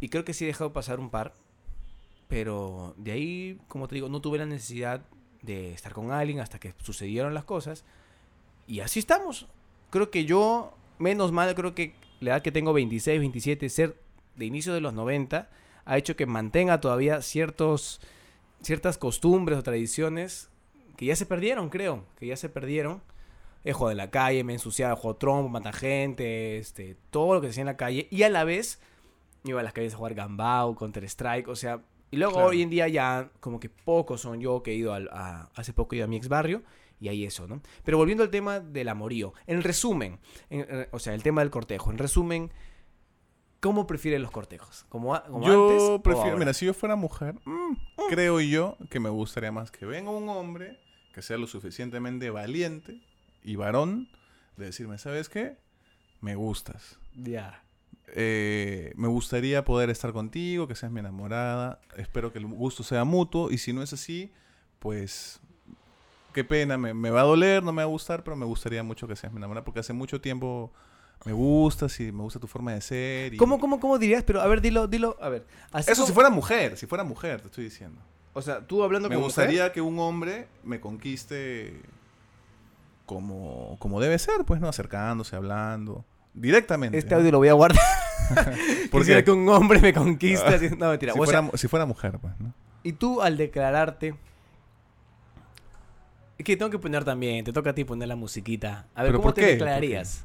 [0.00, 1.34] Y creo que sí he dejado pasar un par.
[2.28, 5.00] Pero de ahí, como te digo, no tuve la necesidad
[5.42, 7.84] de estar con alguien hasta que sucedieron las cosas.
[8.66, 9.46] Y así estamos.
[9.90, 13.96] Creo que yo, menos mal, creo que la edad que tengo, 26, 27, ser
[14.36, 15.48] de inicio de los 90,
[15.86, 18.00] ha hecho que mantenga todavía ciertos,
[18.62, 20.50] ciertas costumbres o tradiciones
[20.96, 22.04] que ya se perdieron, creo.
[22.18, 23.02] Que ya se perdieron.
[23.64, 27.34] He jugado en la calle, me he ensuciado, he jugado trompo, mata gente, este, todo
[27.34, 28.08] lo que se hacía en la calle.
[28.10, 28.80] Y a la vez,
[29.44, 31.82] iba a las calles a jugar Gambao, Counter-Strike, o sea...
[32.10, 32.48] Y luego Claro.
[32.48, 35.50] hoy en día ya como que pocos son yo que he ido al- a...
[35.54, 36.62] Hace poco he ido a mi ex barrio
[37.00, 37.60] y hay eso, ¿no?
[37.84, 39.34] Pero volviendo al tema del amorío.
[39.46, 40.18] En resumen,
[40.48, 41.90] en- eh, o sea, el tema del cortejo.
[41.90, 42.50] En resumen,
[43.60, 44.84] ¿cómo prefieren los cortejos?
[44.88, 47.76] ¿Como, a- como antes Yo prefiero, mira, si yo fuera mujer, mm,
[48.08, 50.78] creo yo que me gustaría más que venga un hombre
[51.12, 53.00] que sea lo suficientemente valiente
[53.42, 54.08] y varón
[54.56, 55.56] de decirme, ¿sabes qué?
[56.20, 56.98] Me gustas.
[57.14, 57.62] Ya.
[58.14, 61.80] Eh, me gustaría poder estar contigo, que seas mi enamorada.
[61.96, 63.50] Espero que el gusto sea mutuo.
[63.50, 64.32] Y si no es así,
[64.78, 65.40] pues
[66.32, 66.78] qué pena.
[66.78, 69.14] Me, me va a doler, no me va a gustar, pero me gustaría mucho que
[69.16, 69.64] seas mi enamorada.
[69.64, 70.72] Porque hace mucho tiempo
[71.24, 73.34] me gustas y me gusta tu forma de ser.
[73.34, 74.22] y- ¿Cómo, cómo, cómo dirías?
[74.24, 75.46] Pero a ver, dilo, dilo, a ver.
[75.72, 78.00] así Eso como- si fuera mujer, si fuera mujer, te estoy diciendo.
[78.34, 81.80] O sea, tú hablando Me como gustaría que un hombre me conquiste
[83.06, 84.68] como, como debe ser, pues, ¿no?
[84.68, 86.04] Acercándose, hablando.
[86.34, 86.98] Directamente.
[86.98, 87.18] Este ¿no?
[87.20, 87.82] audio lo voy a guardar.
[88.92, 90.46] Porque que un hombre me conquiste.
[90.46, 91.14] así- No, mentira.
[91.14, 92.52] si, O sea, fuera, si fuera mujer, pues, ¿no?
[92.84, 94.14] y tú al declararte...
[96.38, 98.86] Es que tengo que poner también, te toca a ti poner la musiquita.
[98.94, 100.24] A ver, ¿Pero ¿cómo te declararías?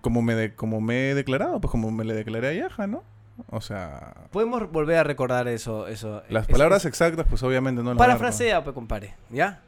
[0.00, 3.02] Como me, de- como me he declarado, pues como me le declaré a Yaja, ¿no?
[3.50, 5.88] O sea, Podemos volver a recordar eso.
[5.88, 9.14] eso las es- palabras exactas, pues obviamente no las Parafrasea, pues, compadre.
[9.30, 9.60] ¿Ya?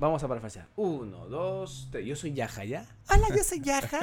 [0.00, 0.66] Vamos a parafrasear.
[0.76, 2.06] Uno, dos, tres.
[2.06, 2.86] Yo soy Yaja, ¿ya?
[3.10, 4.00] Hola, yo soy Yaja.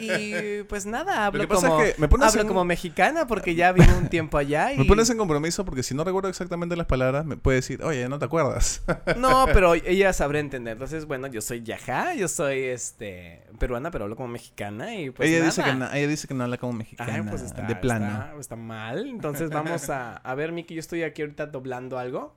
[0.00, 1.80] Y pues nada, hablo como...
[1.82, 4.78] es que me pones hablo en- como mexicana porque ya vivo un tiempo allá y...
[4.78, 8.08] Me pones en compromiso porque si no recuerdo exactamente las palabras, me puede decir, oye,
[8.08, 8.82] no te acuerdas.
[9.16, 10.72] No, pero ella sabrá entender.
[10.72, 15.28] Entonces, bueno, yo soy Yaja, yo soy este peruana, pero hablo como mexicana y pues
[15.28, 15.50] ella, nada.
[15.50, 18.06] dice que na- ella dice que no habla como mexicana, Ay, pues está, de plano.
[18.06, 19.06] Está, está mal.
[19.06, 22.34] Entonces vamos a, a ver, Miki, yo estoy aquí ahorita doblando algo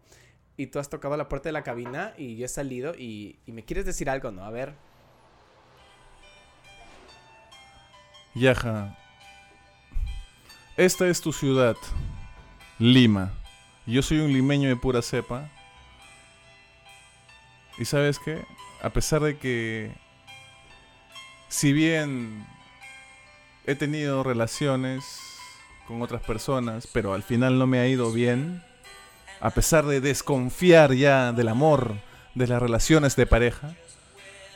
[0.59, 3.53] y tú has tocado la puerta de la cabina y yo he salido y, y
[3.53, 4.43] me quieres decir algo, ¿no?
[4.43, 4.75] A ver.
[8.35, 8.97] Yaja,
[10.75, 11.77] esta es tu ciudad,
[12.77, 13.31] Lima.
[13.85, 15.49] Yo soy un limeño de pura cepa.
[17.77, 18.43] Y sabes qué?
[18.81, 19.93] A pesar de que,
[21.47, 22.45] si bien
[23.65, 25.05] he tenido relaciones
[25.87, 28.61] con otras personas, pero al final no me ha ido bien,
[29.41, 31.95] a pesar de desconfiar ya del amor,
[32.35, 33.73] de las relaciones de pareja,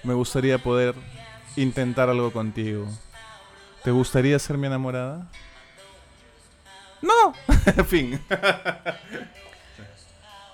[0.04, 0.96] me gustaría poder
[1.56, 2.86] intentar algo contigo.
[3.84, 5.28] ¿Te gustaría ser mi enamorada?
[7.02, 7.34] No.
[7.66, 8.22] en fin.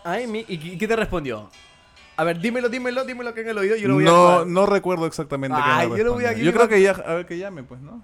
[0.04, 1.50] Ay, mi, ¿y qué- te respondió?
[2.18, 4.66] A ver, dímelo, dímelo, dímelo que en el oído yo lo voy a No, no
[4.66, 7.14] recuerdo exactamente qué me Ay, yo lo voy a- yo Yo creo que ya, a
[7.16, 8.04] ver que llame, pues, ¿no?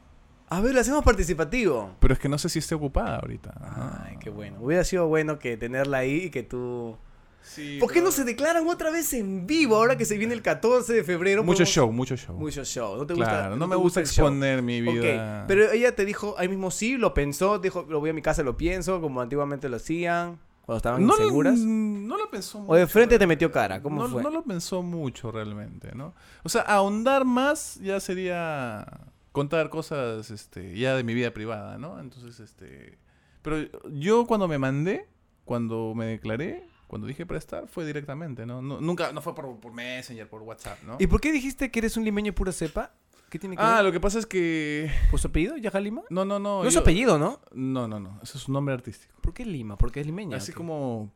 [0.49, 1.95] A ver, lo hacemos participativo.
[1.99, 4.03] Pero es que no sé si esté ocupada ahorita.
[4.05, 4.57] Ay, qué bueno.
[4.61, 6.97] Hubiera sido bueno que tenerla ahí y que tú...
[7.41, 10.33] Sí, ¿Por qué pero- no se declaran otra vez en vivo ahora que se viene
[10.33, 11.43] el 14 de febrero?
[11.43, 12.35] Mucho podemos- show, mucho show.
[12.35, 12.97] Mucho show.
[12.97, 13.29] ¿No te gusta?
[13.29, 15.41] claro, no me gusta exponer mi vida.
[15.41, 18.23] Ok, pero ella te dijo ahí mismo sí, lo pensó, dijo, lo voy a mi
[18.23, 20.39] casa, lo pienso, como antiguamente lo hacían.
[20.65, 21.59] Cuando estaban No, inseguras.
[21.59, 22.71] no lo pensó mucho.
[22.71, 23.79] ¿O de frente te metió cara?
[23.83, 24.23] ¿Cómo no, fue?
[24.23, 26.15] no lo pensó mucho realmente, ¿no?
[26.43, 28.87] O sea, ahondar más ya sería
[29.35, 31.99] contar cosas este, ya de mi vida privada, ¿no?
[31.99, 32.97] Entonces, este...
[33.41, 33.57] Pero
[33.91, 35.07] yo cuando me mandé,
[35.43, 38.61] cuando me declaré, cuando dije prestar, fue directamente, ¿no?
[38.61, 40.97] No- nunca, no fue por, por Messenger, por WhatsApp, ¿no?
[40.99, 42.93] ¿Y por qué dijiste que eres un limeño pura cepa?
[43.29, 43.85] ¿Qué tiene que Ah, ver?
[43.85, 44.89] lo que pasa es que...
[45.11, 46.03] ¿Por su apellido, Yaja Lima?
[46.09, 46.61] No, no, no.
[46.61, 47.41] No es su apellido, ¿no?
[47.53, 48.19] No, no, no.
[48.23, 49.13] Ese es un nombre artístico.
[49.21, 49.77] ¿Por qué Lima?
[49.77, 50.37] Porque es limeña.
[50.37, 51.11] Así como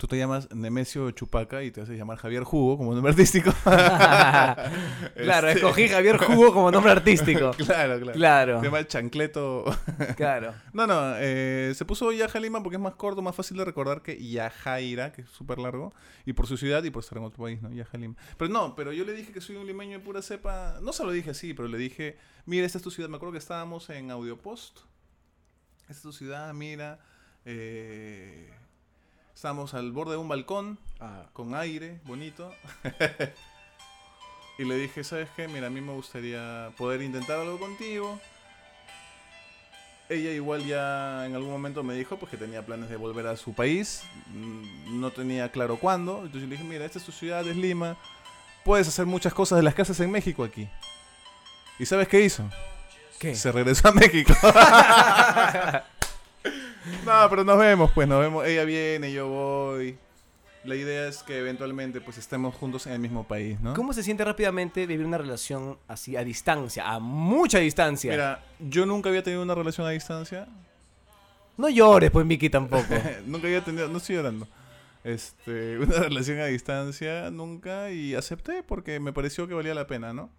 [0.00, 3.52] tú te llamas Nemesio Chupaca y te haces llamar Javier Jugo como nombre artístico.
[3.64, 4.68] claro,
[5.14, 7.50] Este- escogí Javier Jugo como nombre artístico.
[7.58, 8.12] claro, claro.
[8.12, 9.64] Claro, Se llama Chancleto.
[10.16, 10.54] claro.
[10.72, 14.00] no, no, eh, se puso Yaja Lima porque es más corto, más fácil de recordar
[14.00, 15.92] que Yajaira, que es súper largo,
[16.24, 17.70] y por su ciudad y por estar en otro país, ¿no?
[17.70, 18.14] Yaja Lima.
[18.38, 21.04] Pero no, pero yo le dije que soy un limeño de pura cepa, no se
[21.04, 22.16] lo dije así, pero le dije,
[22.46, 24.78] mira, esta es tu ciudad, me acuerdo que estábamos en Audiopost,
[25.82, 27.00] esta es tu ciudad, mira,
[27.44, 28.50] eh,
[29.40, 30.78] estamos al borde de un balcón,
[31.32, 32.54] con aire, bonito.
[34.58, 35.48] y le dije, ¿sabes qué?
[35.48, 38.20] Mira, a mí me gustaría poder intentar algo contigo.
[40.10, 43.36] Ella igual ya en algún momento me dijo pues que tenía planes de volver a
[43.38, 44.02] su país.
[44.26, 46.16] Mm, No tenía claro cuándo.
[46.16, 47.96] Entonces yo le dije, mira, esta es tu ciudad, es Lima.
[48.62, 50.68] Puedes hacer muchas cosas de las haces en México aquí.
[51.78, 52.46] ¿Y sabes qué hizo?
[53.18, 53.34] ¿Qué?
[53.34, 54.34] Se regresó a México.
[57.04, 58.46] no, pero nos vemos, pues nos vemos.
[58.46, 59.98] Ella viene, yo voy.
[60.64, 63.72] La idea es que eventualmente pues estemos juntos en el mismo país, ¿no?
[63.72, 68.10] ¿Cómo se siente rápidamente vivir una relación así a distancia, a mucha distancia?
[68.10, 70.46] Mira, yo nunca había tenido una relación a distancia.
[71.56, 72.94] No llores, pues, Miki, tampoco.
[73.26, 74.46] nunca había tenido, no estoy llorando.
[75.02, 80.12] Este, una relación a distancia nunca y acepté porque me pareció que valía la pena,
[80.12, 80.30] ¿no?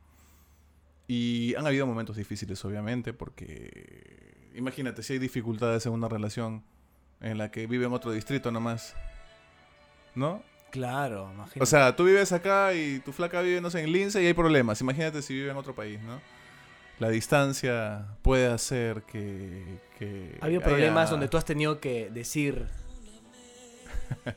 [1.07, 6.64] Y han habido momentos difíciles, obviamente, porque imagínate si hay dificultades en una relación
[7.19, 8.95] en la que vive en otro distrito nomás,
[10.15, 10.44] ¿no?
[10.72, 11.61] claro, imagínate.
[11.61, 14.34] O sea, tú vives acá y tu flaca vive, no sé, en Lince y hay
[14.34, 14.80] problemas.
[14.80, 16.22] Imagínate si vive en otro país, ¿no?
[16.98, 19.80] La distancia puede hacer que...
[19.99, 22.68] que ha habido haya- problemas donde tú has tenido que decir,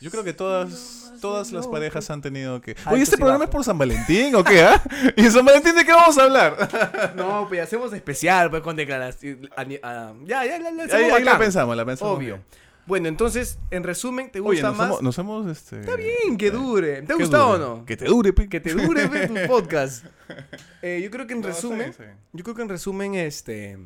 [0.00, 2.76] Yo creo que todas, todas las parejas han tenido que...
[2.90, 4.82] Oye, ¿este programa es por San Valentín o qué, ah?
[5.16, 7.14] ¿Y en San Valentín de qué vamos a hablar?
[7.16, 9.48] no, pues hacemos especial, pues, con declaración.
[9.56, 11.38] ya, ya, ya, ya, ahí hacemos ahí la bacán.
[11.38, 12.16] pensamos, la pensamos.
[12.18, 12.40] Obvio.
[12.86, 14.86] Bueno, entonces, en resumen, ¿te Oye, gusta nos más?
[14.86, 15.80] hemos, nos hemos, este...
[15.80, 17.02] Está bien, que dure.
[17.02, 17.84] ¿Te ha gustado o no?
[17.84, 18.48] Que te dure, pe.
[18.48, 20.04] Que te dure ve, tu podcast.
[20.82, 22.16] Eh, yo creo que en No, está resumen, bien, está bien.
[22.32, 23.78] yo creo que en resumen, este...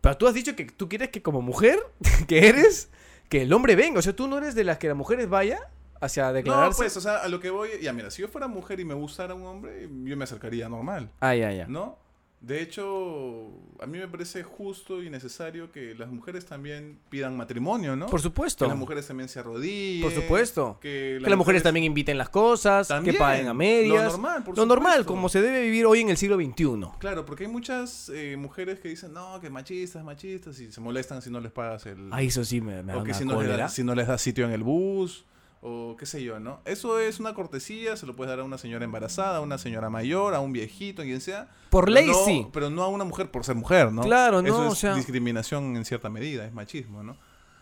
[0.00, 1.78] Pero tú has dicho que tú quieres que como mujer
[2.26, 2.88] que eres,
[3.32, 3.98] que el hombre venga.
[3.98, 5.58] O sea, tú no eres de las que las mujeres vaya
[6.02, 6.70] hacia declararse.
[6.70, 7.70] No, pues, o sea, a lo que voy...
[7.80, 11.10] Ya, mira, si yo fuera mujer y me gustara un hombre, yo me acercaría normal.
[11.18, 11.66] Ah, ya, ya.
[11.66, 11.96] ¿No?
[12.42, 17.94] De hecho, a mí me parece justo y necesario que las mujeres también pidan matrimonio,
[17.94, 18.06] ¿no?
[18.06, 18.64] Por supuesto.
[18.64, 20.02] Que las mujeres también se arrodillen.
[20.02, 20.78] Por supuesto.
[20.80, 23.14] Que, Que las mujeres también inviten las cosas, También.
[23.14, 24.06] que paguen a medias.
[24.06, 26.98] Lo normal, por Lo normal, como se debe vivir hoy en el siglo XXI.
[26.98, 31.22] Claro, porque hay muchas eh, mujeres que dicen, no, que machistas, machistas, y se molestan
[31.22, 32.08] si no les pagas el...
[32.10, 34.20] Ay, eso sí me, me da o que una si no, si no les das
[34.20, 35.24] sitio en el bus,
[35.64, 36.60] o qué sé yo, ¿no?
[36.64, 39.88] Eso es una cortesía, se lo puedes dar a una señora embarazada, a una señora
[39.90, 41.48] mayor, a un viejito, quien sea.
[41.70, 42.46] Por ley, no- sí.
[42.52, 44.02] Pero no a una mujer por ser mujer, ¿no?
[44.02, 47.16] Claro, Eso no, es o sea- discriminación en cierta medida, es machismo, ¿no?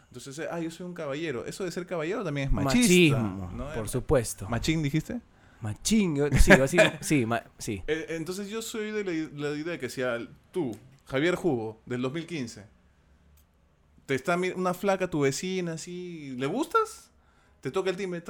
[0.09, 1.44] Entonces, eh, ah, yo soy un caballero.
[1.44, 3.18] Eso de ser caballero también es machista.
[3.18, 3.72] Machismo, ¿no?
[3.74, 4.48] por supuesto.
[4.48, 5.20] ¿Machín dijiste?
[5.60, 7.82] Machín, yo- sí, así, sí, ma- sí.
[7.86, 10.01] Eh, entonces yo soy de la, la idea de que si
[10.51, 10.74] tú,
[11.05, 12.64] Javier Jugo, del 2015,
[14.06, 17.10] te está una flaca, tu vecina, así, ¿le gustas?
[17.61, 18.23] Te toca el timbre,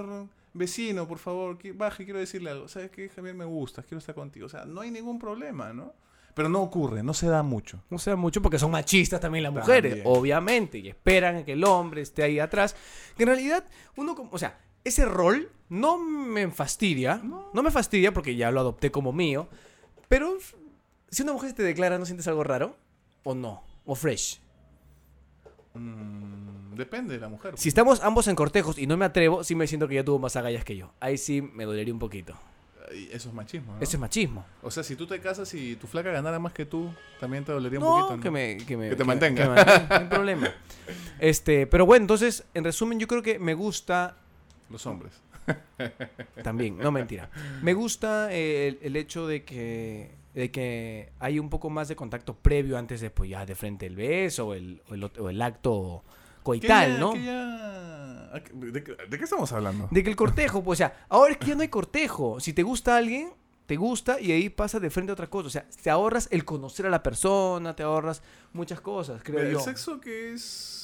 [0.52, 2.68] vecino, por favor, que baje, quiero decirle algo.
[2.68, 3.34] ¿Sabes qué, Javier?
[3.34, 4.46] Me gustas, quiero estar contigo.
[4.46, 5.94] O sea, no hay ningún problema, ¿no?
[6.34, 7.82] Pero no ocurre, no se da mucho.
[7.90, 10.06] No sea mucho porque son machistas también las mujeres, También.
[10.06, 12.76] obviamente, y esperan a que el hombre esté ahí atrás.
[13.16, 13.64] Que en realidad,
[13.96, 17.62] uno, o sea, ese rol no me fastidia, no.
[17.62, 19.48] me fastidia porque ya lo adopté como mío,
[20.08, 20.36] pero
[21.10, 22.76] si una mujer te declara, ¿no sientes algo raro?
[23.24, 23.62] ¿O no?
[23.84, 24.40] ¿O fresh?
[25.74, 26.39] Mm,
[26.80, 27.54] depende de la mujer.
[27.56, 30.18] Si estamos ambos en cortejos y no me atrevo, sí me siento que ya tuvo
[30.18, 30.92] más agallas que yo.
[30.98, 32.34] Ahí sí me dolería un poquito.
[33.12, 33.80] Eso es machismo, ¿no?
[33.80, 34.44] Eso es machismo.
[34.62, 36.90] O sea, si tú te casas y tu flaca ganara más que tú,
[37.20, 38.22] también te dolería un No, poquito, ¿no?
[38.24, 39.42] que me, que me- Que te mantenga.
[39.44, 40.48] que me mantenga, no hay problema.
[41.20, 44.16] Este, pero bueno, entonces, en resumen, yo creo que me gusta
[44.70, 45.12] Los hombres.
[46.42, 47.30] también, no mentira.
[47.62, 51.96] Me gusta eh, el, el hecho de que, de que hay un poco más de
[51.96, 55.30] contacto previo antes de, pues ya, de frente el beso o el, o el, o
[55.30, 56.02] el acto
[56.42, 57.12] coital, ¿no?
[57.12, 59.88] que ya- ¿a qué- ¿De, qué- de qué estamos hablando?
[59.90, 62.38] De que el cortejo, pues, o sea, ahora es que ya no hay cortejo.
[62.40, 63.32] Si te gusta alguien,
[63.66, 65.46] te gusta y ahí pasa de frente a otra cosa.
[65.46, 68.22] O sea, te ahorras el conocer a la persona, te ahorras
[68.52, 69.58] muchas cosas, creo yo.
[69.58, 70.76] El sexo que es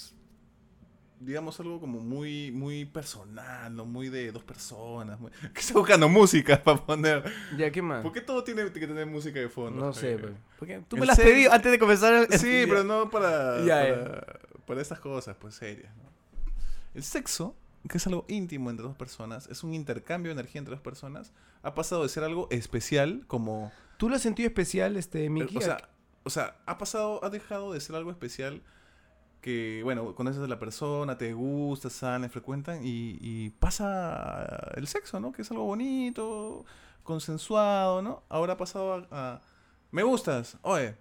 [1.18, 3.86] digamos, algo como muy, muy personal, ¿no?
[3.86, 5.18] Muy de dos personas.
[5.18, 7.24] muy- Que está buscando música para poner.
[7.56, 8.02] Ya, ¿qué más?
[8.02, 9.80] ¿Por qué todo tiene que tener música de fondo?
[9.86, 10.32] No sé, Eh, pues.
[10.58, 12.38] Porque tú me lo has pedido antes de comenzar el...
[12.38, 15.94] Sí, pero no para, Ya, para, para estas cosas, pues serias.
[15.96, 16.10] ¿no?
[16.94, 17.54] El sexo,
[17.88, 21.32] que es algo íntimo entre dos personas, es un intercambio de energía entre dos personas,
[21.62, 23.72] ha pasado de ser algo especial como...
[23.96, 25.56] ¿Tú lo has sentido especial, este, Miki?
[25.56, 25.88] O sea,
[26.24, 28.62] o sea, ha pasado, ha dejado de ser algo especial
[29.40, 35.20] que, bueno, conoces a la persona, te gusta, salen, frecuentan y, y pasa el sexo,
[35.20, 35.30] ¿no?
[35.30, 36.64] Que es algo bonito,
[37.04, 38.24] consensuado, ¿no?
[38.28, 39.42] Ahora ha pasado a, a,
[39.92, 40.96] me gustas, oye,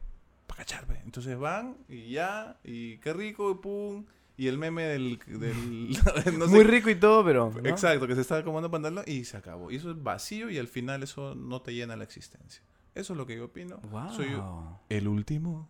[0.47, 1.01] para cacharme.
[1.05, 4.05] Entonces van y ya, y qué rico, y pum.
[4.37, 5.17] Y el meme del...
[5.27, 5.89] del
[6.39, 7.51] no sé Muy rico y todo, pero...
[7.55, 7.69] ¿no?
[7.69, 9.71] Exacto, que se está acomodando pantalón y se acabó.
[9.71, 12.61] Y eso es vacío y al final eso no te llena la existencia.
[12.95, 13.77] Eso es lo que yo opino.
[13.91, 14.11] Wow.
[14.13, 15.69] Soy yo el último.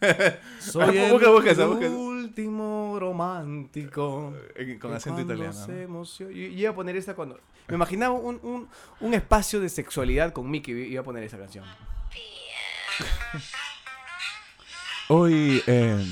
[0.60, 4.34] Soy Ah, el busca, busca busca último romántico.
[4.56, 5.52] Eh, Con que acento italiano.
[5.52, 5.78] se ¿no?
[5.80, 7.38] emociona- Yo, yo iba a poner esta cuando...
[7.68, 8.68] Me imaginaba un, un,
[9.00, 11.64] un espacio de sexualidad con Mickey y iba a poner esa canción.
[15.12, 16.04] Hoy en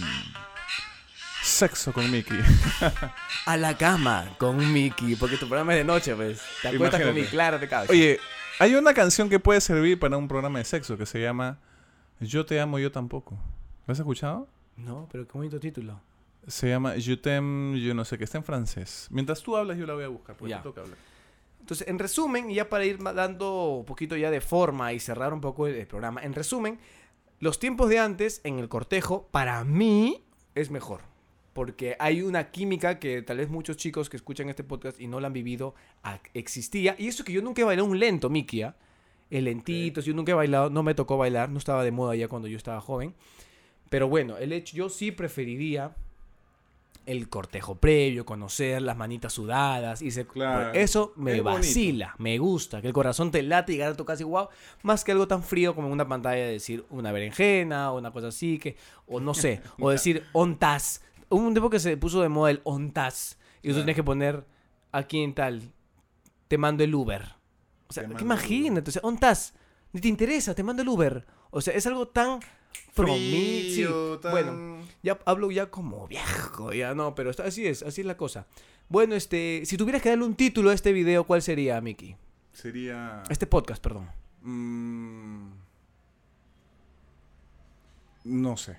[1.45, 2.37] Sexo con Mickey.
[3.47, 6.43] A la cama con Mickey, porque tu programa es de noche, pues.
[6.63, 7.15] Te acuestas con.
[7.15, 7.91] Mickey, claro, te cabes.
[7.91, 8.19] Oye,
[8.59, 11.61] hay una canción que puede servir para un programa de sexo que se llama
[12.19, 13.39] Yo te amo, yo tampoco.
[13.87, 14.49] ¿Lo has escuchado?
[14.77, 16.01] No, pero qué bonito título.
[16.49, 19.07] Se llama Je t'aime, yo no sé qué, está en francés.
[19.11, 20.57] Mientras tú hablas, yo la voy a buscar, porque Ya.
[20.59, 20.99] te toca hablar.
[21.61, 25.33] Entonces, en resumen, y ya para ir dando un poquito ya de forma y cerrar
[25.35, 26.81] un poco el, el programa, en resumen,
[27.41, 30.25] los tiempos de antes en el cortejo, para mí,
[30.55, 31.03] es mejor.
[31.53, 35.21] Porque hay una química que tal vez muchos chicos que escuchan este podcast y no
[35.21, 35.75] la han vivido,
[36.35, 36.95] existía.
[36.99, 38.77] Y eso que yo nunca he bailado un lento, Miki, ¿ah?
[39.31, 42.29] El lentito, yo nunca he bailado, no me tocó bailar, no estaba de moda ya
[42.29, 43.15] cuando yo estaba joven.
[43.91, 45.95] Pero bueno, el hecho, yo sí preferiría
[47.09, 50.73] el cortejo previo, conocer las manitas sudadas y se, Claro.
[50.75, 51.59] eso me Es bonito.
[51.61, 54.49] vacila, me gusta, que el corazón te late y llegar a tu casa y wow,
[54.83, 58.11] más que algo tan frío como en una pantalla de decir una berenjena o una
[58.13, 58.77] cosa así que
[59.07, 61.03] o no sé, o decir ontas.
[61.31, 63.77] Hubo un tiempo que se puso de moda el ontas y tú Claro.
[63.81, 64.45] tienes que poner
[64.93, 65.63] aquí en tal
[66.49, 67.35] te mando el Uber.
[67.89, 69.55] O sea, que imagínate, o sea, ontas,
[69.93, 71.27] ni te interesa, te mando el Uber.
[71.51, 72.41] O sea, es algo tan
[72.93, 73.87] from me, sí.
[74.23, 78.07] Tan- Bueno, ya hablo ya como viejo, ya no, pero está- así es, así es
[78.07, 78.47] la cosa.
[78.89, 82.17] Bueno, este, si tuvieras que darle un título a este video, ¿cuál sería, Miki?
[82.53, 83.23] Sería...
[83.29, 84.09] Este podcast, perdón.
[84.43, 85.51] Mm,
[88.25, 88.79] no sé.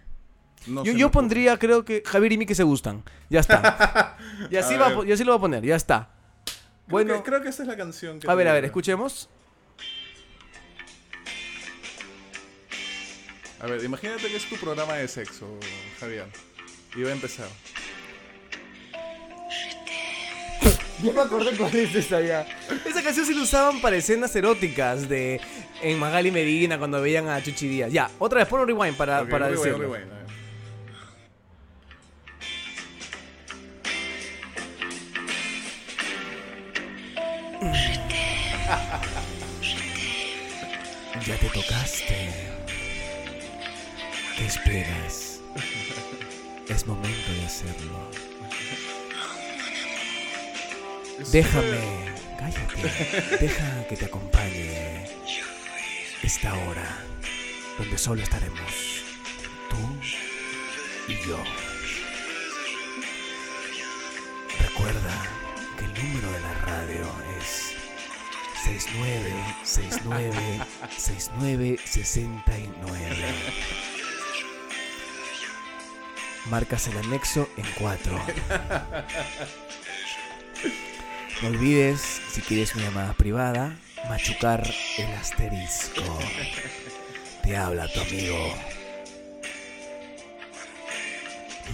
[0.68, 1.14] No yo yo ocurre.
[1.22, 3.04] pondría, creo que Javier y Miki se gustan.
[3.30, 4.18] Ya está.
[4.52, 6.10] y así, va, y así lo voy a poner, ya está.
[6.46, 6.56] Creo
[6.88, 9.30] Bueno, que, creo que esta es la canción que a ver, a ver, escuchemos.
[13.62, 15.46] A ver, imagínate que es tu programa de sexo,
[16.00, 16.26] Javier.
[16.96, 17.48] Y va a empezar.
[21.02, 22.46] Ya me acordé cuál es esa ya.
[22.86, 25.40] Esa canción sí la usaban para escenas eróticas de
[25.82, 27.90] en Magali Medina cuando veían a Chuchi Díaz.
[27.94, 29.94] Ya, otra vez, pon un rewind para, Ok, para rewind, decirlo.
[29.94, 30.20] rewind, a ver.
[41.28, 41.79] Ya te tocaste.
[44.40, 45.42] ¿Qué esperas?
[46.70, 48.10] Es momento de hacerlo.
[51.30, 53.38] Déjame, cállate.
[53.38, 55.10] Deja que te acompañe
[56.24, 57.04] esta hora
[57.78, 59.04] donde solo estaremos
[59.70, 59.76] tú
[61.12, 61.38] y yo.
[64.58, 65.28] Recuerda
[65.78, 67.12] que el número de la radio
[67.42, 67.74] es
[68.64, 70.66] 6969
[70.98, 73.89] 6969.
[76.46, 78.20] Marcas el anexo en 4.
[81.42, 83.78] No olvides, si quieres una llamada privada,
[84.10, 84.68] machucar
[84.98, 86.20] el asterisco.
[87.44, 88.54] Te habla tu amigo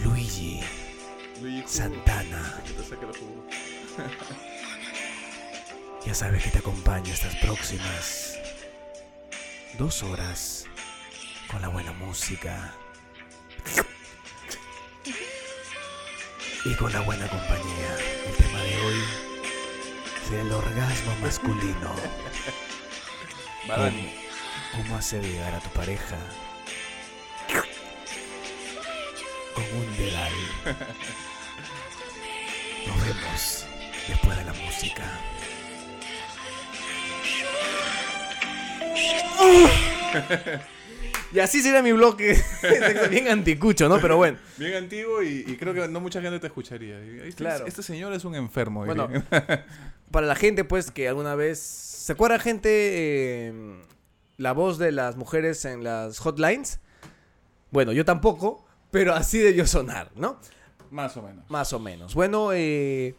[0.04, 0.62] Luigi
[1.66, 2.62] Santana.
[6.06, 8.38] Ya sabes que te acompaño estas próximas
[9.78, 10.66] dos horas
[11.50, 12.76] con la buena música
[16.66, 17.96] y con la buena compañía.
[18.28, 19.04] El tema de hoy
[20.28, 21.96] será el orgasmo masculino.
[23.68, 23.92] ¿Cómo,
[24.76, 26.18] cómo hacer llegar a tu pareja
[29.54, 30.34] con un dedal?
[32.88, 33.66] Nos vemos
[34.08, 35.04] después de la música.
[41.36, 42.42] Y así sería mi bloque.
[43.10, 44.00] bien anticucho, ¿no?
[44.00, 44.38] Pero bueno.
[44.58, 46.98] Bien antiguo y, y creo que no mucha gente te escucharía.
[47.00, 47.66] Este, Claro.
[47.68, 48.86] este señor es un enfermo.
[48.86, 49.10] Bueno,
[50.12, 51.60] para la gente, pues, que alguna vez.
[51.60, 52.70] ¿Se acuerda, gente?
[52.72, 53.76] eh,
[54.38, 56.80] la voz de las mujeres en las hotlines.
[57.72, 60.40] Bueno, yo tampoco, pero así debió sonar, ¿no?
[60.92, 61.50] Más o menos.
[61.50, 62.14] Más o menos.
[62.16, 63.16] Bueno, eh,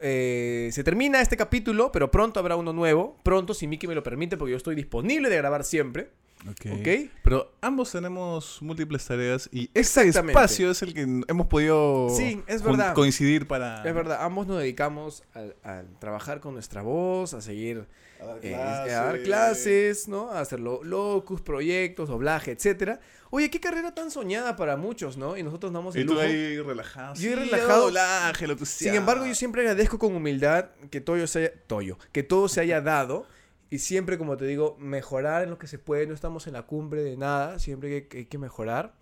[0.00, 3.18] eh, se termina este capítulo, pero pronto habrá uno nuevo.
[3.22, 6.10] Pronto, si Miki me lo permite, porque yo estoy disponible de grabar siempre.
[6.50, 6.66] Ok.
[6.80, 6.88] ¿Ok?
[7.22, 10.32] Pero ambos tenemos múltiples tareas y Exactamente.
[10.32, 12.94] espacio es el que hemos podido Sí, es jun- verdad.
[12.94, 15.22] coincidir para Es verdad, ambos nos dedicamos
[15.62, 17.86] a, trabajar con nuestra voz, a seguir
[18.20, 20.30] a dar eh, a dar clases, ¿no?
[20.30, 22.98] A hacer lo- locus, proyectos, doblaje, etcétera.
[23.30, 25.36] Oye, qué carrera tan soñada para muchos, ¿no?
[25.36, 26.24] Y nosotros damos Y el tú lujo.
[26.26, 27.14] ahí relajado.
[27.14, 27.82] Yo Sí, relajado.
[27.86, 32.22] doblaje, lo Sin embargo, yo siempre agradezco con humildad que todo se haya, Toyo, que
[32.24, 33.26] todo se haya dado
[33.72, 36.06] y siempre, como te digo, mejorar en lo que se puede.
[36.06, 38.94] No estamos en la cumbre de nada, siempre hay que, hay que mejorar.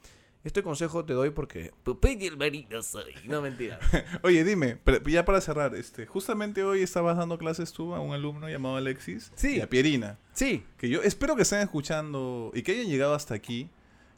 [0.45, 3.13] Este consejo te doy porque papá y hermanito soy.
[3.25, 3.81] No mentira.
[4.23, 8.49] Oye, dime, ya para cerrar, este, justamente hoy estabas dando clases tú a un alumno
[8.49, 9.57] llamado Alexis Sí.
[9.57, 13.35] y a Pierina, Sí, que yo espero que estén escuchando y que hayan llegado hasta
[13.35, 13.69] aquí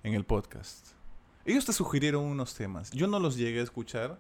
[0.03, 0.89] en el podcast.
[1.47, 2.91] Ellos te sugirieron unos temas.
[2.93, 4.19] Yo no los llegué a escuchar.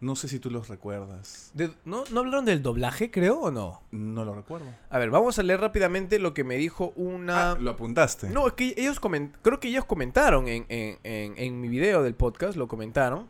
[0.00, 1.50] No sé si tú los recuerdas.
[1.54, 3.82] de- ¿no, ¿no hablaron del doblaje, creo, o no?
[3.90, 4.66] No lo recuerdo.
[4.90, 7.52] A ver, vamos a leer rápidamente lo que me dijo una...
[7.52, 8.28] Ah, lo apuntaste.
[8.30, 12.04] No, es que ellos comen- creo que ellos comentaron en, en- en- en mi video
[12.04, 13.26] del podcast, lo comentaron.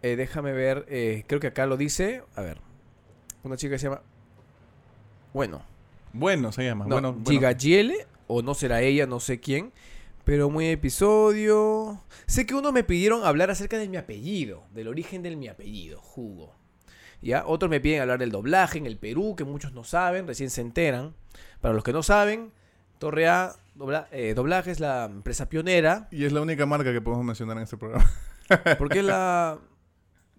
[0.00, 2.22] Eh, déjame ver, eh, creo que acá lo dice.
[2.36, 2.58] A ver,
[3.44, 4.00] una chica que se llama...
[5.34, 5.62] Bueno,
[6.14, 6.84] Bueno, se llama.
[6.86, 7.30] no, bueno, bueno.
[7.30, 9.72] Gigagiele, o no será ella, no sé quién.
[10.24, 12.00] Pero muy episodio.
[12.26, 16.00] Sé que unos me pidieron hablar acerca de mi apellido, del origen de mi apellido,
[16.00, 16.54] Jugo.
[17.20, 17.44] ¿Ya?
[17.46, 20.60] Otros me piden hablar del doblaje en el Perú, que muchos no saben, recién se
[20.60, 21.14] enteran.
[21.60, 22.52] Para los que no saben,
[22.98, 27.00] Torre A dobla- eh, Doblaje es la empresa pionera, Y es la única marca que
[27.00, 28.10] podemos mencionar en este programa.
[28.78, 29.58] porque es la...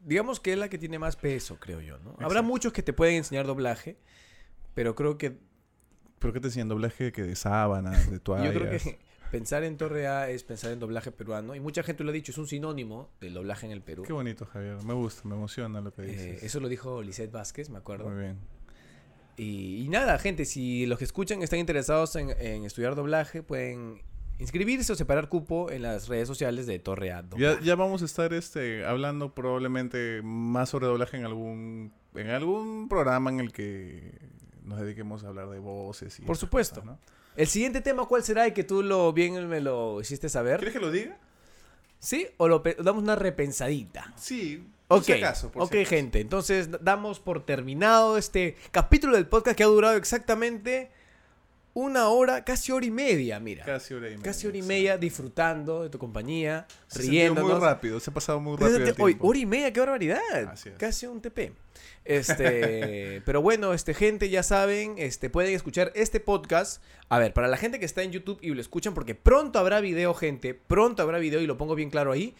[0.06, 2.16] Digamos que es la que tiene más peso, creo yo, ¿no?
[2.20, 3.98] Habrá muchos que te pueden enseñar doblaje,
[4.74, 5.38] pero creo que
[6.20, 6.68] ¿Pero qué te decían?
[6.70, 8.54] Doblaje que de sábanas, de toallas.
[8.54, 8.98] Yo creo que
[9.34, 11.56] pensar en Torre A es pensar en doblaje peruano.
[11.56, 14.04] Y mucha gente lo ha dicho, es un sinónimo del doblaje en el Perú.
[14.04, 14.78] Qué bonito, Javier.
[14.84, 16.44] Me gusta, me emociona lo que Eh, dices.
[16.44, 18.10] eso lo dijo Lisette Vázquez, me acuerdo.
[18.10, 18.38] Muy bien.
[19.36, 24.04] Y, y nada, gente, si los que escuchan están interesados en, en estudiar doblaje, pueden
[24.38, 27.26] inscribirse o separar cupo en las redes sociales de Torre A.
[27.38, 33.32] Ya, vamos a estar este, hablando probablemente más sobre doblaje en algún, en algún programa
[33.32, 34.20] en el que
[34.64, 36.20] nos dediquemos a hablar de voces.
[36.20, 36.82] Y Por supuesto.
[36.82, 37.23] cosas, ¿no?
[37.36, 38.48] El siguiente tema, ¿cuál será?
[38.48, 40.58] Y que tú lo bien me lo hiciste saber.
[40.58, 41.18] ¿Quieres que lo diga?
[42.00, 42.28] ¿Sí?
[42.38, 44.14] ¿O lo damos una repensadita?
[44.18, 44.68] Sí.
[44.88, 45.90] por Ok, si acaso, por ok si acaso.
[45.90, 50.92] gente, entonces damos por terminado este capítulo del podcast que ha durado exactamente
[51.74, 53.66] una hora, casi hora y media, mira.
[53.66, 54.24] Casi hora y media.
[54.24, 57.52] Casi hora y media disfrutando de tu compañía, Se riéndonos.
[57.52, 59.28] muy rápido, se ha pasado muy rápido el tiempo.
[59.28, 60.20] hora y media, qué barbaridad.
[60.48, 60.76] Así es.
[60.76, 61.54] Casi un TP.
[62.06, 66.84] Este, pero bueno, este gente, ya saben, este pueden escuchar este podcast.
[67.10, 69.80] A ver, para la gente que está en YouTube y lo escuchan, porque pronto habrá
[69.82, 72.36] video, gente, pronto habrá video y lo pongo bien claro ahí.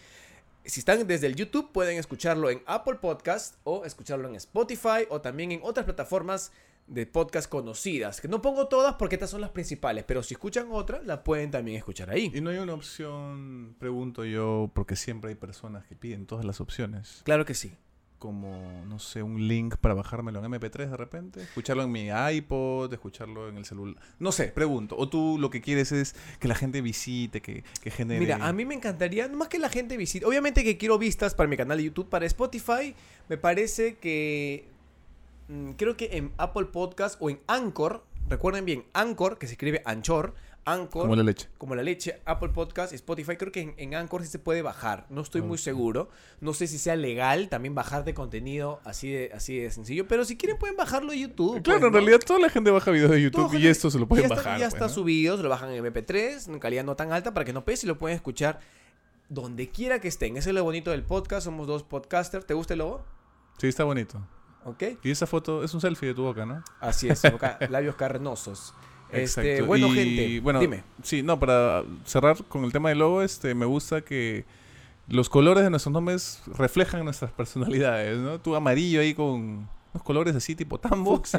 [0.66, 5.20] Si están desde el YouTube, pueden escucharlo en Apple Podcast o escucharlo en Spotify o
[5.20, 6.52] también en otras plataformas
[6.88, 8.22] de podcast conocidas.
[8.22, 11.52] Que no pongo todas porque estas son las principales, pero si escuchan otras, la pueden
[11.52, 12.32] también escuchar ahí.
[12.34, 16.62] Y no hay una opción, pregunto yo, porque siempre hay personas que piden todas las
[16.62, 17.22] opciones.
[17.24, 17.74] Claro que sí.
[18.20, 21.42] Como, no sé, un link para bajármelo en MP3 de repente.
[21.42, 24.02] Escucharlo en mi iPod, escucharlo en el celular.
[24.18, 24.96] No sé, pregunto.
[24.98, 28.22] O tú lo que quieres es que la gente visite, que, que genere...
[28.22, 30.26] Mira, a mí me encantaría, no más que la gente visite.
[30.26, 32.96] Obviamente que quiero vistas para mi canal de YouTube, para Spotify.
[33.28, 34.70] Me parece que.
[35.54, 38.04] Mm, creo que en Apple Podcast o en Anchor.
[38.30, 40.34] Recuerden bien, Anchor, que se escribe Anchor.
[40.66, 41.04] Anchor.
[41.04, 41.50] Como la leche.
[41.58, 45.06] como la leche, Apple Podcast, Spotify, creo que en, en Anchor sí se puede bajar.
[45.10, 46.10] No estoy muy seguro.
[46.40, 50.08] No sé si sea legal también bajar de contenido así de, así de sencillo.
[50.08, 51.62] Pero si quieren pueden bajarlo de YouTube.
[51.62, 51.90] Claro, pues, en ¿no?
[51.90, 54.36] realidad toda la gente baja videos de YouTube Todo y esto se lo pueden ya
[54.36, 54.60] está, bajar.
[54.60, 54.94] Ya pues, está ¿no?
[54.94, 57.86] subido, se lo bajan en MP3, en calidad no tan alta, para que no pese
[57.86, 58.60] y lo pueden escuchar
[59.30, 60.38] donde quiera que estén.
[60.38, 61.46] Eso es lo bonito del podcast.
[61.46, 62.46] Somos dos podcasters.
[62.46, 63.04] ¿Te gusta el logo?
[63.58, 64.26] Sí, está bonito.
[64.66, 64.84] ¿Ok?
[65.04, 66.64] Y esa foto es un selfie de tu boca, ¿no?
[66.80, 68.74] Así es, boca- labios carnosos.
[69.12, 69.66] Este, Exacto.
[69.68, 70.84] bueno, Y, gente, bueno, dime.
[71.04, 74.46] Sí, no, para cerrar con el tema del logo, este, me gusta que
[75.08, 78.40] los colores de nuestros nombres reflejan nuestras personalidades, ¿no?
[78.40, 81.22] Tú amarillo ahí con unos colores así tipo tambo.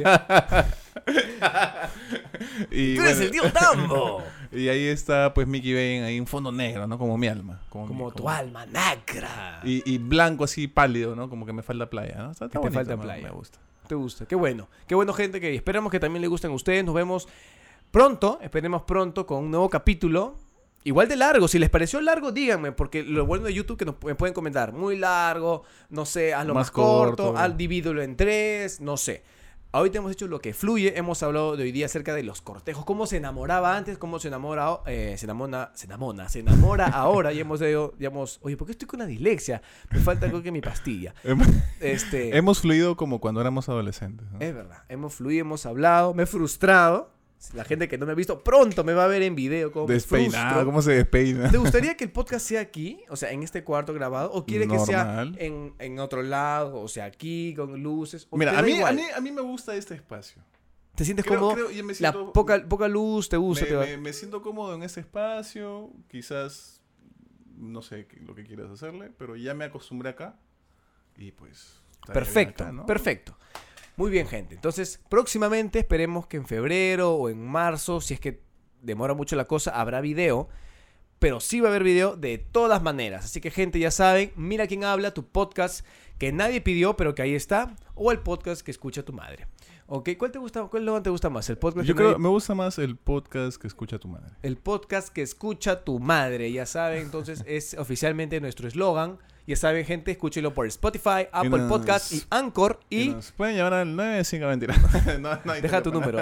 [2.71, 4.23] y, ¡Tú eres bueno, el tío Tambo!
[4.53, 6.99] y ahí está pues Mickey Bane ahí un fondo negro, ¿no?
[6.99, 7.61] Como mi alma.
[7.69, 9.61] Como, mi- tu como- alma negra.
[9.65, 11.29] Y, y blanco así pálido, ¿no?
[11.29, 12.31] Como que me falta playa, ¿no?
[12.31, 13.25] Está, está te falta playa.
[13.29, 13.59] Me gusta.
[13.89, 14.27] ¿Te gusta?
[14.27, 14.69] Qué bueno.
[14.87, 16.85] Qué bueno, gente, que esperamos que también le gusten a ustedes.
[16.85, 17.29] Nos vemos
[17.91, 20.37] pronto, esperemos pronto, con un nuevo capítulo.
[20.87, 23.97] Igual de largo, si les pareció largo, díganme, porque lo bueno de YouTube que nos
[24.05, 27.39] me pueden comentar, muy largo, no sé, hazlo más, Más corto, corto.
[27.39, 29.23] haz divídelo en tres, no sé.
[29.73, 32.85] Ahorita hemos hecho lo que fluye, hemos hablado de hoy día acerca de los cortejos,
[32.85, 37.33] cómo se enamoraba antes, cómo se enamora, eh, se enamora, se enamora, se enamora ahora,
[37.33, 37.67] y hemos, ya
[38.07, 39.63] hemos, oye, ¿por qué estoy con la dislexia?
[39.91, 41.13] Me falta creo que mi pastilla.
[41.25, 41.49] Hemos,
[41.81, 44.31] Este, hemos fluido como cuando éramos adolescentes.
[44.31, 44.39] ¿no?
[44.39, 47.14] es verdad, hemos fluido, hemos hablado, me he frustrado.
[47.53, 49.87] La gente que no me ha visto pronto me va a ver en video como
[49.87, 50.65] Despeinado.
[50.65, 51.51] ¿cómo se despeina?
[51.51, 53.03] ¿Te gustaría que el podcast sea aquí?
[53.11, 54.31] O sea, en este cuarto grabado.
[54.33, 56.81] ¿O quiere que sea en, en otro lado?
[56.81, 58.27] O sea, aquí, con luces.
[58.31, 60.43] ¿O te Mira, a mí, a, mí, a mí me gusta este espacio.
[60.95, 61.55] ¿Te sientes Creo- cómodo?
[61.57, 63.65] creo- yo me La siento- poca, poca luz te gusta.
[63.65, 65.91] me, te va- me- me siento cómodo en este espacio.
[66.09, 66.81] Quizás,
[67.57, 70.39] no sé lo que quieras hacerle, pero ya me acostumbré acá.
[71.17, 71.81] Y pues...
[72.13, 72.87] Perfecto, acá, ¿no?
[72.87, 73.37] perfecto.
[73.97, 74.55] Muy bien, gente.
[74.57, 78.43] Entonces, próximamente, esperemos que en febrero o en marzo, si es que
[78.83, 80.49] demora mucho la cosa, habrá video.
[81.21, 83.25] Pero sí va a haber video de todas maneras.
[83.25, 85.87] Así que, gente, ya saben, mira quién habla, tu podcast
[86.19, 87.77] que nadie pidió, pero que ahí está.
[87.95, 89.47] O el podcast que escucha tu madre.
[89.87, 90.11] ¿Ok?
[90.19, 91.49] ¿Cuál te gusta, cuál te gusta más?
[91.51, 94.33] ¿El podcast Yo creo, nadie- me gusta más el podcast que escucha tu madre.
[94.43, 99.19] El podcast que escucha tu madre, ya saben, entonces es oficialmente nuestro eslogan.
[99.47, 102.81] Ya saben, gente, escúchenlo por Spotify, Apple nos- Podcast y Anchor.
[102.89, 104.75] Y nos pueden llamar al 95 mentira.
[105.21, 106.19] no, no deja tu número.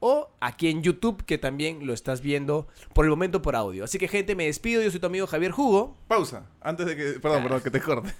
[0.00, 3.84] o aquí en YouTube, que también lo estás viendo por el momento por audio.
[3.84, 4.82] Así que, gente, me despido.
[4.82, 5.96] Yo soy tu amigo Javier Jugo.
[6.08, 6.44] Pausa.
[6.60, 7.04] Antes de que.
[7.20, 8.12] Perdón, perdón, que te corte.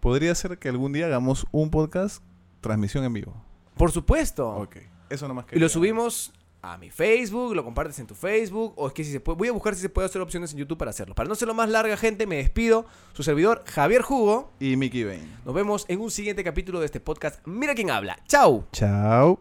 [0.00, 2.22] Podría ser que algún día hagamos un podcast
[2.62, 3.44] transmisión en vivo.
[3.78, 4.48] Por supuesto.
[4.48, 4.76] Ok.
[5.08, 5.56] Eso nomás que.
[5.56, 8.74] Y lo subimos a mi Facebook, lo compartes en tu Facebook.
[8.76, 9.38] O es que si se puede.
[9.38, 11.14] Voy a buscar si se puede hacer opciones en YouTube para hacerlo.
[11.14, 12.86] Para no ser lo más larga, gente, me despido.
[13.14, 14.52] Su servidor, Javier Jugo.
[14.60, 15.36] Y Mickey Bain.
[15.44, 17.40] Nos vemos en un siguiente capítulo de este podcast.
[17.46, 18.18] Mira quién habla.
[18.26, 18.66] ¡Chao!
[18.72, 19.38] Chao.